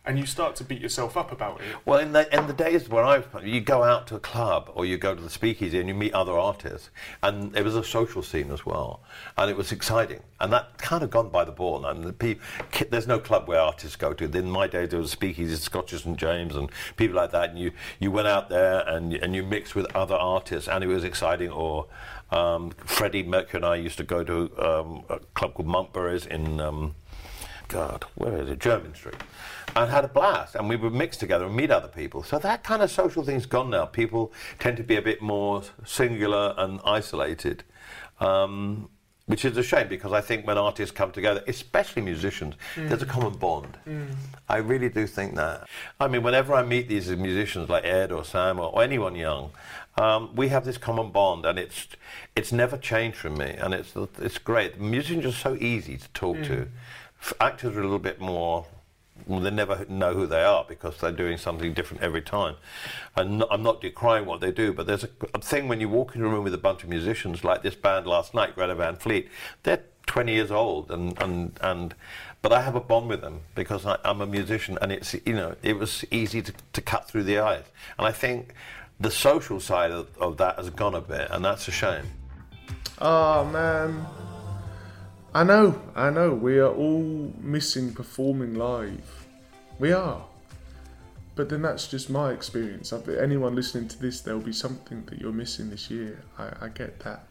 And 0.05 0.19
you 0.19 0.25
start 0.25 0.57
to 0.57 0.65
beat 0.65 0.81
yourself 0.81 1.15
up 1.15 1.31
about 1.31 1.61
it. 1.61 1.67
Well, 1.85 1.99
in 1.99 2.11
the, 2.11 2.27
in 2.37 2.45
the 2.47 2.53
days 2.53 2.89
when 2.89 3.05
I 3.05 3.19
was, 3.19 3.25
you 3.41 3.61
go 3.61 3.83
out 3.83 4.05
to 4.07 4.15
a 4.15 4.19
club 4.19 4.69
or 4.75 4.85
you 4.85 4.97
go 4.97 5.15
to 5.15 5.21
the 5.21 5.29
speakeasy 5.29 5.79
and 5.79 5.87
you 5.87 5.95
meet 5.95 6.13
other 6.13 6.33
artists, 6.33 6.89
and 7.21 7.55
it 7.55 7.63
was 7.63 7.77
a 7.77 7.85
social 7.85 8.21
scene 8.21 8.51
as 8.51 8.65
well, 8.65 9.01
and 9.37 9.49
it 9.49 9.55
was 9.55 9.71
exciting. 9.71 10.19
And 10.41 10.51
that 10.51 10.77
kind 10.77 11.03
of 11.03 11.09
gone 11.09 11.29
by 11.29 11.45
the 11.45 11.53
ball. 11.53 11.85
And 11.85 12.03
the 12.03 12.11
pe- 12.11 12.35
ki- 12.71 12.87
there's 12.91 13.07
no 13.07 13.17
club 13.17 13.47
where 13.47 13.61
artists 13.61 13.95
go 13.95 14.11
to. 14.11 14.25
In 14.25 14.51
my 14.51 14.67
days, 14.67 14.89
there 14.89 14.99
was 14.99 15.09
speakeasy, 15.09 15.55
Scotch 15.55 15.93
of 15.93 16.01
St 16.01 16.17
James, 16.17 16.53
and 16.53 16.69
people 16.97 17.15
like 17.15 17.31
that. 17.31 17.51
And 17.51 17.59
you, 17.59 17.71
you 17.99 18.11
went 18.11 18.27
out 18.27 18.49
there 18.49 18.85
and 18.85 19.13
and 19.13 19.33
you 19.33 19.41
mixed 19.41 19.73
with 19.73 19.87
other 19.95 20.15
artists, 20.15 20.67
and 20.67 20.83
it 20.83 20.87
was 20.87 21.05
exciting. 21.05 21.49
Or 21.49 21.87
um, 22.29 22.71
Freddie 22.71 23.23
Mercury 23.23 23.59
and 23.59 23.65
I 23.65 23.75
used 23.77 23.97
to 23.99 24.03
go 24.03 24.21
to 24.25 24.51
um, 24.61 25.05
a 25.07 25.19
club 25.33 25.53
called 25.53 25.69
Maunkberry's 25.69 26.25
in. 26.25 26.59
Um, 26.59 26.95
God, 27.73 28.05
where 28.13 28.37
is 28.37 28.49
it? 28.49 28.59
Jermyn 28.59 28.95
Street. 28.95 29.15
And 29.75 29.89
had 29.89 30.05
a 30.05 30.07
blast. 30.07 30.53
And 30.53 30.69
we 30.69 30.75
would 30.75 30.93
mix 30.93 31.17
together 31.17 31.45
and 31.45 31.55
meet 31.55 31.71
other 31.71 31.87
people. 31.87 32.21
So 32.21 32.37
that 32.37 32.63
kind 32.63 32.83
of 32.83 32.91
social 32.91 33.23
thing's 33.23 33.47
gone 33.47 33.71
now. 33.71 33.85
People 33.85 34.31
tend 34.59 34.77
to 34.77 34.83
be 34.83 34.95
a 34.95 35.01
bit 35.01 35.23
more 35.23 35.63
singular 35.83 36.53
and 36.57 36.79
isolated. 36.85 37.63
Um, 38.19 38.89
which 39.25 39.45
is 39.45 39.55
a 39.55 39.63
shame 39.63 39.87
because 39.87 40.11
I 40.11 40.19
think 40.19 40.45
when 40.45 40.57
artists 40.57 40.93
come 40.93 41.11
together, 41.11 41.41
especially 41.47 42.01
musicians, 42.01 42.55
there's 42.75 43.01
a 43.01 43.05
common 43.05 43.33
bond. 43.37 43.77
I 44.49 44.57
really 44.57 44.89
do 44.89 45.07
think 45.07 45.35
that. 45.35 45.67
I 45.99 46.09
mean, 46.09 46.23
whenever 46.23 46.53
I 46.53 46.61
meet 46.61 46.89
these 46.89 47.09
musicians 47.09 47.69
like 47.69 47.85
Ed 47.85 48.11
or 48.11 48.25
Sam 48.25 48.59
or, 48.59 48.69
or 48.73 48.83
anyone 48.83 49.15
young, 49.15 49.51
um, 49.97 50.35
we 50.35 50.49
have 50.49 50.65
this 50.65 50.77
common 50.77 51.11
bond, 51.11 51.45
and 51.45 51.57
it's 51.57 51.87
it's 52.35 52.51
never 52.51 52.77
changed 52.77 53.17
from 53.17 53.37
me, 53.37 53.51
and 53.51 53.73
it's 53.73 53.93
it's 54.19 54.39
great. 54.39 54.79
Musicians 54.79 55.25
are 55.25 55.31
so 55.31 55.55
easy 55.55 55.97
to 55.97 56.07
talk 56.09 56.43
to. 56.43 56.67
Actors 57.39 57.75
are 57.75 57.79
a 57.79 57.83
little 57.83 57.99
bit 57.99 58.19
more. 58.19 58.65
Well, 59.27 59.39
they 59.39 59.51
never 59.51 59.85
know 59.87 60.13
who 60.13 60.25
they 60.25 60.43
are 60.43 60.65
because 60.67 60.97
they're 60.97 61.11
doing 61.11 61.37
something 61.37 61.73
different 61.73 62.03
every 62.03 62.21
time. 62.21 62.55
And 63.15 63.43
I'm 63.49 63.63
not 63.63 63.79
decrying 63.79 64.25
what 64.25 64.41
they 64.41 64.51
do, 64.51 64.73
but 64.73 64.87
there's 64.87 65.03
a, 65.03 65.09
a 65.33 65.39
thing 65.39 65.67
when 65.67 65.79
you 65.79 65.87
walk 65.87 66.15
in 66.15 66.21
a 66.21 66.27
room 66.27 66.43
with 66.43 66.53
a 66.53 66.57
bunch 66.57 66.83
of 66.83 66.89
musicians, 66.89 67.43
like 67.43 67.61
this 67.61 67.75
band 67.75 68.07
last 68.07 68.33
night, 68.33 68.55
Greta 68.55 68.75
Van 68.75 68.95
Fleet. 68.95 69.29
They're 69.61 69.83
20 70.07 70.33
years 70.33 70.51
old, 70.51 70.91
and 70.91 71.19
and 71.21 71.57
and, 71.61 71.95
but 72.41 72.51
I 72.51 72.61
have 72.61 72.75
a 72.75 72.81
bond 72.81 73.07
with 73.07 73.21
them 73.21 73.41
because 73.55 73.85
I, 73.85 73.97
I'm 74.03 74.21
a 74.21 74.25
musician, 74.25 74.77
and 74.81 74.91
it's 74.91 75.15
you 75.25 75.33
know 75.33 75.55
it 75.63 75.77
was 75.77 76.03
easy 76.11 76.41
to, 76.41 76.53
to 76.73 76.81
cut 76.81 77.07
through 77.07 77.23
the 77.23 77.39
ice. 77.39 77.65
And 77.97 78.05
I 78.05 78.11
think 78.11 78.53
the 78.99 79.11
social 79.11 79.59
side 79.59 79.91
of, 79.91 80.15
of 80.17 80.37
that 80.37 80.57
has 80.57 80.69
gone 80.69 80.95
a 80.95 81.01
bit, 81.01 81.29
and 81.31 81.43
that's 81.43 81.67
a 81.67 81.71
shame. 81.71 82.05
Oh 82.99 83.45
man. 83.45 84.05
I 85.35 85.43
know, 85.43 85.81
I 85.95 86.11
know. 86.11 86.33
We 86.35 86.59
are 86.59 86.71
all 86.71 87.33
missing 87.39 87.93
performing 87.93 88.53
live. 88.53 89.27
We 89.79 89.91
are. 89.91 90.23
But 91.35 91.49
then 91.49 91.63
that's 91.63 91.87
just 91.87 92.09
my 92.11 92.31
experience. 92.31 92.93
Anyone 92.93 93.55
listening 93.55 93.87
to 93.87 93.99
this, 93.99 94.21
there'll 94.21 94.39
be 94.39 94.53
something 94.53 95.03
that 95.05 95.19
you're 95.19 95.31
missing 95.31 95.71
this 95.71 95.89
year. 95.89 96.23
I, 96.37 96.65
I 96.65 96.67
get 96.69 96.99
that. 96.99 97.27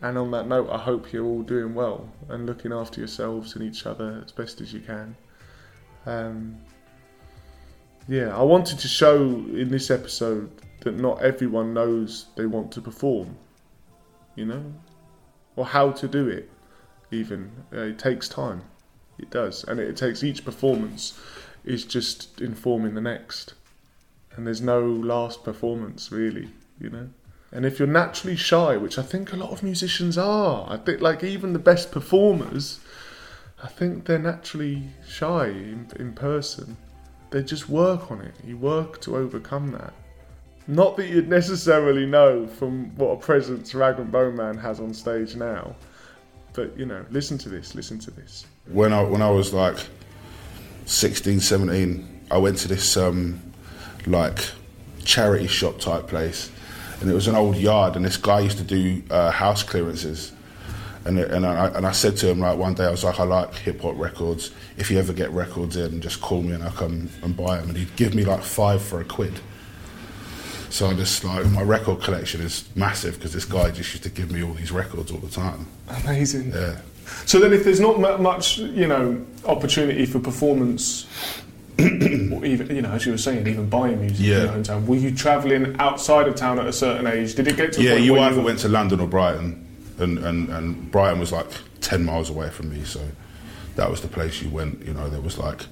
And 0.00 0.16
on 0.16 0.30
that 0.30 0.46
note, 0.46 0.70
I 0.70 0.78
hope 0.78 1.12
you're 1.12 1.24
all 1.24 1.42
doing 1.42 1.74
well 1.74 2.08
and 2.28 2.46
looking 2.46 2.72
after 2.72 3.00
yourselves 3.00 3.56
and 3.56 3.64
each 3.64 3.84
other 3.84 4.22
as 4.24 4.30
best 4.30 4.60
as 4.60 4.72
you 4.72 4.78
can. 4.78 5.16
Um, 6.06 6.56
yeah, 8.06 8.36
I 8.36 8.42
wanted 8.42 8.78
to 8.78 8.86
show 8.86 9.16
in 9.16 9.70
this 9.70 9.90
episode 9.90 10.50
that 10.82 10.94
not 10.94 11.20
everyone 11.20 11.74
knows 11.74 12.26
they 12.36 12.46
want 12.46 12.70
to 12.72 12.80
perform, 12.80 13.36
you 14.36 14.46
know, 14.46 14.72
or 15.56 15.66
how 15.66 15.90
to 15.90 16.06
do 16.06 16.28
it, 16.28 16.48
even. 17.10 17.50
Uh, 17.72 17.80
it 17.80 17.98
takes 17.98 18.28
time. 18.28 18.62
It 19.18 19.30
does. 19.30 19.64
And 19.64 19.80
it 19.80 19.96
takes 19.96 20.22
each 20.22 20.44
performance 20.44 21.18
is 21.64 21.84
just 21.84 22.40
informing 22.40 22.94
the 22.94 23.00
next. 23.00 23.54
and 24.38 24.46
there's 24.46 24.62
no 24.62 24.80
last 24.80 25.42
performance 25.42 26.12
really, 26.12 26.48
you 26.80 26.88
know. 26.88 27.08
And 27.50 27.66
if 27.66 27.78
you're 27.78 27.88
naturally 27.88 28.36
shy, 28.36 28.76
which 28.76 28.98
I 28.98 29.02
think 29.02 29.32
a 29.32 29.36
lot 29.36 29.50
of 29.50 29.62
musicians 29.64 30.16
are, 30.16 30.70
I 30.70 30.76
think 30.76 31.00
like 31.00 31.24
even 31.24 31.52
the 31.54 31.58
best 31.58 31.90
performers, 31.90 32.78
I 33.62 33.66
think 33.66 34.04
they're 34.04 34.18
naturally 34.18 34.84
shy 35.08 35.46
in, 35.48 35.90
in 35.98 36.12
person. 36.12 36.76
They 37.30 37.42
just 37.42 37.68
work 37.68 38.12
on 38.12 38.20
it. 38.20 38.34
You 38.44 38.56
work 38.56 39.00
to 39.02 39.16
overcome 39.16 39.72
that. 39.72 39.92
Not 40.68 40.96
that 40.98 41.08
you'd 41.08 41.28
necessarily 41.28 42.06
know 42.06 42.46
from 42.46 42.94
what 42.96 43.08
a 43.08 43.16
presence 43.16 43.74
Rag 43.74 43.98
and 43.98 44.12
Bone 44.12 44.36
Man 44.36 44.58
has 44.58 44.78
on 44.78 44.94
stage 44.94 45.34
now, 45.34 45.74
but 46.52 46.76
you 46.78 46.86
know, 46.86 47.04
listen 47.10 47.38
to 47.38 47.48
this. 47.48 47.74
Listen 47.74 47.98
to 48.00 48.10
this. 48.10 48.46
when 48.66 48.92
I 48.92 49.02
when 49.02 49.22
I 49.22 49.30
was 49.30 49.52
like 49.52 49.76
16, 50.86 51.40
17, 51.40 52.20
I 52.30 52.38
went 52.38 52.58
to 52.58 52.68
this 52.68 52.96
um, 52.96 53.40
like 54.06 54.38
charity 55.04 55.46
shop 55.46 55.78
type 55.78 56.08
place, 56.08 56.50
and 57.00 57.10
it 57.10 57.14
was 57.14 57.28
an 57.28 57.34
old 57.34 57.56
yard, 57.56 57.96
and 57.96 58.04
this 58.04 58.16
guy 58.16 58.40
used 58.40 58.58
to 58.58 58.64
do 58.64 59.02
uh, 59.10 59.30
house 59.30 59.62
clearances. 59.62 60.32
And, 61.04 61.18
and, 61.18 61.46
I, 61.46 61.68
and 61.68 61.86
I 61.86 61.92
said 61.92 62.18
to 62.18 62.28
him 62.28 62.40
like 62.40 62.58
one 62.58 62.74
day 62.74 62.84
I 62.84 62.90
was 62.90 63.02
like 63.02 63.18
I 63.18 63.22
like 63.22 63.54
hip 63.54 63.80
hop 63.80 63.96
records. 63.96 64.50
If 64.76 64.90
you 64.90 64.98
ever 64.98 65.14
get 65.14 65.30
records 65.30 65.76
in, 65.76 66.02
just 66.02 66.20
call 66.20 66.42
me 66.42 66.52
and 66.52 66.62
I'll 66.62 66.72
come 66.72 67.08
and 67.22 67.34
buy 67.34 67.56
them. 67.56 67.70
And 67.70 67.78
he'd 67.78 67.96
give 67.96 68.14
me 68.14 68.24
like 68.24 68.42
five 68.42 68.82
for 68.82 69.00
a 69.00 69.04
quid. 69.04 69.40
So 70.70 70.88
I 70.88 70.94
just 70.94 71.24
like 71.24 71.46
my 71.46 71.62
record 71.62 72.02
collection 72.02 72.40
is 72.40 72.68
massive 72.74 73.14
because 73.14 73.32
this 73.32 73.44
guy 73.44 73.70
just 73.70 73.92
used 73.92 74.02
to 74.04 74.10
give 74.10 74.30
me 74.30 74.42
all 74.42 74.52
these 74.52 74.70
records 74.70 75.10
all 75.10 75.18
the 75.18 75.30
time. 75.30 75.66
Amazing. 76.04 76.50
Yeah. 76.52 76.78
So 77.24 77.40
then, 77.40 77.52
if 77.54 77.64
there's 77.64 77.80
not 77.80 77.98
mu- 77.98 78.18
much, 78.18 78.58
you 78.58 78.86
know, 78.86 79.24
opportunity 79.46 80.04
for 80.04 80.18
performance, 80.20 81.06
or 81.78 82.44
even, 82.44 82.68
you 82.74 82.82
know, 82.82 82.90
as 82.90 83.06
you 83.06 83.12
were 83.12 83.18
saying, 83.18 83.46
even 83.46 83.68
buying 83.70 83.98
music 84.00 84.18
Yeah. 84.20 84.36
in 84.36 84.42
your 84.42 84.52
hometown, 84.52 84.86
were 84.86 84.96
you 84.96 85.14
travelling 85.14 85.74
outside 85.78 86.28
of 86.28 86.34
town 86.34 86.58
at 86.58 86.66
a 86.66 86.72
certain 86.72 87.06
age? 87.06 87.34
Did 87.34 87.48
it 87.48 87.56
get 87.56 87.72
to 87.74 87.82
Yeah, 87.82 87.94
you 87.94 88.18
either 88.18 88.36
were- 88.36 88.42
went 88.42 88.58
to 88.60 88.68
London 88.68 89.00
or 89.00 89.06
Brighton, 89.08 89.64
and, 89.98 90.18
and, 90.18 90.50
and 90.50 90.90
Brighton 90.92 91.18
was 91.18 91.32
like 91.32 91.46
10 91.80 92.04
miles 92.04 92.28
away 92.28 92.50
from 92.50 92.68
me, 92.70 92.84
so 92.84 93.00
that 93.76 93.90
was 93.90 94.02
the 94.02 94.08
place 94.08 94.42
you 94.42 94.50
went. 94.50 94.84
You 94.84 94.92
know, 94.92 95.08
there 95.08 95.22
was 95.22 95.38
like 95.38 95.62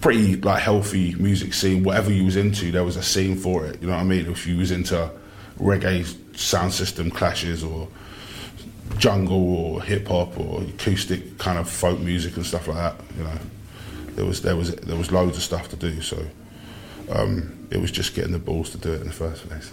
pretty 0.00 0.36
like 0.36 0.62
healthy 0.62 1.14
music 1.16 1.54
scene. 1.54 1.82
Whatever 1.82 2.10
you 2.10 2.24
was 2.24 2.36
into, 2.36 2.70
there 2.70 2.84
was 2.84 2.96
a 2.96 3.02
scene 3.02 3.36
for 3.36 3.66
it. 3.66 3.80
You 3.80 3.88
know 3.88 3.94
what 3.94 4.00
I 4.00 4.04
mean? 4.04 4.26
If 4.26 4.46
you 4.46 4.56
was 4.56 4.70
into 4.70 5.10
reggae 5.58 6.04
sound 6.36 6.72
system 6.72 7.10
clashes 7.10 7.62
or 7.62 7.88
jungle 8.98 9.54
or 9.54 9.82
hip 9.82 10.08
hop 10.08 10.38
or 10.38 10.62
acoustic 10.62 11.38
kind 11.38 11.58
of 11.58 11.68
folk 11.68 12.00
music 12.00 12.36
and 12.36 12.46
stuff 12.46 12.68
like 12.68 12.76
that, 12.76 12.94
you 13.16 13.24
know, 13.24 13.38
there 14.16 14.24
was 14.24 14.42
there 14.42 14.56
was 14.56 14.74
there 14.76 14.96
was 14.96 15.12
loads 15.12 15.36
of 15.36 15.42
stuff 15.42 15.68
to 15.68 15.76
do. 15.76 16.00
So 16.00 16.24
um, 17.10 17.68
it 17.70 17.78
was 17.80 17.90
just 17.90 18.14
getting 18.14 18.32
the 18.32 18.38
balls 18.38 18.70
to 18.70 18.78
do 18.78 18.92
it 18.92 19.00
in 19.00 19.06
the 19.06 19.12
first 19.12 19.46
place. 19.48 19.72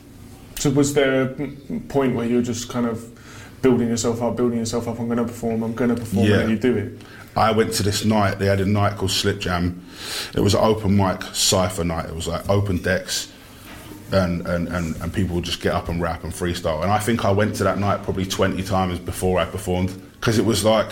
So 0.55 0.71
was 0.71 0.93
there 0.93 1.21
a 1.21 1.79
point 1.87 2.15
where 2.15 2.25
you 2.25 2.37
were 2.37 2.41
just 2.41 2.67
kind 2.67 2.87
of 2.87 3.13
building 3.61 3.87
yourself 3.89 4.21
up, 4.21 4.35
building 4.35 4.59
yourself 4.59 4.87
up? 4.87 4.99
I'm 4.99 5.07
going 5.07 5.17
to 5.17 5.23
perform. 5.25 5.63
I'm 5.63 5.73
going 5.73 5.89
to 5.93 5.95
perform, 5.99 6.27
Yeah. 6.27 6.39
and 6.39 6.49
you 6.49 6.57
do 6.57 6.75
it. 6.77 7.01
I 7.35 7.51
went 7.51 7.73
to 7.73 7.83
this 7.83 8.03
night. 8.03 8.39
They 8.39 8.47
had 8.47 8.59
a 8.61 8.65
night 8.65 8.97
called 8.97 9.11
Slip 9.11 9.39
Jam. 9.39 9.85
It 10.35 10.39
was 10.39 10.55
an 10.55 10.61
open 10.63 10.95
mic 10.97 11.21
cipher 11.33 11.83
night. 11.83 12.05
It 12.05 12.15
was 12.15 12.27
like 12.27 12.49
open 12.49 12.77
decks, 12.81 13.31
and 14.11 14.45
and, 14.47 14.67
and, 14.69 14.95
and 15.01 15.13
people 15.13 15.35
would 15.35 15.45
just 15.45 15.61
get 15.61 15.73
up 15.73 15.87
and 15.89 16.01
rap 16.01 16.23
and 16.23 16.33
freestyle. 16.33 16.81
And 16.81 16.91
I 16.91 16.97
think 16.99 17.25
I 17.25 17.31
went 17.31 17.55
to 17.57 17.63
that 17.65 17.77
night 17.77 18.03
probably 18.03 18.25
twenty 18.25 18.63
times 18.63 18.97
before 18.99 19.39
I 19.39 19.45
performed 19.45 20.01
because 20.19 20.39
it 20.39 20.45
was 20.45 20.65
like 20.65 20.89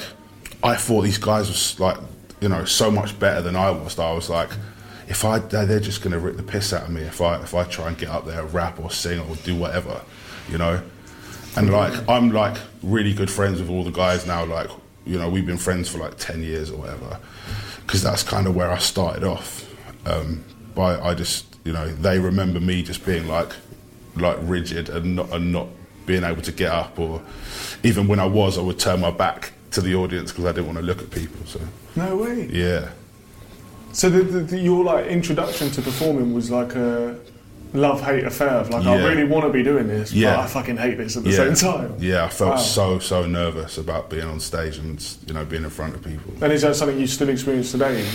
I 0.64 0.76
thought 0.76 1.02
these 1.02 1.18
guys 1.18 1.48
was 1.48 1.80
like 1.80 1.98
you 2.42 2.50
know 2.50 2.64
so 2.66 2.92
much 2.92 3.18
better 3.20 3.42
than 3.42 3.56
I 3.56 3.72
was. 3.72 3.98
I 3.98 4.12
was 4.14 4.30
like, 4.30 4.50
if 5.08 5.26
I 5.26 5.40
they're 5.40 5.66
they're 5.66 5.80
just 5.80 6.04
gonna 6.04 6.20
rip 6.20 6.38
the 6.38 6.44
piss 6.44 6.74
out 6.74 6.84
of 6.84 6.90
me 6.92 7.02
if 7.02 7.22
I 7.22 7.42
if 7.42 7.56
I 7.56 7.64
try 7.64 7.88
and 7.88 7.98
get 7.98 8.10
up 8.10 8.28
there 8.28 8.44
rap 8.44 8.80
or 8.80 8.92
sing 8.92 9.20
or 9.20 9.36
do 9.38 9.56
whatever, 9.56 10.02
you 10.48 10.60
know. 10.60 10.82
And 11.58 11.72
like 11.72 11.94
I'm 12.10 12.32
like 12.32 12.58
really 12.84 13.14
good 13.14 13.30
friends 13.32 13.60
with 13.62 13.70
all 13.70 13.84
the 13.84 13.92
guys 13.92 14.26
now. 14.26 14.46
Like 14.46 14.70
you 15.06 15.18
know 15.18 15.30
we've 15.30 15.46
been 15.46 15.58
friends 15.58 15.90
for 15.90 16.00
like 16.00 16.18
ten 16.18 16.44
years 16.44 16.70
or 16.72 16.78
whatever, 16.78 17.20
because 17.86 18.02
that's 18.02 18.24
kind 18.24 18.48
of 18.48 18.56
where 18.56 18.72
I 18.72 18.78
started 18.78 19.24
off. 19.24 19.72
Um, 20.06 20.44
but 20.74 21.02
I 21.02 21.14
just 21.14 21.56
you 21.64 21.72
know 21.74 21.88
they 21.88 22.20
remember 22.20 22.60
me 22.60 22.84
just 22.84 23.06
being 23.06 23.28
like 23.28 23.52
like 24.18 24.38
rigid 24.42 24.90
and 24.90 25.16
not 25.16 25.32
and 25.32 25.52
not 25.52 25.68
being 26.06 26.24
able 26.24 26.42
to 26.42 26.52
get 26.52 26.72
up 26.72 27.00
or 27.00 27.22
even 27.84 28.08
when 28.08 28.20
I 28.20 28.26
was 28.26 28.58
I 28.58 28.62
would 28.62 28.78
turn 28.80 29.00
my 29.02 29.12
back 29.12 29.54
to 29.72 29.82
the 29.82 29.96
audience 29.96 30.32
because 30.32 30.46
I 30.46 30.52
didn't 30.52 30.68
want 30.68 30.78
to 30.78 30.84
look 30.84 31.02
at 31.02 31.10
people. 31.10 31.46
So 31.46 31.60
No 31.96 32.16
way. 32.18 32.48
yeah. 32.52 32.90
So 33.92 34.10
the, 34.10 34.24
the, 34.24 34.40
the, 34.42 34.60
your 34.60 34.84
like 34.84 35.08
introduction 35.08 35.72
to 35.72 35.82
performing 35.82 36.34
was 36.34 36.52
like 36.52 36.76
a 36.76 37.18
love 37.76 38.02
hate 38.02 38.24
affair 38.24 38.50
of 38.50 38.70
like 38.70 38.86
I 38.86 38.96
really 39.08 39.24
want 39.24 39.46
to 39.46 39.52
be 39.52 39.64
doing 39.64 39.88
this, 39.88 40.14
Yeah. 40.14 40.36
but 40.36 40.40
I 40.40 40.48
fucking 40.48 40.78
hate 40.78 40.98
this 40.98 41.18
at 41.18 41.24
the 41.24 41.30
yeah. 41.32 41.54
same 41.54 41.56
time. 41.56 41.96
Yeah, 42.00 42.26
I 42.26 42.30
felt 42.30 42.52
Wow. 42.52 42.58
so 42.58 43.00
so 43.00 43.26
nervous 43.26 43.78
about 43.78 44.10
being 44.10 44.24
on 44.28 44.40
stage 44.40 44.78
and 44.78 45.02
you 45.28 45.34
know 45.34 45.46
being 45.46 45.64
in 45.64 45.70
front 45.70 45.96
of 45.96 46.04
people. 46.04 46.34
And 46.42 46.52
is 46.54 46.62
that 46.62 46.76
something 46.76 47.00
you 47.00 47.08
still 47.08 47.30
experience 47.30 47.72
today? 47.72 48.06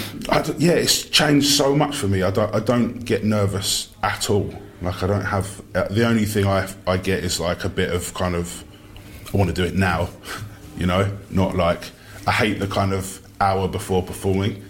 Yeah, 0.58 0.72
it's 0.72 1.04
changed 1.04 1.48
so 1.48 1.74
much 1.76 1.96
for 1.96 2.08
me. 2.08 2.22
I 2.22 2.30
don't, 2.30 2.54
I 2.54 2.60
don't 2.60 3.04
get 3.04 3.24
nervous 3.24 3.88
at 4.02 4.30
all. 4.30 4.52
Like 4.82 5.02
I 5.02 5.06
don't 5.06 5.24
have. 5.24 5.60
Uh, 5.74 5.88
the 5.88 6.06
only 6.06 6.24
thing 6.24 6.46
I 6.46 6.68
I 6.86 6.96
get 6.96 7.22
is 7.24 7.38
like 7.38 7.64
a 7.64 7.68
bit 7.68 7.92
of 7.92 8.12
kind 8.14 8.34
of. 8.34 8.64
I 9.32 9.36
want 9.36 9.48
to 9.48 9.54
do 9.54 9.64
it 9.64 9.74
now, 9.74 10.08
you 10.76 10.86
know, 10.86 11.16
not 11.30 11.54
like 11.54 11.82
I 12.26 12.32
hate 12.32 12.58
the 12.58 12.66
kind 12.66 12.92
of 12.92 13.20
hour 13.40 13.68
before 13.68 14.02
performing. 14.02 14.64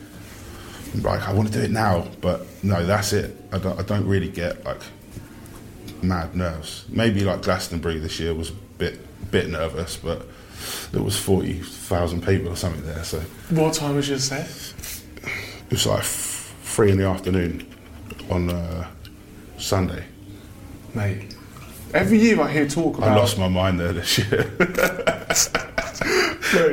Like 0.94 1.28
I 1.28 1.32
want 1.32 1.52
to 1.52 1.58
do 1.58 1.64
it 1.64 1.70
now, 1.70 2.06
but 2.20 2.46
no, 2.62 2.84
that's 2.84 3.12
it. 3.12 3.36
I 3.52 3.58
don't, 3.58 3.78
I 3.78 3.82
don't 3.82 4.06
really 4.06 4.28
get 4.28 4.64
like 4.64 4.80
mad 6.02 6.34
nerves. 6.34 6.84
Maybe 6.88 7.24
like 7.24 7.42
Glastonbury 7.42 7.98
this 7.98 8.18
year 8.18 8.34
was 8.34 8.50
a 8.50 8.54
bit 8.78 8.98
bit 9.30 9.48
nervous, 9.48 9.96
but 9.96 10.26
there 10.92 11.02
was 11.02 11.16
forty 11.18 11.60
thousand 11.60 12.24
people 12.26 12.52
or 12.52 12.56
something 12.56 12.84
there, 12.84 13.04
so. 13.04 13.20
What 13.50 13.74
time 13.74 13.96
was 13.96 14.08
your 14.08 14.18
set? 14.18 14.48
It 15.22 15.70
was 15.70 15.86
like 15.86 16.00
f- 16.00 16.54
three 16.62 16.90
in 16.90 16.98
the 16.98 17.06
afternoon 17.06 17.66
on 18.28 18.50
uh, 18.50 18.88
Sunday. 19.58 20.04
Mate, 20.94 21.36
every 21.94 22.18
year 22.18 22.40
I 22.40 22.50
hear 22.50 22.66
talk 22.68 22.98
about. 22.98 23.10
I 23.10 23.16
lost 23.16 23.38
my 23.38 23.48
mind 23.48 23.78
there 23.78 23.92
this 23.92 24.18
year. 24.18 24.50
Mate, 24.58 24.70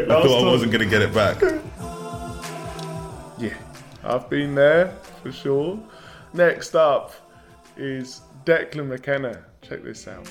I 0.10 0.24
thought 0.24 0.48
I 0.48 0.52
wasn't 0.52 0.72
going 0.72 0.84
to 0.84 0.90
get 0.90 1.04
it 1.04 1.14
back. 1.14 1.40
Yeah, 3.40 3.54
I've 4.08 4.30
been 4.30 4.56
there 4.56 4.94
for 5.22 5.32
sure. 5.32 5.78
Next 6.34 6.76
up 6.76 7.14
is 7.76 8.22
Declan 8.46 8.88
McKenna. 8.88 9.44
Check 9.62 9.84
this 9.84 10.08
out. 10.08 10.28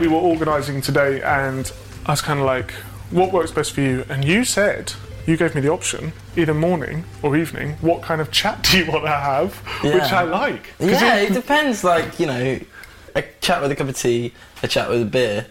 We 0.00 0.08
were 0.08 0.16
organising 0.16 0.80
today, 0.80 1.20
and 1.22 1.70
I 2.06 2.12
was 2.12 2.22
kind 2.22 2.40
of 2.40 2.46
like, 2.46 2.70
"What 3.10 3.32
works 3.32 3.50
best 3.50 3.72
for 3.72 3.82
you?" 3.82 4.04
And 4.08 4.24
you 4.24 4.44
said 4.44 4.94
you 5.26 5.36
gave 5.36 5.54
me 5.54 5.60
the 5.60 5.70
option, 5.70 6.12
either 6.36 6.54
morning 6.54 7.04
or 7.22 7.36
evening. 7.36 7.76
What 7.82 8.00
kind 8.02 8.20
of 8.20 8.30
chat 8.30 8.62
do 8.62 8.78
you 8.78 8.90
want 8.90 9.04
to 9.04 9.10
have? 9.10 9.54
Which 9.82 10.10
I 10.12 10.22
like 10.22 10.68
Yeah, 10.80 11.16
it- 11.16 11.30
it 11.30 11.34
depends. 11.34 11.84
Like 11.84 12.18
you 12.18 12.26
know, 12.26 12.58
a 13.14 13.22
chat 13.42 13.60
with 13.60 13.70
a 13.72 13.76
cup 13.76 13.88
of 13.88 13.96
tea, 13.98 14.32
a 14.62 14.68
chat 14.68 14.88
with 14.88 15.02
a 15.02 15.04
beer, 15.04 15.46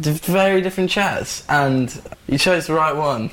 d- 0.00 0.10
very 0.24 0.60
different 0.60 0.90
chats, 0.90 1.44
and 1.48 2.00
you 2.26 2.38
chose 2.38 2.66
the 2.66 2.74
right 2.74 2.96
one. 2.96 3.30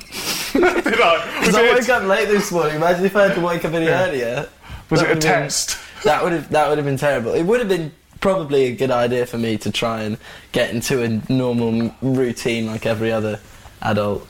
did 0.82 1.00
I? 1.00 1.40
Because 1.40 1.54
I 1.54 1.62
woke 1.74 1.88
up 1.88 2.02
late 2.04 2.28
this 2.28 2.50
morning. 2.52 2.76
Imagine 2.76 3.04
if 3.04 3.16
I 3.16 3.24
had 3.28 3.34
to 3.34 3.40
wake 3.40 3.64
up 3.64 3.72
any 3.72 3.86
Yeah. 3.86 4.06
earlier. 4.08 4.48
was 4.90 5.00
That 5.00 5.08
it 5.08 5.12
a 5.12 5.14
been- 5.14 5.20
test? 5.20 5.78
That 6.04 6.22
would 6.24 6.32
have 6.32 6.50
that 6.50 6.68
would 6.68 6.78
have 6.78 6.84
been 6.84 6.96
terrible. 6.98 7.32
It 7.34 7.44
would 7.44 7.60
have 7.60 7.68
been 7.68 7.92
probably 8.20 8.64
a 8.64 8.72
good 8.72 8.90
idea 8.90 9.24
for 9.26 9.38
me 9.38 9.56
to 9.58 9.70
try 9.70 10.02
and 10.02 10.16
get 10.52 10.70
into 10.70 11.02
a 11.02 11.20
normal 11.32 11.94
routine 12.02 12.66
like 12.66 12.86
every 12.86 13.10
other 13.12 13.38
adult. 13.82 14.26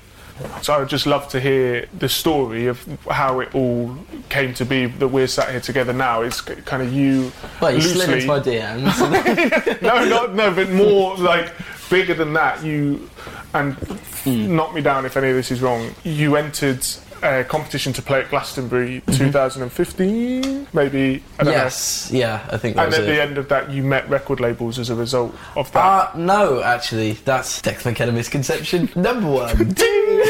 So 0.62 0.72
I 0.72 0.78
would 0.78 0.88
just 0.88 1.06
love 1.06 1.28
to 1.28 1.40
hear 1.40 1.86
the 1.98 2.08
story 2.08 2.66
of 2.66 2.82
how 3.10 3.40
it 3.40 3.54
all 3.54 3.96
came 4.28 4.54
to 4.54 4.64
be 4.64 4.86
that 4.86 5.08
we're 5.08 5.26
sat 5.28 5.50
here 5.50 5.60
together 5.60 5.92
now. 5.92 6.22
It's 6.22 6.40
kind 6.40 6.82
of 6.82 6.92
you 6.92 7.32
Well, 7.60 7.72
you 7.74 7.80
slid 7.80 8.08
loosely. 8.08 8.14
into 8.14 8.26
my 8.26 8.40
DMs. 8.40 9.82
no, 9.82 10.04
not 10.08 10.34
no, 10.34 10.50
but 10.52 10.70
more 10.70 11.16
like 11.16 11.52
bigger 11.90 12.14
than 12.14 12.32
that. 12.34 12.62
You 12.64 13.08
and 13.54 13.76
Hmm. 14.24 14.54
knock 14.54 14.72
me 14.74 14.80
down 14.80 15.04
if 15.04 15.16
any 15.16 15.28
of 15.28 15.36
this 15.36 15.50
is 15.50 15.60
wrong. 15.60 15.94
You 16.04 16.36
entered 16.36 16.86
a 17.22 17.44
competition 17.44 17.92
to 17.92 18.02
play 18.02 18.20
at 18.20 18.30
Glastonbury 18.30 19.02
2015, 19.12 20.68
maybe. 20.72 21.22
Yes, 21.44 22.10
yeah, 22.12 22.46
I 22.50 22.56
think 22.56 22.76
that. 22.76 22.82
And 22.82 22.90
was 22.90 22.98
at 22.98 23.04
it. 23.04 23.06
the 23.06 23.22
end 23.22 23.38
of 23.38 23.48
that, 23.48 23.70
you 23.70 23.82
met 23.82 24.08
record 24.08 24.40
labels 24.40 24.78
as 24.78 24.90
a 24.90 24.94
result 24.94 25.34
of 25.56 25.70
that. 25.72 26.14
Uh, 26.14 26.16
no, 26.16 26.62
actually, 26.62 27.12
that's 27.12 27.62
Dex 27.62 27.84
McKenna 27.84 28.12
misconception 28.12 28.88
number 28.96 29.28
one. 29.28 29.56
Ding! 29.72 30.22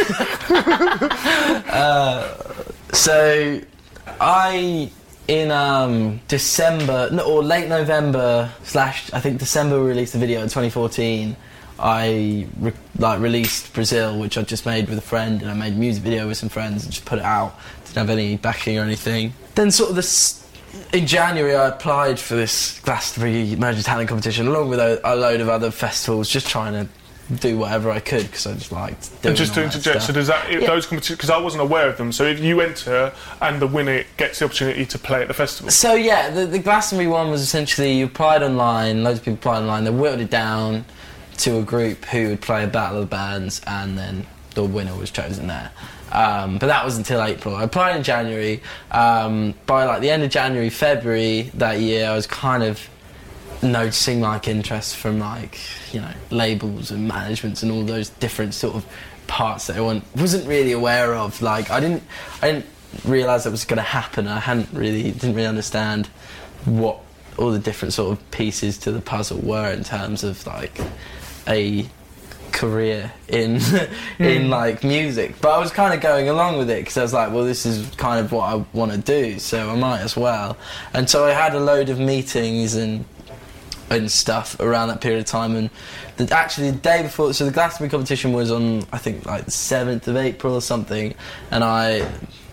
uh, 1.70 2.36
so, 2.92 3.60
I 4.20 4.90
in 5.28 5.50
um, 5.50 6.20
December 6.28 7.08
no, 7.10 7.22
or 7.24 7.42
late 7.42 7.68
November 7.68 8.52
slash 8.64 9.12
I 9.12 9.20
think 9.20 9.38
December 9.38 9.80
we 9.82 9.88
released 9.88 10.12
the 10.12 10.18
video 10.18 10.40
in 10.40 10.46
2014. 10.46 11.36
I 11.82 12.46
re- 12.60 12.72
like 12.98 13.20
released 13.20 13.72
Brazil, 13.74 14.18
which 14.18 14.38
I 14.38 14.42
just 14.42 14.64
made 14.64 14.88
with 14.88 14.98
a 14.98 15.02
friend, 15.02 15.42
and 15.42 15.50
I 15.50 15.54
made 15.54 15.72
a 15.72 15.76
music 15.76 16.04
video 16.04 16.28
with 16.28 16.36
some 16.38 16.48
friends 16.48 16.84
and 16.84 16.92
just 16.92 17.04
put 17.04 17.18
it 17.18 17.24
out. 17.24 17.58
Didn't 17.86 17.96
have 17.96 18.10
any 18.10 18.36
backing 18.36 18.78
or 18.78 18.82
anything. 18.82 19.34
Then 19.56 19.70
sort 19.72 19.90
of 19.90 19.96
this. 19.96 20.48
in 20.92 21.06
January, 21.06 21.56
I 21.56 21.68
applied 21.68 22.20
for 22.20 22.36
this 22.36 22.78
Glastonbury 22.80 23.52
Emerging 23.52 23.82
Talent 23.82 24.08
competition 24.08 24.46
along 24.46 24.68
with 24.68 24.78
a, 24.78 25.00
a 25.04 25.16
load 25.16 25.40
of 25.40 25.48
other 25.48 25.70
festivals, 25.72 26.28
just 26.28 26.48
trying 26.48 26.72
to 26.74 26.88
do 27.36 27.56
whatever 27.58 27.90
I 27.90 27.98
could 27.98 28.26
because 28.26 28.46
I 28.46 28.54
just 28.54 28.72
liked 28.72 29.08
doing 29.22 29.30
And 29.30 29.36
just 29.36 29.54
to 29.54 29.60
all 29.60 29.66
interject, 29.66 30.02
so 30.02 30.12
does 30.12 30.26
that 30.26 30.52
Yeah. 30.52 30.66
those 30.66 30.86
competitions? 30.86 31.16
Because 31.16 31.30
I 31.30 31.38
wasn't 31.38 31.62
aware 31.62 31.88
of 31.88 31.96
them. 31.96 32.12
So 32.12 32.24
if 32.24 32.40
you 32.40 32.60
enter 32.60 33.12
and 33.40 33.60
the 33.60 33.66
winner 33.66 34.04
gets 34.18 34.38
the 34.40 34.44
opportunity 34.44 34.84
to 34.86 34.98
play 34.98 35.22
at 35.22 35.28
the 35.28 35.34
festival, 35.34 35.70
So 35.70 35.94
yeah, 35.94 36.30
the, 36.30 36.46
the 36.46 36.58
Glastonbury 36.58 37.08
one 37.08 37.30
was 37.30 37.40
essentially 37.40 37.92
you 37.94 38.06
applied 38.06 38.42
online, 38.42 39.02
loads 39.02 39.18
of 39.18 39.24
people 39.24 39.38
applied 39.38 39.60
online, 39.60 39.84
they 39.84 39.90
whittled 39.90 40.20
it 40.20 40.30
down 40.30 40.84
to 41.42 41.58
a 41.58 41.62
group 41.62 42.04
who 42.06 42.28
would 42.28 42.40
play 42.40 42.64
a 42.64 42.68
battle 42.68 43.02
of 43.02 43.10
bands, 43.10 43.60
and 43.66 43.98
then 43.98 44.26
the 44.54 44.64
winner 44.64 44.94
was 44.94 45.10
chosen 45.10 45.46
there. 45.46 45.70
Um, 46.12 46.58
but 46.58 46.66
that 46.66 46.84
was 46.84 46.98
until 46.98 47.22
April. 47.22 47.56
I 47.56 47.64
applied 47.64 47.96
in 47.96 48.02
January. 48.02 48.62
Um, 48.90 49.54
by 49.66 49.84
like 49.84 50.02
the 50.02 50.10
end 50.10 50.22
of 50.22 50.30
January, 50.30 50.70
February 50.70 51.50
that 51.54 51.80
year, 51.80 52.10
I 52.10 52.14
was 52.14 52.26
kind 52.26 52.62
of 52.62 52.88
noticing 53.62 54.20
like 54.20 54.48
interest 54.48 54.96
from 54.96 55.20
like 55.20 55.58
you 55.92 56.00
know 56.00 56.12
labels 56.30 56.90
and 56.90 57.06
managements 57.06 57.62
and 57.62 57.70
all 57.70 57.84
those 57.84 58.08
different 58.08 58.54
sort 58.54 58.74
of 58.74 58.84
parts 59.28 59.68
that 59.68 59.76
I 59.76 60.02
wasn't 60.20 60.46
really 60.46 60.72
aware 60.72 61.14
of. 61.14 61.40
Like 61.40 61.70
I 61.70 61.80
didn't 61.80 62.02
I 62.42 62.52
didn't 62.52 62.66
realize 63.04 63.44
that 63.44 63.50
was 63.50 63.64
going 63.64 63.78
to 63.78 63.82
happen. 63.82 64.28
I 64.28 64.40
hadn't 64.40 64.68
really 64.72 65.10
didn't 65.10 65.34
really 65.34 65.48
understand 65.48 66.06
what 66.66 67.00
all 67.38 67.50
the 67.50 67.58
different 67.58 67.94
sort 67.94 68.12
of 68.12 68.30
pieces 68.30 68.76
to 68.78 68.92
the 68.92 69.00
puzzle 69.00 69.38
were 69.38 69.72
in 69.72 69.82
terms 69.82 70.22
of 70.22 70.46
like 70.46 70.78
a 71.48 71.86
career 72.52 73.10
in 73.28 73.54
in 74.18 74.42
Mm. 74.42 74.48
like 74.50 74.84
music 74.84 75.34
but 75.40 75.52
I 75.52 75.58
was 75.58 75.70
kind 75.70 75.94
of 75.94 76.00
going 76.00 76.28
along 76.28 76.58
with 76.58 76.68
it 76.68 76.80
because 76.80 76.98
I 76.98 77.02
was 77.02 77.12
like 77.14 77.32
well 77.32 77.44
this 77.44 77.64
is 77.64 77.88
kind 77.96 78.22
of 78.22 78.30
what 78.30 78.44
I 78.52 78.62
want 78.74 78.92
to 78.92 78.98
do 78.98 79.38
so 79.38 79.70
I 79.70 79.74
might 79.74 80.00
as 80.00 80.16
well 80.16 80.58
and 80.92 81.08
so 81.08 81.24
I 81.24 81.30
had 81.30 81.54
a 81.54 81.60
load 81.60 81.88
of 81.88 81.98
meetings 81.98 82.74
and 82.74 83.06
and 83.88 84.10
stuff 84.10 84.58
around 84.60 84.88
that 84.88 85.00
period 85.00 85.20
of 85.20 85.26
time 85.26 85.56
and 85.56 85.70
the, 86.18 86.34
actually 86.34 86.70
the 86.70 86.76
day 86.78 87.02
before 87.02 87.32
so 87.32 87.46
the 87.46 87.50
Glastonbury 87.50 87.90
competition 87.90 88.34
was 88.34 88.50
on 88.50 88.84
I 88.92 88.98
think 88.98 89.24
like 89.24 89.46
the 89.46 89.50
7th 89.50 90.06
of 90.06 90.16
April 90.16 90.54
or 90.54 90.60
something 90.60 91.14
and 91.50 91.64
I 91.64 92.06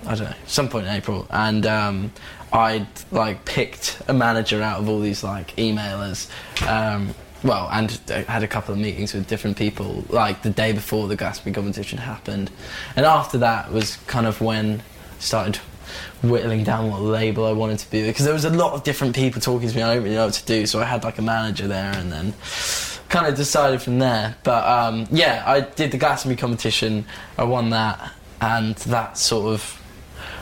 I 0.07 0.15
don't 0.15 0.29
know 0.29 0.35
some 0.47 0.69
point 0.69 0.87
in 0.87 0.93
April 0.93 1.27
and 1.29 1.65
um, 1.65 2.11
I'd 2.53 2.87
like 3.11 3.43
picked 3.43 4.01
a 4.07 4.13
manager 4.13 4.61
out 4.61 4.79
of 4.79 4.87
all 4.87 5.01
these 5.01 5.25
like 5.25 5.53
emailers 5.57 6.29
um, 6.67 7.13
well 7.43 7.69
and 7.71 7.91
had 8.27 8.43
a 8.43 8.47
couple 8.47 8.73
of 8.73 8.79
meetings 8.79 9.13
with 9.13 9.27
different 9.27 9.57
people 9.57 10.03
like 10.09 10.41
the 10.41 10.49
day 10.49 10.71
before 10.73 11.07
the 11.07 11.15
Glastonbury 11.15 11.53
competition 11.53 11.97
happened 11.97 12.51
and 12.95 13.05
after 13.05 13.37
that 13.37 13.71
was 13.71 13.97
kind 14.07 14.25
of 14.25 14.41
when 14.41 14.81
I 14.81 15.21
started 15.21 15.59
whittling 16.21 16.63
down 16.63 16.89
what 16.91 17.01
label 17.01 17.45
I 17.45 17.51
wanted 17.51 17.79
to 17.79 17.89
be 17.89 18.05
because 18.05 18.25
there 18.25 18.33
was 18.33 18.45
a 18.45 18.49
lot 18.49 18.73
of 18.73 18.83
different 18.83 19.15
people 19.15 19.41
talking 19.41 19.69
to 19.69 19.75
me. 19.75 19.81
I 19.81 19.93
don't 19.93 20.03
really 20.03 20.15
know 20.15 20.25
what 20.25 20.33
to 20.35 20.45
do, 20.45 20.65
so 20.65 20.79
I 20.79 20.85
had 20.85 21.03
like 21.03 21.17
a 21.17 21.21
manager 21.21 21.67
there, 21.67 21.91
and 21.95 22.11
then 22.11 22.33
kind 23.09 23.25
of 23.25 23.35
decided 23.35 23.81
from 23.81 23.99
there. 23.99 24.35
But 24.43 24.65
um, 24.67 25.07
yeah, 25.11 25.43
I 25.45 25.61
did 25.61 25.91
the 25.91 25.97
Glastonbury 25.97 26.37
competition. 26.37 27.05
I 27.37 27.43
won 27.43 27.69
that, 27.71 28.11
and 28.41 28.75
that 28.75 29.17
sort 29.17 29.53
of 29.53 29.81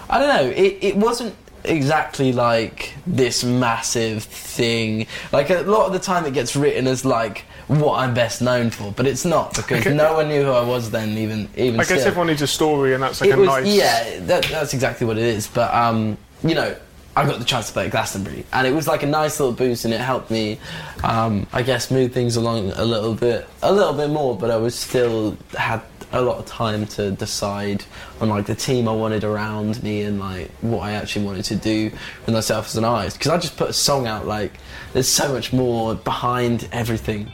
I 0.10 0.20
don't 0.20 0.36
know. 0.36 0.52
It 0.52 0.78
it 0.82 0.96
wasn't 0.96 1.36
exactly 1.64 2.32
like 2.34 2.94
this 3.06 3.44
massive 3.44 4.24
thing. 4.24 5.08
Like 5.32 5.50
a 5.50 5.62
lot 5.62 5.88
of 5.88 5.94
the 5.94 6.00
time, 6.00 6.26
it 6.26 6.34
gets 6.34 6.56
written 6.56 6.88
as 6.88 7.06
like 7.06 7.46
what 7.68 8.00
I'm 8.00 8.14
best 8.14 8.42
known 8.42 8.70
for, 8.70 8.92
but 8.92 9.06
it's 9.06 9.26
not 9.26 9.54
because 9.56 9.86
Okay. 9.86 9.94
no 9.94 10.14
one 10.14 10.30
knew 10.30 10.44
who 10.44 10.52
I 10.52 10.64
was 10.64 10.90
then. 10.92 11.18
Even 11.18 11.50
even 11.56 11.76
I 11.80 11.84
guess 11.84 11.88
still 12.00 12.08
everyone 12.08 12.28
needs 12.28 12.42
a 12.42 12.48
story, 12.48 12.94
and 12.94 13.04
that's 13.04 13.20
like 13.22 13.30
it 13.30 13.34
a 13.38 13.38
was, 13.40 13.48
nice. 13.48 13.68
Yeah, 13.68 14.20
that, 14.22 14.46
that's 14.46 14.74
exactly 14.74 15.06
what 15.06 15.18
it 15.18 15.26
is. 15.26 15.48
But 15.48 15.74
um, 15.74 16.18
you 16.44 16.56
know, 16.56 16.76
I 17.16 17.26
got 17.26 17.40
the 17.40 17.46
chance 17.46 17.68
to 17.68 17.74
play 17.74 17.86
at 17.86 17.92
Glastonbury, 17.92 18.46
and 18.54 18.66
it 18.68 18.74
was 18.74 18.88
like 18.88 19.04
a 19.04 19.08
nice 19.08 19.40
little 19.40 19.54
boost, 19.56 19.86
and 19.86 19.94
it 19.94 20.00
helped 20.00 20.32
me, 20.32 20.60
um, 21.04 21.46
I 21.52 21.62
guess, 21.64 21.92
move 21.92 22.14
things 22.14 22.36
along 22.38 22.72
a 22.76 22.86
little 22.86 23.14
bit, 23.16 23.48
a 23.62 23.74
little 23.74 23.94
bit 23.94 24.10
more. 24.12 24.38
But 24.38 24.50
I 24.52 24.58
was 24.58 24.76
still 24.76 25.36
had 25.58 25.82
a 26.12 26.22
lot 26.22 26.38
of 26.38 26.46
time 26.46 26.86
to 26.86 27.12
decide 27.12 27.84
on 28.22 28.30
like 28.30 28.46
the 28.46 28.56
team 28.56 28.88
I 28.88 28.94
wanted 28.94 29.24
around 29.24 29.84
me 29.84 30.04
and 30.04 30.20
like 30.20 30.50
what 30.62 30.84
I 30.84 30.94
actually 30.94 31.26
wanted 31.26 31.46
to 31.46 31.56
do 31.56 31.92
with 32.26 32.34
myself 32.34 32.68
as 32.68 32.78
an 32.78 32.86
artist. 32.86 33.18
Because 33.18 33.32
I 33.32 33.38
just 33.38 33.58
put 33.58 33.70
a 33.70 33.74
song 33.74 34.08
out, 34.08 34.26
like 34.26 34.54
there's 34.94 35.08
so 35.08 35.32
much 35.32 35.52
more 35.52 35.96
behind 35.96 36.70
everything. 36.72 37.32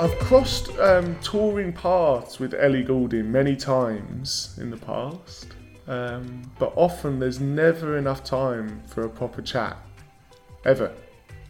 I've 0.00 0.16
crossed 0.20 0.78
um, 0.78 1.18
touring 1.22 1.72
paths 1.72 2.38
with 2.38 2.54
Ellie 2.54 2.84
Goulding 2.84 3.32
many 3.32 3.56
times 3.56 4.56
in 4.60 4.70
the 4.70 4.76
past, 4.76 5.48
um, 5.88 6.48
but 6.58 6.72
often 6.76 7.18
there's 7.18 7.40
never 7.40 7.96
enough 7.96 8.22
time 8.22 8.80
for 8.86 9.02
a 9.02 9.08
proper 9.08 9.42
chat. 9.42 9.76
Ever. 10.64 10.92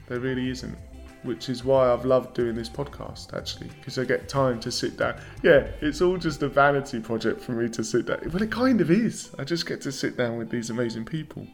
There 0.06 0.20
really 0.20 0.48
isn't. 0.48 0.78
Which 1.24 1.48
is 1.48 1.64
why 1.64 1.92
I've 1.92 2.04
loved 2.04 2.34
doing 2.34 2.54
this 2.54 2.68
podcast, 2.68 3.36
actually, 3.36 3.68
because 3.68 3.98
I 3.98 4.04
get 4.04 4.28
time 4.28 4.60
to 4.60 4.70
sit 4.70 4.96
down. 4.96 5.20
Yeah, 5.42 5.66
it's 5.80 6.00
all 6.00 6.16
just 6.16 6.42
a 6.42 6.48
vanity 6.48 7.00
project 7.00 7.40
for 7.40 7.52
me 7.52 7.68
to 7.70 7.82
sit 7.82 8.06
down. 8.06 8.20
Well, 8.32 8.42
it 8.42 8.52
kind 8.52 8.80
of 8.80 8.90
is. 8.90 9.34
I 9.36 9.42
just 9.42 9.66
get 9.66 9.80
to 9.82 9.90
sit 9.90 10.16
down 10.16 10.38
with 10.38 10.48
these 10.48 10.70
amazing 10.70 11.06
people. 11.06 11.44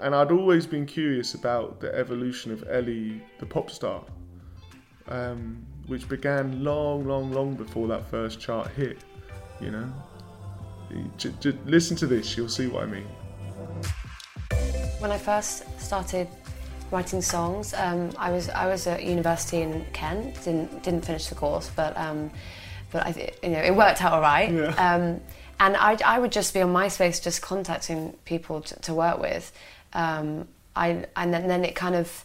And 0.00 0.14
I'd 0.14 0.30
always 0.30 0.66
been 0.66 0.84
curious 0.84 1.32
about 1.34 1.80
the 1.80 1.94
evolution 1.94 2.52
of 2.52 2.62
Ellie, 2.68 3.22
the 3.38 3.46
pop 3.46 3.70
star 3.70 4.04
um, 5.08 5.64
which 5.86 6.08
began 6.08 6.64
long, 6.64 7.06
long, 7.06 7.32
long 7.32 7.54
before 7.54 7.88
that 7.88 8.08
first 8.10 8.40
chart 8.40 8.68
hit. 8.72 8.98
You 9.60 9.70
know, 9.70 9.92
j- 11.16 11.32
j- 11.40 11.58
listen 11.64 11.96
to 11.98 12.06
this, 12.06 12.36
you'll 12.36 12.48
see 12.48 12.66
what 12.66 12.82
I 12.82 12.86
mean. 12.86 13.06
When 14.98 15.10
I 15.10 15.18
first 15.18 15.64
started 15.80 16.28
writing 16.90 17.22
songs, 17.22 17.74
um, 17.74 18.10
I 18.18 18.30
was 18.30 18.48
I 18.48 18.66
was 18.66 18.86
at 18.86 19.04
university 19.04 19.62
in 19.62 19.84
Kent. 19.92 20.42
Didn't 20.44 20.82
didn't 20.82 21.04
finish 21.04 21.26
the 21.26 21.34
course, 21.34 21.70
but 21.74 21.96
um, 21.96 22.30
but 22.92 23.06
I 23.06 23.32
you 23.42 23.50
know 23.50 23.60
it 23.60 23.74
worked 23.74 24.02
out 24.02 24.12
all 24.12 24.20
right. 24.20 24.50
Um, 24.78 25.20
and 25.58 25.76
I 25.76 25.96
I 26.04 26.18
would 26.18 26.32
just 26.32 26.52
be 26.54 26.60
on 26.60 26.72
MySpace, 26.72 27.22
just 27.22 27.42
contacting 27.42 28.12
people 28.24 28.60
to, 28.62 28.80
to 28.80 28.94
work 28.94 29.18
with. 29.18 29.52
Um, 29.92 30.48
I 30.74 31.06
and 31.16 31.32
then, 31.32 31.48
then 31.48 31.64
it 31.64 31.74
kind 31.74 31.94
of 31.94 32.24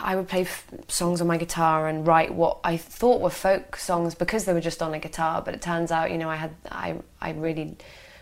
I 0.00 0.16
would 0.16 0.28
play 0.28 0.42
f- 0.42 0.66
songs 0.88 1.20
on 1.20 1.26
my 1.26 1.36
guitar 1.36 1.88
and 1.88 2.06
write 2.06 2.34
what 2.34 2.58
I 2.64 2.76
thought 2.76 3.20
were 3.20 3.30
folk 3.30 3.76
songs 3.76 4.14
because 4.14 4.44
they 4.44 4.52
were 4.52 4.60
just 4.60 4.82
on 4.82 4.92
a 4.94 4.98
guitar. 4.98 5.42
But 5.42 5.54
it 5.54 5.62
turns 5.62 5.90
out, 5.90 6.10
you 6.10 6.18
know, 6.18 6.28
I 6.28 6.36
had 6.36 6.54
I 6.70 6.96
I 7.20 7.30
really 7.32 7.76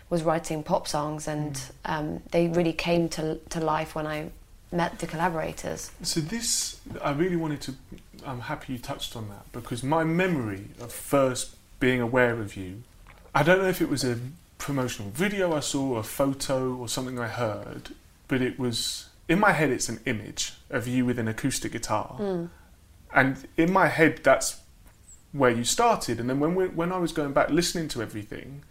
was 0.09 0.23
writing 0.23 0.63
pop 0.63 0.87
songs, 0.87 1.27
and 1.27 1.59
um, 1.85 2.21
they 2.31 2.47
really 2.47 2.73
came 2.73 3.09
to 3.09 3.35
to 3.49 3.59
life 3.59 3.95
when 3.95 4.07
I 4.07 4.29
met 4.71 4.99
the 4.99 5.07
collaborators. 5.07 5.91
So 6.03 6.19
this, 6.19 6.79
I 7.01 7.11
really 7.11 7.35
wanted 7.35 7.61
to. 7.61 7.75
I'm 8.25 8.41
happy 8.41 8.73
you 8.73 8.79
touched 8.79 9.15
on 9.15 9.29
that 9.29 9.51
because 9.51 9.83
my 9.83 10.03
memory 10.03 10.65
of 10.81 10.91
first 10.91 11.55
being 11.79 12.01
aware 12.01 12.33
of 12.39 12.55
you, 12.55 12.83
I 13.33 13.43
don't 13.43 13.59
know 13.59 13.67
if 13.69 13.81
it 13.81 13.89
was 13.89 14.03
a 14.03 14.19
promotional 14.57 15.11
video 15.11 15.55
I 15.55 15.59
saw, 15.61 15.95
a 15.97 16.03
photo, 16.03 16.73
or 16.75 16.89
something 16.89 17.19
I 17.19 17.27
heard, 17.27 17.93
but 18.27 18.41
it 18.41 18.59
was 18.59 19.09
in 19.29 19.39
my 19.39 19.51
head. 19.51 19.69
It's 19.69 19.87
an 19.89 19.99
image 20.05 20.53
of 20.69 20.87
you 20.87 21.05
with 21.05 21.19
an 21.19 21.27
acoustic 21.27 21.71
guitar, 21.71 22.15
Mm. 22.19 22.49
and 23.13 23.47
in 23.55 23.71
my 23.71 23.87
head 23.87 24.21
that's 24.23 24.59
where 25.31 25.51
you 25.51 25.63
started. 25.63 26.19
And 26.19 26.29
then 26.29 26.39
when 26.39 26.55
we, 26.55 26.67
when 26.67 26.91
I 26.91 26.97
was 26.97 27.11
going 27.11 27.31
back 27.33 27.49
listening 27.49 27.87
to 27.89 28.01
everything, 28.01 28.63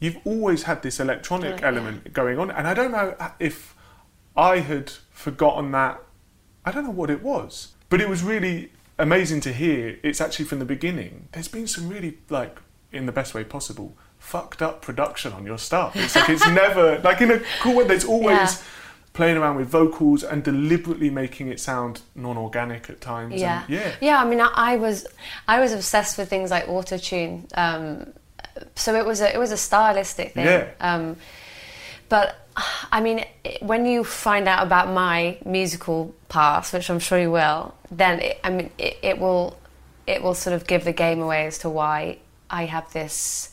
you've 0.00 0.18
always 0.24 0.64
had 0.64 0.82
this 0.82 0.98
electronic 0.98 1.60
Yeah. 1.60 1.68
element 1.68 2.12
going 2.12 2.38
on, 2.38 2.50
and 2.50 2.66
I 2.66 2.74
don't 2.74 2.90
know 2.90 3.14
if 3.38 3.74
I 4.36 4.58
had 4.58 4.92
forgotten 5.20 5.70
that. 5.72 6.00
I 6.64 6.70
don't 6.72 6.84
know 6.84 6.90
what 6.90 7.10
it 7.10 7.22
was, 7.22 7.68
but 7.88 8.00
it 8.00 8.08
was 8.08 8.22
really 8.22 8.72
amazing 8.98 9.40
to 9.42 9.52
hear. 9.52 9.98
It's 10.02 10.20
actually 10.20 10.46
from 10.46 10.58
the 10.58 10.64
beginning. 10.64 11.28
There's 11.32 11.48
been 11.48 11.66
some 11.66 11.88
really 11.88 12.18
like, 12.28 12.58
in 12.92 13.06
the 13.06 13.12
best 13.12 13.34
way 13.34 13.44
possible, 13.44 13.96
fucked 14.18 14.60
up 14.62 14.82
production 14.82 15.32
on 15.32 15.44
your 15.46 15.58
stuff. 15.58 15.94
It's 15.96 16.16
like 16.16 16.28
it's 16.28 16.46
never 16.64 16.98
like 17.00 17.20
in 17.20 17.30
a 17.30 17.40
cool 17.60 17.76
way. 17.76 17.84
There's 17.86 18.04
always 18.04 18.36
Yeah. 18.38 18.56
playing 19.12 19.36
around 19.36 19.56
with 19.56 19.68
vocals 19.68 20.22
and 20.22 20.42
deliberately 20.42 21.10
making 21.10 21.48
it 21.48 21.58
sound 21.60 22.02
non-organic 22.14 22.88
at 22.90 23.00
times. 23.00 23.32
and- 23.32 23.40
Yeah, 23.40 23.64
yeah. 23.68 23.92
yeah. 24.00 24.22
I 24.22 24.24
mean, 24.26 24.40
I, 24.40 24.50
I 24.54 24.76
was 24.76 25.06
I 25.48 25.60
was 25.60 25.72
obsessed 25.72 26.18
with 26.18 26.28
things 26.28 26.50
like 26.50 26.68
auto 26.68 26.96
tune. 26.98 27.46
Um, 27.54 28.12
so 28.74 28.94
it 28.94 29.06
was 29.06 29.20
a 29.20 29.34
it 29.34 29.38
was 29.38 29.52
a 29.52 29.56
stylistic 29.56 30.34
thing. 30.34 30.44
Yeah. 30.46 30.68
Um, 30.80 31.16
but 32.08 32.36
I 32.92 33.00
mean, 33.00 33.24
when 33.60 33.86
you 33.86 34.04
find 34.04 34.48
out 34.48 34.62
about 34.66 34.88
my 34.88 35.38
musical 35.44 36.14
past, 36.28 36.72
which 36.72 36.90
I'm 36.90 36.98
sure 36.98 37.18
you 37.18 37.30
will, 37.30 37.74
then 37.90 38.20
it, 38.20 38.40
I 38.44 38.50
mean, 38.50 38.70
it, 38.78 38.98
it 39.02 39.18
will 39.18 39.58
it 40.06 40.22
will 40.22 40.34
sort 40.34 40.54
of 40.54 40.66
give 40.66 40.84
the 40.84 40.92
game 40.92 41.20
away 41.20 41.46
as 41.46 41.58
to 41.58 41.70
why 41.70 42.18
I 42.50 42.64
have 42.64 42.92
this, 42.92 43.50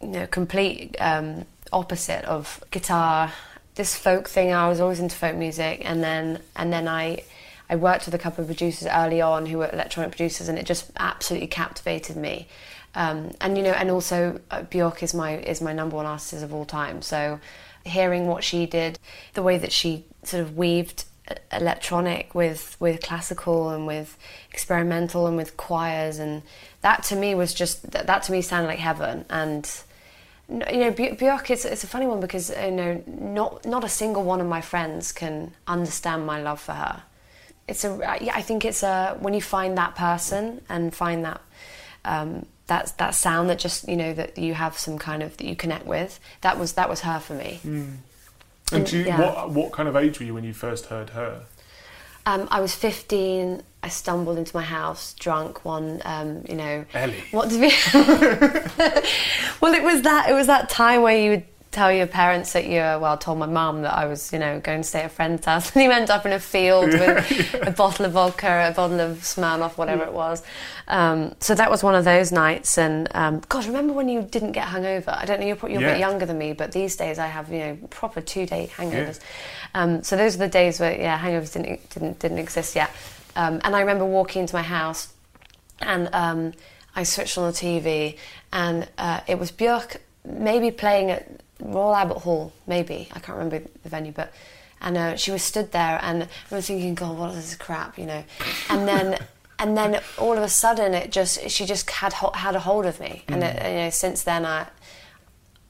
you 0.00 0.08
know, 0.08 0.26
complete 0.26 0.96
um, 0.98 1.44
opposite 1.72 2.24
of 2.24 2.62
guitar. 2.70 3.32
This 3.76 3.94
folk 3.96 4.28
thing, 4.28 4.52
I 4.52 4.68
was 4.68 4.80
always 4.80 4.98
into 5.00 5.16
folk 5.16 5.36
music, 5.36 5.82
and 5.84 6.02
then 6.02 6.40
and 6.56 6.72
then 6.72 6.88
I. 6.88 7.22
I 7.72 7.76
worked 7.76 8.06
with 8.06 8.14
a 8.16 8.18
couple 8.18 8.42
of 8.42 8.48
producers 8.48 8.88
early 8.90 9.20
on 9.20 9.46
who 9.46 9.58
were 9.58 9.70
electronic 9.72 10.10
producers, 10.10 10.48
and 10.48 10.58
it 10.58 10.66
just 10.66 10.90
absolutely 10.96 11.46
captivated 11.46 12.16
me. 12.16 12.48
Um, 12.96 13.30
and 13.40 13.56
you 13.56 13.62
know, 13.62 13.70
and 13.70 13.90
also 13.90 14.40
uh, 14.50 14.62
Björk 14.62 15.02
is 15.02 15.14
my 15.14 15.36
is 15.36 15.60
my 15.60 15.72
number 15.72 15.96
one 15.96 16.06
artist 16.06 16.42
of 16.42 16.52
all 16.52 16.64
time. 16.64 17.02
So 17.02 17.38
hearing 17.84 18.26
what 18.26 18.44
she 18.44 18.66
did, 18.66 18.98
the 19.34 19.42
way 19.42 19.58
that 19.58 19.72
she 19.72 20.04
sort 20.22 20.42
of 20.42 20.56
weaved 20.56 21.04
e- 21.30 21.34
electronic 21.52 22.34
with 22.34 22.76
with 22.80 23.02
classical 23.02 23.70
and 23.70 23.86
with 23.86 24.16
experimental 24.50 25.26
and 25.26 25.36
with 25.36 25.56
choirs. 25.56 26.18
And 26.18 26.42
that 26.82 27.02
to 27.04 27.16
me 27.16 27.34
was 27.34 27.54
just 27.54 27.90
that, 27.92 28.06
that 28.06 28.22
to 28.24 28.32
me 28.32 28.42
sounded 28.42 28.68
like 28.68 28.78
heaven. 28.78 29.24
And 29.30 29.68
you 30.48 30.78
know 30.78 30.92
Bj- 30.92 31.18
Björk 31.18 31.50
is 31.50 31.64
it's 31.64 31.84
a 31.84 31.86
funny 31.86 32.06
one 32.06 32.20
because 32.20 32.50
you 32.50 32.72
know 32.72 33.02
not 33.06 33.64
not 33.64 33.84
a 33.84 33.88
single 33.88 34.24
one 34.24 34.40
of 34.40 34.46
my 34.46 34.60
friends 34.60 35.12
can 35.12 35.52
understand 35.66 36.26
my 36.26 36.40
love 36.40 36.60
for 36.60 36.72
her. 36.72 37.02
It's 37.68 37.84
a 37.84 38.18
yeah, 38.20 38.34
I 38.34 38.42
think 38.42 38.64
it's 38.64 38.82
a 38.82 39.16
when 39.20 39.34
you 39.34 39.42
find 39.42 39.78
that 39.78 39.94
person 39.94 40.60
and 40.68 40.94
find 40.94 41.24
that 41.24 41.40
um, 42.04 42.46
that 42.70 42.92
that 42.98 43.14
sound 43.14 43.50
that 43.50 43.58
just 43.58 43.86
you 43.88 43.96
know 43.96 44.12
that 44.14 44.38
you 44.38 44.54
have 44.54 44.78
some 44.78 44.96
kind 44.98 45.22
of 45.22 45.36
that 45.36 45.46
you 45.46 45.56
connect 45.56 45.84
with 45.86 46.18
that 46.40 46.58
was 46.58 46.72
that 46.74 46.88
was 46.88 47.00
her 47.00 47.18
for 47.18 47.34
me 47.34 47.60
And 48.72 48.86
do 48.86 48.98
you, 48.98 49.04
yeah. 49.04 49.20
what 49.20 49.50
what 49.50 49.72
kind 49.72 49.88
of 49.88 49.96
age 49.96 50.18
were 50.20 50.26
you 50.26 50.34
when 50.34 50.44
you 50.44 50.54
first 50.54 50.86
heard 50.86 51.10
her? 51.10 51.42
Um, 52.26 52.46
I 52.50 52.60
was 52.60 52.74
15. 52.74 53.62
I 53.82 53.88
stumbled 53.88 54.38
into 54.38 54.54
my 54.54 54.62
house 54.62 55.14
drunk 55.14 55.64
one, 55.64 56.00
um, 56.04 56.44
you 56.48 56.54
know. 56.54 56.84
Ellie. 56.94 57.24
What 57.32 57.48
did 57.48 57.60
we? 57.60 57.72
well, 59.60 59.74
it 59.74 59.82
was 59.82 60.02
that. 60.02 60.28
It 60.28 60.34
was 60.34 60.46
that 60.46 60.68
time 60.68 61.02
where 61.02 61.18
you 61.18 61.30
would 61.30 61.49
tell 61.70 61.92
your 61.92 62.06
parents 62.06 62.52
that 62.52 62.66
you're 62.66 62.98
well, 62.98 63.12
I 63.12 63.16
told 63.16 63.38
my 63.38 63.46
mum 63.46 63.82
that 63.82 63.94
I 63.94 64.06
was, 64.06 64.32
you 64.32 64.38
know, 64.38 64.58
going 64.58 64.82
to 64.82 64.88
stay 64.88 65.00
at 65.00 65.06
a 65.06 65.08
friend's 65.08 65.46
house, 65.46 65.70
and 65.74 65.84
you 65.84 65.90
end 65.90 66.10
up 66.10 66.26
in 66.26 66.32
a 66.32 66.40
field 66.40 66.88
with 66.88 67.54
a 67.62 67.70
bottle 67.70 68.06
of 68.06 68.12
vodka, 68.12 68.68
a 68.70 68.74
bottle 68.74 69.00
of 69.00 69.18
Smirnoff, 69.18 69.76
whatever 69.76 70.04
it 70.04 70.12
was. 70.12 70.42
Um, 70.88 71.34
so 71.40 71.54
that 71.54 71.70
was 71.70 71.82
one 71.82 71.94
of 71.94 72.04
those 72.04 72.32
nights. 72.32 72.76
And 72.76 73.08
um, 73.14 73.42
God, 73.48 73.66
remember 73.66 73.92
when 73.92 74.08
you 74.08 74.22
didn't 74.22 74.52
get 74.52 74.66
hungover? 74.66 75.16
I 75.16 75.24
don't 75.24 75.40
know. 75.40 75.46
You're, 75.46 75.56
pro- 75.56 75.68
you're 75.68 75.82
a 75.82 75.92
bit 75.92 76.00
younger 76.00 76.26
than 76.26 76.38
me, 76.38 76.52
but 76.52 76.72
these 76.72 76.96
days 76.96 77.18
I 77.18 77.26
have, 77.26 77.52
you 77.52 77.58
know, 77.58 77.78
proper 77.90 78.20
two-day 78.20 78.70
hangovers. 78.74 79.20
Um, 79.74 80.02
so 80.02 80.16
those 80.16 80.34
are 80.34 80.38
the 80.38 80.48
days 80.48 80.80
where, 80.80 80.98
yeah, 80.98 81.18
hangovers 81.18 81.52
didn't 81.52 81.88
didn't 81.90 82.18
didn't 82.18 82.38
exist 82.38 82.74
yet. 82.74 82.90
Um, 83.36 83.60
and 83.62 83.76
I 83.76 83.80
remember 83.80 84.04
walking 84.04 84.42
into 84.42 84.56
my 84.56 84.62
house, 84.62 85.12
and 85.80 86.08
um, 86.12 86.52
I 86.96 87.04
switched 87.04 87.38
on 87.38 87.46
the 87.46 87.56
TV, 87.56 88.16
and 88.52 88.88
uh, 88.98 89.20
it 89.28 89.38
was 89.38 89.52
Björk 89.52 89.98
maybe 90.24 90.70
playing 90.70 91.10
at 91.10 91.40
Royal 91.60 91.94
Albert 91.94 92.18
Hall, 92.18 92.52
maybe 92.66 93.08
I 93.12 93.18
can't 93.20 93.38
remember 93.38 93.62
the 93.82 93.88
venue, 93.88 94.12
but 94.12 94.32
and 94.80 94.96
uh, 94.96 95.16
she 95.16 95.30
was 95.30 95.42
stood 95.42 95.72
there, 95.72 95.98
and 96.02 96.22
I 96.50 96.54
was 96.54 96.66
thinking, 96.66 96.94
God, 96.94 97.18
what 97.18 97.30
is 97.30 97.36
this 97.36 97.54
crap, 97.56 97.98
you 97.98 98.06
know? 98.06 98.24
And 98.68 98.86
then. 98.88 99.18
And 99.62 99.76
then 99.76 100.00
all 100.16 100.32
of 100.38 100.42
a 100.42 100.48
sudden, 100.48 100.94
it 100.94 101.12
just 101.12 101.50
she 101.50 101.66
just 101.66 101.90
had 101.90 102.14
had 102.14 102.54
a 102.56 102.60
hold 102.60 102.86
of 102.86 102.98
me, 102.98 103.24
and 103.28 103.42
it, 103.44 103.56
you 103.62 103.76
know, 103.76 103.90
since 103.90 104.22
then 104.22 104.46
I 104.46 104.66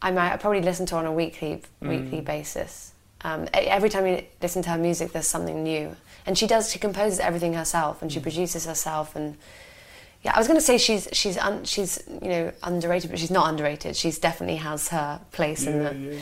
I 0.00 0.12
might 0.12 0.32
I 0.32 0.36
probably 0.36 0.62
listen 0.62 0.86
to 0.86 0.94
her 0.94 1.00
on 1.00 1.06
a 1.06 1.12
weekly 1.12 1.62
weekly 1.82 2.20
Mm. 2.20 2.24
basis. 2.24 2.92
Um, 3.22 3.48
every 3.52 3.90
time 3.90 4.06
you 4.06 4.22
listen 4.40 4.62
to 4.62 4.70
her 4.70 4.78
music, 4.78 5.10
there's 5.10 5.26
something 5.26 5.64
new, 5.64 5.96
and 6.24 6.38
she 6.38 6.46
does. 6.46 6.70
She 6.70 6.78
composes 6.78 7.18
everything 7.18 7.54
herself, 7.54 8.00
and 8.00 8.12
she 8.12 8.20
produces 8.20 8.64
herself. 8.64 9.16
And 9.16 9.36
yeah, 10.22 10.32
I 10.34 10.38
was 10.38 10.46
going 10.46 10.58
to 10.58 10.64
say 10.64 10.76
she's 10.78 11.08
she's 11.12 11.38
un, 11.38 11.64
she's 11.64 12.02
you 12.22 12.28
know 12.28 12.52
underrated, 12.62 13.10
but 13.10 13.18
she's 13.18 13.30
not 13.30 13.48
underrated. 13.48 13.96
She's 13.96 14.18
definitely 14.18 14.56
has 14.56 14.88
her 14.88 15.20
place 15.32 15.66
in 15.66 15.82
the 15.84 15.94
yeah, 15.94 16.20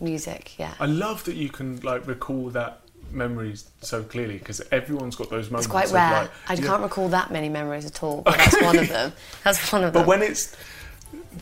music. 0.00 0.58
Yeah, 0.58 0.74
I 0.78 0.86
love 0.86 1.24
that 1.24 1.34
you 1.36 1.48
can 1.48 1.80
like 1.80 2.06
recall 2.06 2.50
that 2.50 2.80
memories 3.12 3.68
so 3.80 4.04
clearly 4.04 4.38
because 4.38 4.60
everyone's 4.70 5.16
got 5.16 5.30
those 5.30 5.50
moments. 5.50 5.66
it's 5.66 5.70
quite 5.72 5.90
rare. 5.90 6.22
like- 6.22 6.30
I 6.48 6.54
Yeah. 6.54 6.66
can't 6.66 6.82
recall 6.82 7.08
that 7.08 7.32
many 7.32 7.48
memories 7.48 7.84
at 7.84 8.02
all. 8.04 8.22
But 8.22 8.36
that's 8.38 8.62
one 8.62 8.78
of 8.78 8.88
them. 8.88 9.12
That's 9.44 9.72
one 9.72 9.82
of 9.82 9.92
them. 9.92 10.02
But 10.02 10.06
when 10.06 10.22
it's 10.22 10.54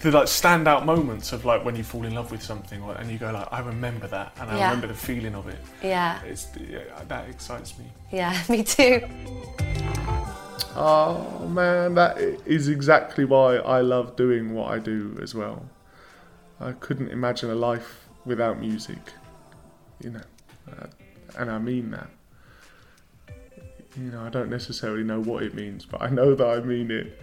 the 0.00 0.10
like 0.10 0.24
standout 0.28 0.86
moments 0.86 1.32
of 1.32 1.44
like 1.44 1.62
when 1.64 1.76
you 1.76 1.82
fall 1.84 2.06
in 2.06 2.14
love 2.14 2.30
with 2.30 2.42
something 2.42 2.80
or, 2.82 2.94
and 2.94 3.10
you 3.10 3.18
go 3.18 3.30
like 3.32 3.48
I 3.52 3.60
remember 3.60 4.06
that 4.06 4.32
and 4.40 4.48
I 4.50 4.54
remember 4.54 4.86
the 4.86 4.94
feeling 4.94 5.34
of 5.34 5.46
it. 5.46 5.58
Yeah. 5.82 6.22
It's 6.22 6.46
yeah, 6.70 6.78
that 7.06 7.28
excites 7.28 7.78
me. 7.78 7.84
yeah, 8.10 8.42
me 8.48 8.62
too. 8.64 9.02
Oh 10.80 11.48
man, 11.48 11.94
that 11.94 12.18
is 12.46 12.68
exactly 12.68 13.24
why 13.24 13.56
I 13.56 13.80
love 13.80 14.14
doing 14.14 14.54
what 14.54 14.70
I 14.70 14.78
do 14.78 15.18
as 15.20 15.34
well. 15.34 15.68
I 16.60 16.70
couldn't 16.70 17.08
imagine 17.08 17.50
a 17.50 17.56
life 17.56 18.06
without 18.24 18.60
music, 18.60 19.00
you 20.00 20.10
know, 20.10 20.22
uh, 20.70 20.86
and 21.36 21.50
I 21.50 21.58
mean 21.58 21.90
that. 21.90 22.08
You 23.96 24.12
know, 24.12 24.22
I 24.22 24.28
don't 24.28 24.50
necessarily 24.50 25.02
know 25.02 25.20
what 25.20 25.42
it 25.42 25.52
means, 25.52 25.84
but 25.84 26.00
I 26.00 26.10
know 26.10 26.36
that 26.36 26.46
I 26.46 26.60
mean 26.60 26.92
it. 26.92 27.20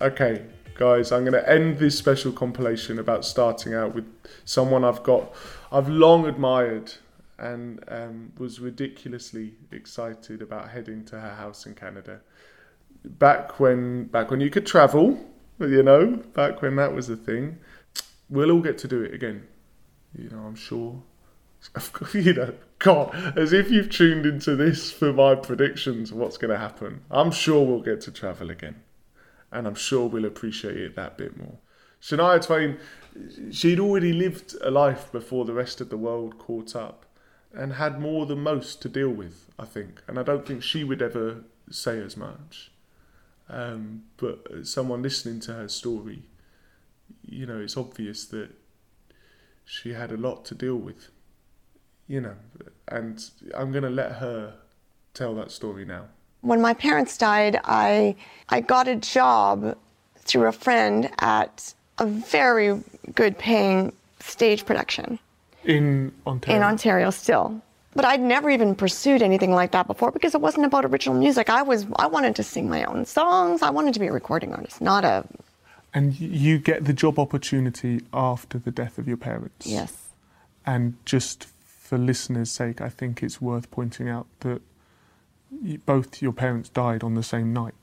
Okay, 0.00 0.46
guys, 0.76 1.10
I'm 1.10 1.24
going 1.24 1.32
to 1.32 1.50
end 1.50 1.80
this 1.80 1.98
special 1.98 2.30
compilation 2.30 3.00
about 3.00 3.24
starting 3.24 3.74
out 3.74 3.92
with 3.92 4.06
someone 4.44 4.84
I've 4.84 5.02
got, 5.02 5.34
I've 5.72 5.88
long 5.88 6.28
admired, 6.28 6.92
and 7.40 7.82
um, 7.88 8.32
was 8.38 8.60
ridiculously 8.60 9.54
excited 9.72 10.40
about 10.40 10.70
heading 10.70 11.04
to 11.06 11.18
her 11.18 11.34
house 11.34 11.66
in 11.66 11.74
Canada 11.74 12.20
back 13.04 13.60
when 13.60 14.04
back 14.04 14.30
when 14.30 14.40
you 14.40 14.50
could 14.50 14.66
travel, 14.66 15.18
you 15.60 15.82
know, 15.82 16.16
back 16.34 16.62
when 16.62 16.76
that 16.76 16.94
was 16.94 17.08
a 17.08 17.16
thing. 17.16 17.58
We'll 18.30 18.50
all 18.50 18.62
get 18.62 18.78
to 18.78 18.88
do 18.88 19.02
it 19.02 19.14
again. 19.14 19.46
You 20.16 20.30
know, 20.30 20.38
I'm 20.38 20.56
sure. 20.56 21.02
You 22.12 22.34
know, 22.34 22.54
God, 22.78 23.38
as 23.38 23.54
if 23.54 23.70
you've 23.70 23.88
tuned 23.88 24.26
into 24.26 24.54
this 24.54 24.92
for 24.92 25.12
my 25.12 25.34
predictions 25.34 26.10
of 26.10 26.18
what's 26.18 26.36
going 26.36 26.50
to 26.50 26.58
happen. 26.58 27.00
I'm 27.10 27.30
sure 27.30 27.64
we'll 27.64 27.80
get 27.80 28.02
to 28.02 28.12
travel 28.12 28.50
again, 28.50 28.82
and 29.50 29.66
I'm 29.66 29.74
sure 29.74 30.06
we'll 30.06 30.26
appreciate 30.26 30.76
it 30.76 30.94
that 30.96 31.16
bit 31.16 31.38
more. 31.38 31.58
Shania 32.02 32.44
Twain, 32.44 32.78
she'd 33.50 33.80
already 33.80 34.12
lived 34.12 34.54
a 34.60 34.70
life 34.70 35.10
before 35.10 35.46
the 35.46 35.54
rest 35.54 35.80
of 35.80 35.88
the 35.88 35.96
world 35.96 36.38
caught 36.38 36.76
up, 36.76 37.06
and 37.54 37.72
had 37.72 37.98
more 37.98 38.26
than 38.26 38.40
most 38.40 38.82
to 38.82 38.88
deal 38.90 39.08
with. 39.10 39.50
I 39.58 39.64
think, 39.64 40.02
and 40.06 40.18
I 40.18 40.22
don't 40.22 40.46
think 40.46 40.62
she 40.62 40.84
would 40.84 41.00
ever 41.00 41.44
say 41.70 41.98
as 41.98 42.16
much. 42.16 42.70
Um, 43.48 44.04
but 44.16 44.66
someone 44.66 45.02
listening 45.02 45.40
to 45.40 45.52
her 45.52 45.68
story, 45.68 46.22
you 47.22 47.46
know, 47.46 47.58
it's 47.60 47.76
obvious 47.76 48.24
that 48.26 48.50
she 49.64 49.92
had 49.92 50.12
a 50.12 50.16
lot 50.16 50.44
to 50.46 50.54
deal 50.54 50.76
with, 50.76 51.08
you 52.08 52.20
know, 52.20 52.36
and 52.88 53.22
I'm 53.54 53.70
going 53.72 53.84
to 53.84 53.90
let 53.90 54.12
her 54.12 54.54
tell 55.14 55.34
that 55.36 55.50
story 55.50 55.84
now. 55.84 56.06
When 56.40 56.60
my 56.60 56.74
parents 56.74 57.16
died, 57.16 57.58
I 57.64 58.16
I 58.50 58.60
got 58.60 58.88
a 58.88 58.96
job 58.96 59.76
through 60.18 60.46
a 60.46 60.52
friend 60.52 61.10
at 61.20 61.74
a 61.98 62.06
very 62.06 62.82
good 63.14 63.38
paying 63.38 63.92
stage 64.20 64.64
production 64.66 65.18
In 65.64 66.12
Ontario. 66.26 66.56
in 66.56 66.62
Ontario 66.62 67.10
still. 67.10 67.62
But 67.96 68.04
I'd 68.04 68.20
never 68.20 68.50
even 68.50 68.74
pursued 68.74 69.22
anything 69.22 69.52
like 69.52 69.70
that 69.72 69.86
before 69.86 70.10
because 70.10 70.34
it 70.34 70.40
wasn't 70.40 70.66
about 70.66 70.84
original 70.84 71.16
music. 71.18 71.48
I 71.50 71.62
was 71.62 71.86
I 71.96 72.06
wanted 72.06 72.34
to 72.36 72.42
sing 72.42 72.68
my 72.68 72.84
own 72.84 73.04
songs. 73.04 73.62
I 73.62 73.70
wanted 73.70 73.94
to 73.94 74.00
be 74.00 74.06
a 74.08 74.12
recording 74.12 74.52
artist, 74.52 74.80
not 74.80 75.04
a 75.04 75.24
And 75.94 76.18
you 76.18 76.58
get 76.58 76.84
the 76.86 76.92
job 76.92 77.18
opportunity 77.18 78.00
after 78.12 78.58
the 78.58 78.70
death 78.72 78.98
of 78.98 79.06
your 79.06 79.16
parents. 79.16 79.66
yes. 79.66 79.92
And 80.66 80.94
just 81.04 81.44
for 81.66 81.98
listeners' 81.98 82.50
sake, 82.50 82.80
I 82.80 82.88
think 82.88 83.22
it's 83.22 83.40
worth 83.40 83.70
pointing 83.70 84.08
out 84.08 84.26
that 84.40 84.60
both 85.86 86.20
your 86.22 86.32
parents 86.32 86.68
died 86.70 87.04
on 87.04 87.14
the 87.14 87.22
same 87.22 87.52
night. 87.52 87.74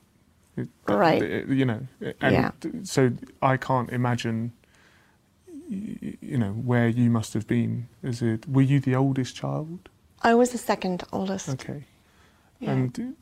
Right. 0.86 1.46
You 1.48 1.64
know, 1.64 1.80
and 2.20 2.32
Yeah. 2.32 2.50
so 2.82 3.12
I 3.40 3.56
can't 3.56 3.88
imagine, 3.90 4.52
you 5.68 6.36
know, 6.38 6.52
where 6.52 6.88
you 6.88 7.08
must 7.08 7.32
have 7.34 7.46
been 7.46 7.88
as 8.02 8.20
a. 8.22 8.38
Were 8.46 8.60
you 8.62 8.80
the 8.80 8.94
oldest 8.94 9.36
child? 9.36 9.88
I 10.22 10.34
was 10.34 10.50
the 10.50 10.58
second 10.58 11.02
oldest. 11.12 11.48
Okay. 11.48 11.84
Yeah. 12.60 12.70
And, 12.72 13.16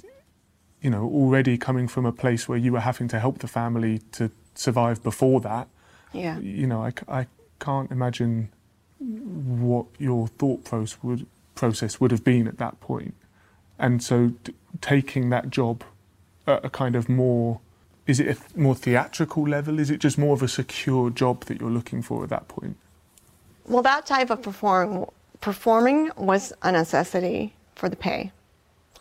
you 0.82 0.90
know, 0.90 1.04
already 1.04 1.56
coming 1.58 1.88
from 1.88 2.04
a 2.06 2.12
place 2.12 2.48
where 2.48 2.58
you 2.58 2.72
were 2.72 2.80
having 2.80 3.08
to 3.08 3.18
help 3.18 3.38
the 3.38 3.48
family 3.48 4.00
to 4.12 4.30
survive 4.54 5.02
before 5.02 5.40
that, 5.40 5.68
Yeah. 6.12 6.38
you 6.38 6.66
know, 6.66 6.82
I, 6.84 6.92
I 7.08 7.26
can't 7.58 7.90
imagine 7.90 8.50
what 8.98 9.86
your 9.98 10.28
thought 10.28 10.64
process 10.64 10.98
would, 11.02 11.26
process 11.54 12.00
would 12.00 12.10
have 12.10 12.22
been 12.24 12.46
at 12.46 12.58
that 12.58 12.80
point. 12.80 13.14
And 13.78 14.02
so 14.02 14.32
t- 14.44 14.54
taking 14.82 15.30
that 15.30 15.48
job 15.48 15.82
at 16.46 16.62
a 16.64 16.68
kind 16.68 16.94
of 16.96 17.08
more, 17.08 17.60
is 18.06 18.20
it 18.20 18.28
a 18.28 18.34
th- 18.34 18.56
more 18.56 18.74
theatrical 18.74 19.44
level? 19.48 19.78
Is 19.78 19.88
it 19.88 20.00
just 20.00 20.18
more 20.18 20.34
of 20.34 20.42
a 20.42 20.48
secure 20.48 21.08
job 21.08 21.44
that 21.46 21.60
you're 21.60 21.70
looking 21.70 22.02
for 22.02 22.22
at 22.24 22.28
that 22.28 22.48
point? 22.48 22.76
Well, 23.66 23.82
that 23.82 24.04
type 24.04 24.28
of 24.28 24.42
perform, 24.42 25.06
performing 25.40 26.10
was 26.16 26.52
a 26.62 26.72
necessity 26.72 27.54
for 27.74 27.88
the 27.88 27.96
pay. 27.96 28.32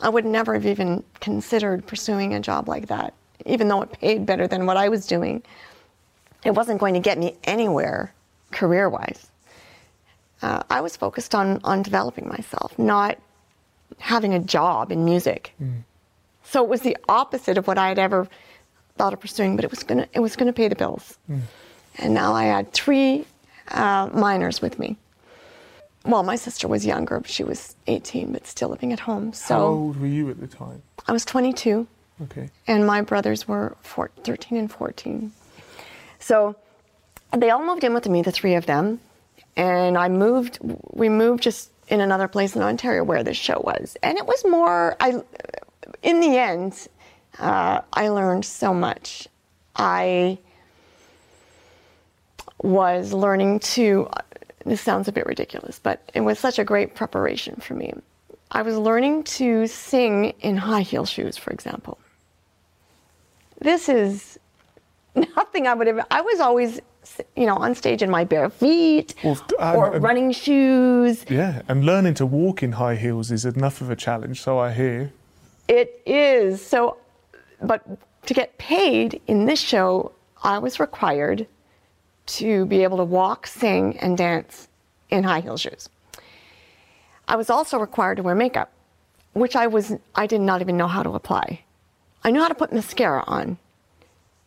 I 0.02 0.10
would 0.10 0.26
never 0.26 0.54
have 0.54 0.66
even 0.66 1.04
considered 1.20 1.86
pursuing 1.86 2.34
a 2.34 2.40
job 2.40 2.68
like 2.70 2.88
that, 2.88 3.14
even 3.46 3.68
though 3.68 3.82
it 3.82 3.92
paid 3.92 4.26
better 4.26 4.48
than 4.48 4.66
what 4.66 4.78
I 4.78 4.88
was 4.90 5.06
doing. 5.06 5.44
It 6.46 6.52
wasn't 6.52 6.80
going 6.80 6.94
to 6.94 7.02
get 7.02 7.18
me 7.18 7.36
anywhere 7.44 8.14
career 8.52 8.88
wise. 8.90 9.28
Uh, 10.42 10.64
I 10.70 10.80
was 10.80 10.96
focused 10.96 11.36
on, 11.36 11.60
on 11.66 11.82
developing 11.84 12.28
myself, 12.30 12.80
not 12.80 13.18
having 13.98 14.34
a 14.34 14.40
job 14.40 14.92
in 14.92 15.04
music. 15.04 15.54
So 16.44 16.64
it 16.64 16.70
was 16.70 16.82
the 16.82 16.96
opposite 17.10 17.58
of 17.58 17.68
what 17.68 17.78
I 17.78 17.90
had 17.90 18.00
ever 18.00 18.28
thought 18.98 19.12
of 19.12 19.20
pursuing, 19.20 19.58
but 19.58 19.66
it 19.66 19.72
was 19.72 19.84
gonna 19.84 20.08
it 20.14 20.20
was 20.22 20.36
gonna 20.38 20.54
pay 20.54 20.68
the 20.70 20.76
bills. 20.76 21.18
And 21.98 22.14
now 22.14 22.34
I 22.34 22.46
had 22.46 22.72
three 22.72 23.26
uh, 23.70 24.10
minors 24.14 24.62
with 24.62 24.80
me. 24.80 24.98
Well, 26.06 26.24
my 26.24 26.36
sister 26.38 26.68
was 26.68 26.86
younger; 26.86 27.22
she 27.26 27.44
was 27.44 27.76
18, 27.88 28.32
but 28.34 28.48
still 28.48 28.70
living 28.70 28.94
at 28.94 29.02
home. 29.02 29.34
So 29.34 29.56
How 29.56 29.66
old 29.66 30.00
were 30.02 30.08
you 30.08 30.30
at 30.30 30.40
the 30.40 30.48
time? 30.48 30.82
I 31.08 31.12
was 31.12 31.26
22 31.26 31.88
Okay. 32.24 32.50
and 32.68 32.86
my 32.86 33.02
brothers 33.02 33.48
were 33.48 33.76
four, 33.82 34.12
13 34.24 34.58
and 34.58 34.72
14. 34.72 35.32
So 36.20 36.56
they 37.38 37.50
all 37.50 37.66
moved 37.66 37.84
in 37.84 37.94
with 37.94 38.08
me, 38.08 38.22
the 38.22 38.32
three 38.32 38.56
of 38.56 38.66
them, 38.66 39.00
and 39.56 39.98
I 39.98 40.08
moved. 40.10 40.60
We 40.94 41.10
moved 41.10 41.44
just 41.44 41.72
in 41.90 42.02
another 42.02 42.28
place 42.28 42.56
in 42.56 42.62
Ontario 42.62 43.04
where 43.04 43.24
this 43.24 43.38
show 43.38 43.62
was, 43.64 43.98
and 44.04 44.18
it 44.18 44.26
was 44.26 44.44
more. 44.46 44.96
I, 45.00 45.22
in 46.04 46.20
the 46.22 46.38
end, 46.38 46.88
uh, 47.40 47.82
I 47.94 48.10
learned 48.10 48.46
so 48.46 48.74
much. 48.74 49.28
I 49.76 50.38
was 52.62 53.14
learning 53.14 53.60
to. 53.60 54.10
This 54.70 54.82
sounds 54.82 55.08
a 55.08 55.12
bit 55.12 55.26
ridiculous, 55.26 55.80
but 55.80 56.12
it 56.14 56.22
was 56.22 56.38
such 56.38 56.60
a 56.60 56.64
great 56.64 56.94
preparation 56.94 57.56
for 57.56 57.74
me. 57.74 57.92
I 58.52 58.62
was 58.62 58.78
learning 58.78 59.24
to 59.40 59.66
sing 59.66 60.36
in 60.42 60.58
high 60.58 60.82
heel 60.82 61.06
shoes, 61.06 61.38
for 61.38 61.50
example. 61.50 61.98
This 63.60 63.90
is 63.90 64.38
nothing 65.16 65.66
I 65.66 65.74
would 65.74 65.88
have. 65.88 66.06
I 66.12 66.22
was 66.22 66.40
always, 66.40 66.80
you 67.36 67.48
know, 67.48 67.56
on 67.58 67.74
stage 67.74 68.04
in 68.04 68.12
my 68.12 68.26
bare 68.26 68.52
feet 68.52 69.16
Well, 69.24 69.44
um, 69.58 69.76
or 69.76 70.00
running 70.00 70.32
shoes. 70.34 71.26
Yeah, 71.28 71.64
and 71.68 71.84
learning 71.84 72.14
to 72.16 72.28
walk 72.28 72.62
in 72.62 72.74
high 72.74 72.96
heels 72.96 73.32
is 73.32 73.46
enough 73.46 73.82
of 73.82 73.90
a 73.90 73.96
challenge, 73.96 74.40
so 74.40 74.60
I 74.60 74.72
hear. 74.72 75.12
It 75.68 76.00
is 76.06 76.64
so, 76.64 76.98
but 77.60 77.82
to 78.28 78.36
get 78.36 78.56
paid 78.60 79.20
in 79.26 79.46
this 79.46 79.60
show, 79.60 80.12
I 80.44 80.60
was 80.60 80.80
required 80.80 81.48
to 82.38 82.66
be 82.66 82.84
able 82.84 82.98
to 82.98 83.04
walk, 83.04 83.48
sing, 83.48 83.98
and 84.00 84.18
dance 84.18 84.68
in 85.10 85.24
high 85.24 85.40
heel 85.42 85.58
shoes. 85.58 85.90
I 87.28 87.36
was 87.36 87.50
also 87.50 87.78
required 87.80 88.16
to 88.18 88.24
wear 88.24 88.36
makeup, 88.36 88.72
which 89.34 89.56
I 89.56 89.68
was 89.68 89.94
I 90.16 90.28
did 90.28 90.42
not 90.42 90.62
even 90.62 90.78
know 90.78 90.88
how 90.88 91.04
to 91.04 91.12
apply. 91.12 91.62
I 92.24 92.32
knew 92.32 92.42
how 92.42 92.48
to 92.48 92.56
put 92.56 92.74
mascara 92.74 93.24
on. 93.28 93.58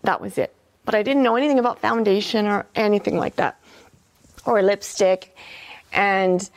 That 0.03 0.21
was 0.21 0.37
it. 0.39 0.55
But 0.85 0.95
I 0.95 1.03
didn't 1.03 1.23
know 1.23 1.37
anything 1.37 1.59
about 1.59 1.79
foundation 1.79 2.47
or 2.47 2.67
anything 2.75 3.17
like 3.17 3.37
that. 3.37 3.59
Or 4.45 4.61
lipstick. 4.63 5.37
And 5.93 6.49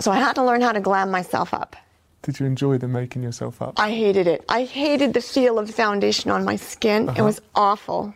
so 0.00 0.10
I 0.10 0.16
had 0.16 0.34
to 0.34 0.44
learn 0.44 0.60
how 0.60 0.72
to 0.72 0.80
glam 0.80 1.10
myself 1.10 1.54
up. 1.54 1.76
Did 2.22 2.40
you 2.40 2.46
enjoy 2.46 2.78
the 2.78 2.88
making 2.88 3.22
yourself 3.22 3.62
up? 3.62 3.74
I 3.78 3.90
hated 3.90 4.26
it. 4.26 4.44
I 4.48 4.64
hated 4.64 5.14
the 5.14 5.20
feel 5.20 5.58
of 5.58 5.66
the 5.68 5.72
foundation 5.72 6.30
on 6.30 6.44
my 6.44 6.56
skin. 6.56 7.04
It 7.04 7.10
Uh-huh. 7.10 7.24
was 7.24 7.40
awful. 7.54 8.14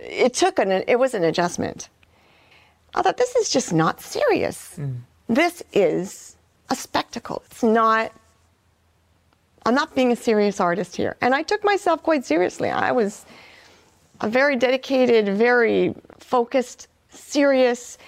It 0.00 0.34
took 0.34 0.58
an 0.58 0.70
it 0.86 0.98
was 0.98 1.14
an 1.14 1.24
adjustment. 1.24 1.88
I 2.94 3.02
thought 3.02 3.16
this 3.16 3.36
is 3.36 3.50
just 3.50 3.72
not 3.72 4.00
serious. 4.00 4.76
Mm. 4.76 5.00
This 5.28 5.62
is 5.72 6.36
a 6.70 6.74
spectacle. 6.74 7.42
It's 7.46 7.62
not 7.62 8.12
I'm 9.66 9.74
not 9.74 9.94
being 9.94 10.10
a 10.12 10.16
serious 10.16 10.58
artist 10.60 10.96
here. 10.96 11.16
And 11.20 11.34
I 11.34 11.42
took 11.42 11.62
myself 11.64 12.02
quite 12.02 12.24
seriously. 12.24 12.70
I 12.70 12.92
was 12.92 13.26
a 14.20 14.28
very 14.28 14.56
dedicated, 14.56 15.28
very 15.36 15.94
focused, 16.18 16.88
serious, 17.10 17.98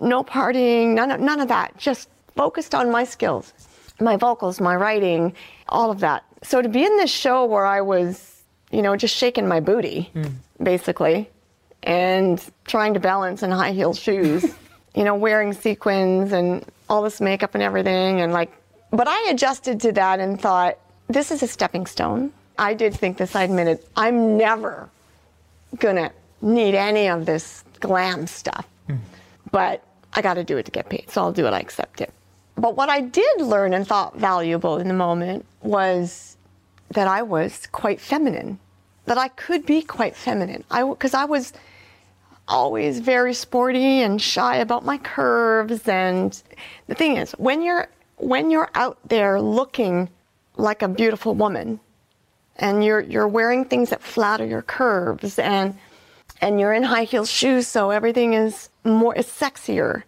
no 0.00 0.22
partying, 0.24 0.94
none 0.94 1.10
of, 1.10 1.20
none 1.20 1.40
of 1.40 1.48
that. 1.48 1.76
Just 1.76 2.08
focused 2.36 2.74
on 2.74 2.90
my 2.90 3.04
skills, 3.04 3.52
my 4.00 4.16
vocals, 4.16 4.60
my 4.60 4.74
writing, 4.74 5.32
all 5.68 5.90
of 5.90 6.00
that. 6.00 6.24
So 6.42 6.62
to 6.62 6.68
be 6.68 6.84
in 6.84 6.96
this 6.96 7.10
show 7.10 7.44
where 7.44 7.66
I 7.66 7.80
was, 7.80 8.42
you 8.70 8.82
know, 8.82 8.96
just 8.96 9.14
shaking 9.16 9.48
my 9.48 9.60
booty, 9.60 10.10
mm. 10.14 10.32
Basically, 10.62 11.30
and 11.82 12.42
trying 12.64 12.94
to 12.94 13.00
balance 13.00 13.42
in 13.42 13.50
high 13.50 13.72
heel 13.72 13.94
shoes, 13.94 14.44
you 14.94 15.04
know, 15.04 15.14
wearing 15.14 15.52
sequins 15.52 16.32
and 16.32 16.64
all 16.88 17.02
this 17.02 17.20
makeup 17.20 17.54
and 17.54 17.62
everything, 17.62 18.20
and 18.20 18.32
like, 18.32 18.50
but 18.90 19.06
I 19.06 19.28
adjusted 19.30 19.80
to 19.82 19.92
that 19.92 20.20
and 20.20 20.40
thought, 20.40 20.78
this 21.08 21.30
is 21.30 21.42
a 21.42 21.46
stepping 21.46 21.86
stone. 21.86 22.32
I 22.58 22.74
did 22.74 22.94
think 22.94 23.18
this, 23.18 23.36
I 23.36 23.44
admitted. 23.44 23.80
I'm 23.96 24.36
never 24.36 24.88
gonna 25.78 26.10
need 26.40 26.74
any 26.74 27.08
of 27.08 27.26
this 27.26 27.64
glam 27.80 28.26
stuff. 28.26 28.66
Hmm. 28.86 28.96
But 29.50 29.82
I 30.12 30.22
got 30.22 30.34
to 30.34 30.44
do 30.44 30.56
it 30.56 30.64
to 30.66 30.70
get 30.70 30.88
paid, 30.88 31.10
so 31.10 31.22
I'll 31.22 31.32
do 31.32 31.46
it. 31.46 31.52
I 31.52 31.60
accept 31.60 32.00
it. 32.00 32.12
But 32.56 32.76
what 32.76 32.88
I 32.88 33.00
did 33.00 33.40
learn 33.40 33.72
and 33.72 33.86
thought 33.86 34.16
valuable 34.16 34.78
in 34.78 34.88
the 34.88 34.94
moment 34.94 35.46
was 35.62 36.36
that 36.90 37.06
I 37.06 37.22
was 37.22 37.66
quite 37.70 38.00
feminine, 38.00 38.58
that 39.08 39.18
I 39.18 39.28
could 39.28 39.66
be 39.66 39.82
quite 39.82 40.16
feminine. 40.16 40.64
I 40.70 40.84
because 40.84 41.14
I 41.14 41.24
was 41.24 41.52
always 42.46 43.00
very 43.00 43.34
sporty 43.34 44.00
and 44.00 44.20
shy 44.20 44.56
about 44.56 44.84
my 44.84 44.98
curves. 44.98 45.86
And 45.88 46.40
the 46.86 46.94
thing 46.94 47.16
is, 47.16 47.32
when 47.32 47.62
you're 47.62 47.88
when 48.16 48.50
you're 48.50 48.70
out 48.74 48.98
there 49.08 49.40
looking 49.40 50.08
like 50.56 50.82
a 50.82 50.88
beautiful 50.88 51.34
woman, 51.34 51.80
and 52.56 52.84
you're 52.84 53.00
you're 53.00 53.28
wearing 53.28 53.64
things 53.64 53.90
that 53.90 54.02
flatter 54.02 54.46
your 54.46 54.62
curves 54.62 55.38
and 55.38 55.76
and 56.40 56.60
you're 56.60 56.72
in 56.72 56.82
high 56.82 57.04
heel 57.04 57.24
shoes 57.24 57.66
so 57.66 57.90
everything 57.90 58.34
is 58.34 58.68
more 58.84 59.14
is 59.14 59.26
sexier 59.26 60.02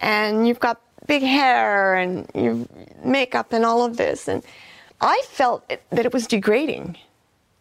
and 0.00 0.46
you've 0.46 0.60
got 0.60 0.80
big 1.06 1.22
hair 1.22 1.94
and 1.94 2.30
you 2.34 2.68
makeup 3.04 3.52
and 3.52 3.64
all 3.64 3.84
of 3.84 3.96
this 3.96 4.28
and 4.28 4.42
I 5.00 5.22
felt 5.26 5.64
it, 5.68 5.82
that 5.90 6.04
it 6.06 6.12
was 6.12 6.26
degrading. 6.26 6.96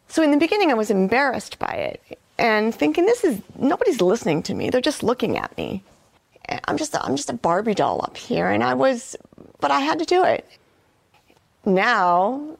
So 0.08 0.24
in 0.24 0.32
the 0.32 0.38
beginning 0.38 0.72
I 0.72 0.76
was 0.76 0.90
embarrassed 0.90 1.60
by 1.60 1.74
it 1.74 2.20
and 2.38 2.74
thinking 2.74 3.06
this 3.06 3.24
is 3.24 3.42
nobody's 3.58 4.02
listening 4.02 4.44
to 4.44 4.54
me 4.54 4.70
they're 4.70 4.82
just 4.82 5.04
looking 5.04 5.38
at 5.38 5.56
me. 5.58 5.84
I'm 6.66 6.78
just 6.78 6.96
I'm 6.96 7.16
just 7.16 7.30
a 7.30 7.34
Barbie 7.34 7.74
doll 7.74 8.02
up 8.04 8.18
here 8.18 8.48
and 8.48 8.64
I 8.64 8.74
was 8.74 9.16
but 9.60 9.72
I 9.72 9.82
had 9.82 10.00
to 10.00 10.06
do 10.06 10.24
it. 10.24 10.48
Now 11.66 12.58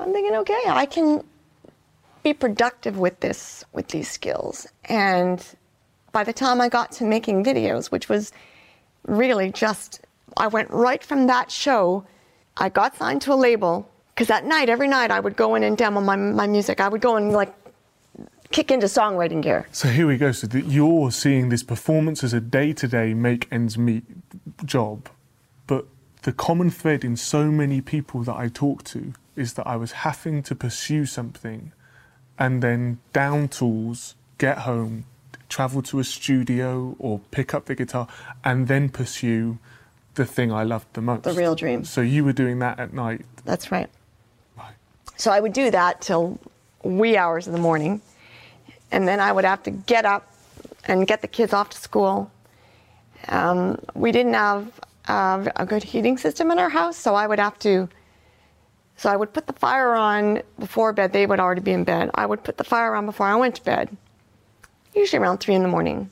I'm 0.00 0.12
thinking, 0.12 0.36
okay, 0.36 0.60
I 0.66 0.86
can 0.86 1.24
be 2.22 2.34
productive 2.34 2.98
with 2.98 3.20
this, 3.20 3.64
with 3.72 3.88
these 3.88 4.10
skills. 4.10 4.66
And 4.84 5.44
by 6.12 6.24
the 6.24 6.32
time 6.32 6.60
I 6.60 6.68
got 6.68 6.92
to 6.92 7.04
making 7.04 7.44
videos, 7.44 7.90
which 7.90 8.08
was 8.08 8.32
really 9.06 9.50
just, 9.50 10.00
I 10.36 10.46
went 10.46 10.70
right 10.70 11.02
from 11.02 11.26
that 11.26 11.50
show, 11.50 12.04
I 12.56 12.68
got 12.68 12.96
signed 12.96 13.22
to 13.22 13.32
a 13.32 13.34
label. 13.36 13.88
Because 14.18 14.30
at 14.30 14.44
night, 14.44 14.68
every 14.68 14.88
night, 14.88 15.12
I 15.12 15.20
would 15.20 15.36
go 15.36 15.54
in 15.54 15.62
and 15.62 15.78
demo 15.78 16.00
my, 16.00 16.16
my 16.16 16.48
music. 16.48 16.80
I 16.80 16.88
would 16.88 17.00
go 17.00 17.14
and 17.14 17.30
like 17.30 17.54
kick 18.50 18.72
into 18.72 18.86
songwriting 18.86 19.40
gear. 19.42 19.68
So 19.70 19.86
here 19.86 20.08
we 20.08 20.16
go. 20.16 20.32
So 20.32 20.48
that 20.48 20.64
you're 20.64 21.12
seeing 21.12 21.50
this 21.50 21.62
performance 21.62 22.24
as 22.24 22.32
a 22.32 22.40
day-to-day 22.40 23.14
make 23.14 23.46
ends 23.52 23.78
meet 23.78 24.02
job, 24.64 25.08
but 25.68 25.86
the 26.22 26.32
common 26.32 26.68
thread 26.68 27.04
in 27.04 27.16
so 27.16 27.44
many 27.44 27.80
people 27.80 28.24
that 28.24 28.34
I 28.34 28.48
talk 28.48 28.82
to 28.86 29.12
is 29.36 29.54
that 29.54 29.68
I 29.68 29.76
was 29.76 29.92
having 29.92 30.42
to 30.42 30.56
pursue 30.56 31.06
something, 31.06 31.70
and 32.40 32.60
then 32.60 32.98
down 33.12 33.46
tools, 33.46 34.16
get 34.38 34.58
home, 34.58 35.04
travel 35.48 35.80
to 35.82 36.00
a 36.00 36.04
studio 36.04 36.96
or 36.98 37.20
pick 37.30 37.54
up 37.54 37.66
the 37.66 37.76
guitar, 37.76 38.08
and 38.42 38.66
then 38.66 38.88
pursue 38.88 39.60
the 40.14 40.26
thing 40.26 40.50
I 40.50 40.64
loved 40.64 40.92
the 40.94 41.02
most. 41.02 41.22
The 41.22 41.34
real 41.34 41.54
dream. 41.54 41.84
So 41.84 42.00
you 42.00 42.24
were 42.24 42.32
doing 42.32 42.58
that 42.58 42.80
at 42.80 42.92
night. 42.92 43.24
That's 43.44 43.70
right. 43.70 43.88
So 45.18 45.32
I 45.32 45.40
would 45.40 45.52
do 45.52 45.70
that 45.70 46.00
till 46.00 46.38
wee 46.84 47.16
hours 47.16 47.46
of 47.46 47.52
the 47.52 47.58
morning. 47.58 48.00
And 48.90 49.06
then 49.06 49.20
I 49.20 49.32
would 49.32 49.44
have 49.44 49.62
to 49.64 49.70
get 49.70 50.06
up 50.06 50.32
and 50.84 51.06
get 51.06 51.20
the 51.20 51.28
kids 51.28 51.52
off 51.52 51.70
to 51.70 51.76
school. 51.76 52.30
Um, 53.28 53.78
we 53.94 54.12
didn't 54.12 54.34
have 54.34 54.72
uh, 55.08 55.50
a 55.56 55.66
good 55.66 55.82
heating 55.82 56.16
system 56.16 56.50
in 56.50 56.58
our 56.58 56.68
house, 56.68 56.96
so 56.96 57.14
I 57.14 57.26
would 57.26 57.40
have 57.40 57.58
to. 57.60 57.88
So 58.96 59.10
I 59.10 59.16
would 59.16 59.32
put 59.32 59.46
the 59.46 59.52
fire 59.52 59.94
on 59.94 60.42
before 60.58 60.92
bed. 60.92 61.12
They 61.12 61.26
would 61.26 61.40
already 61.40 61.60
be 61.60 61.72
in 61.72 61.84
bed. 61.84 62.10
I 62.14 62.24
would 62.24 62.42
put 62.42 62.56
the 62.56 62.64
fire 62.64 62.94
on 62.94 63.04
before 63.06 63.26
I 63.26 63.36
went 63.36 63.56
to 63.56 63.64
bed, 63.64 63.96
usually 64.94 65.20
around 65.20 65.38
three 65.38 65.54
in 65.54 65.62
the 65.62 65.68
morning. 65.68 66.10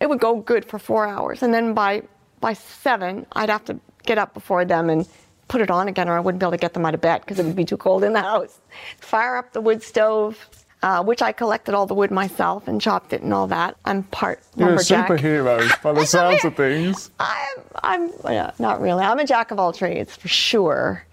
It 0.00 0.08
would 0.08 0.20
go 0.20 0.36
good 0.36 0.64
for 0.64 0.78
four 0.78 1.06
hours, 1.06 1.42
and 1.42 1.54
then 1.54 1.72
by 1.72 2.02
by 2.40 2.54
seven, 2.54 3.26
I'd 3.32 3.50
have 3.50 3.64
to 3.66 3.78
get 4.04 4.18
up 4.18 4.34
before 4.34 4.64
them 4.64 4.90
and 4.90 5.06
put 5.50 5.60
it 5.60 5.70
on 5.70 5.88
again, 5.88 6.08
or 6.08 6.16
I 6.16 6.20
wouldn't 6.20 6.38
be 6.38 6.44
able 6.44 6.52
to 6.52 6.56
get 6.58 6.74
them 6.74 6.86
out 6.86 6.94
of 6.94 7.00
bed 7.00 7.20
because 7.22 7.38
it 7.40 7.44
would 7.44 7.56
be 7.56 7.64
too 7.64 7.76
cold 7.76 8.04
in 8.04 8.14
the 8.14 8.22
house. 8.32 8.58
Fire 9.00 9.36
up 9.36 9.52
the 9.52 9.60
wood 9.60 9.82
stove, 9.82 10.48
uh, 10.82 11.02
which 11.02 11.20
I 11.20 11.32
collected 11.32 11.74
all 11.74 11.86
the 11.86 11.94
wood 11.94 12.12
myself 12.12 12.68
and 12.68 12.80
chopped 12.80 13.12
it 13.12 13.20
and 13.20 13.34
all 13.34 13.48
that. 13.48 13.76
I'm 13.84 14.04
part 14.04 14.40
You're 14.56 14.68
a 14.68 14.70
lumberjack. 14.70 15.08
superhero 15.08 15.82
by 15.82 15.92
the 15.92 16.06
sounds 16.06 16.44
of 16.44 16.54
things. 16.54 17.10
I'm, 17.18 17.58
I'm 17.82 18.10
yeah, 18.24 18.52
not 18.60 18.80
really. 18.80 19.02
I'm 19.04 19.18
a 19.18 19.26
jack 19.26 19.50
of 19.50 19.58
all 19.58 19.72
trades 19.72 20.16
for 20.16 20.28
sure. 20.28 21.04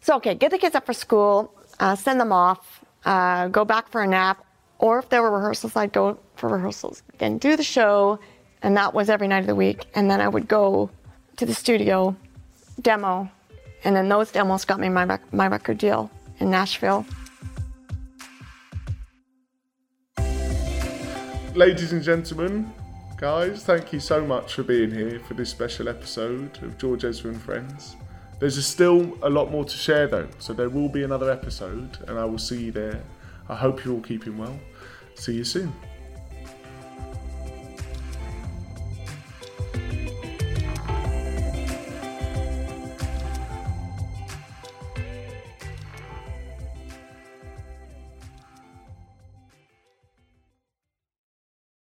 So, 0.00 0.16
okay, 0.16 0.34
get 0.34 0.52
the 0.52 0.58
kids 0.58 0.74
up 0.76 0.86
for 0.86 0.94
school, 0.94 1.52
uh, 1.80 1.96
send 1.96 2.20
them 2.20 2.32
off, 2.32 2.84
uh, 3.04 3.48
go 3.48 3.64
back 3.64 3.88
for 3.90 4.00
a 4.00 4.06
nap, 4.06 4.44
or 4.78 5.00
if 5.00 5.08
there 5.08 5.22
were 5.22 5.30
rehearsals, 5.30 5.76
I'd 5.76 5.92
go 5.92 6.18
for 6.36 6.48
rehearsals. 6.48 7.02
Then 7.18 7.38
do 7.38 7.56
the 7.56 7.62
show, 7.64 8.20
and 8.62 8.76
that 8.76 8.94
was 8.94 9.10
every 9.10 9.26
night 9.28 9.40
of 9.40 9.46
the 9.46 9.54
week. 9.56 9.86
And 9.94 10.08
then 10.10 10.20
I 10.20 10.28
would 10.28 10.46
go 10.46 10.90
to 11.36 11.46
the 11.46 11.54
studio, 11.54 12.16
demo, 12.80 13.30
and 13.84 13.96
then 13.96 14.08
those 14.08 14.30
demos 14.30 14.64
got 14.64 14.80
me 14.80 14.88
my, 14.88 15.04
rec- 15.04 15.32
my 15.32 15.46
record 15.46 15.78
deal 15.78 16.10
in 16.38 16.50
Nashville. 16.50 17.04
Ladies 21.54 21.92
and 21.92 22.02
gentlemen, 22.02 22.72
guys, 23.18 23.64
thank 23.64 23.92
you 23.92 24.00
so 24.00 24.24
much 24.24 24.54
for 24.54 24.62
being 24.62 24.90
here 24.90 25.20
for 25.20 25.34
this 25.34 25.50
special 25.50 25.88
episode 25.88 26.62
of 26.62 26.78
George 26.78 27.04
Ezra 27.04 27.30
and 27.30 27.42
Friends. 27.42 27.96
There's 28.40 28.64
still 28.66 29.18
a 29.22 29.28
lot 29.28 29.50
more 29.50 29.64
to 29.64 29.76
share 29.76 30.06
though, 30.06 30.28
so 30.38 30.52
there 30.52 30.68
will 30.68 30.88
be 30.88 31.04
another 31.04 31.30
episode, 31.30 31.98
and 32.08 32.18
I 32.18 32.24
will 32.24 32.38
see 32.38 32.64
you 32.64 32.72
there. 32.72 33.02
I 33.48 33.54
hope 33.54 33.84
you're 33.84 33.94
all 33.94 34.00
keeping 34.00 34.38
well. 34.38 34.58
See 35.14 35.34
you 35.34 35.44
soon. 35.44 35.72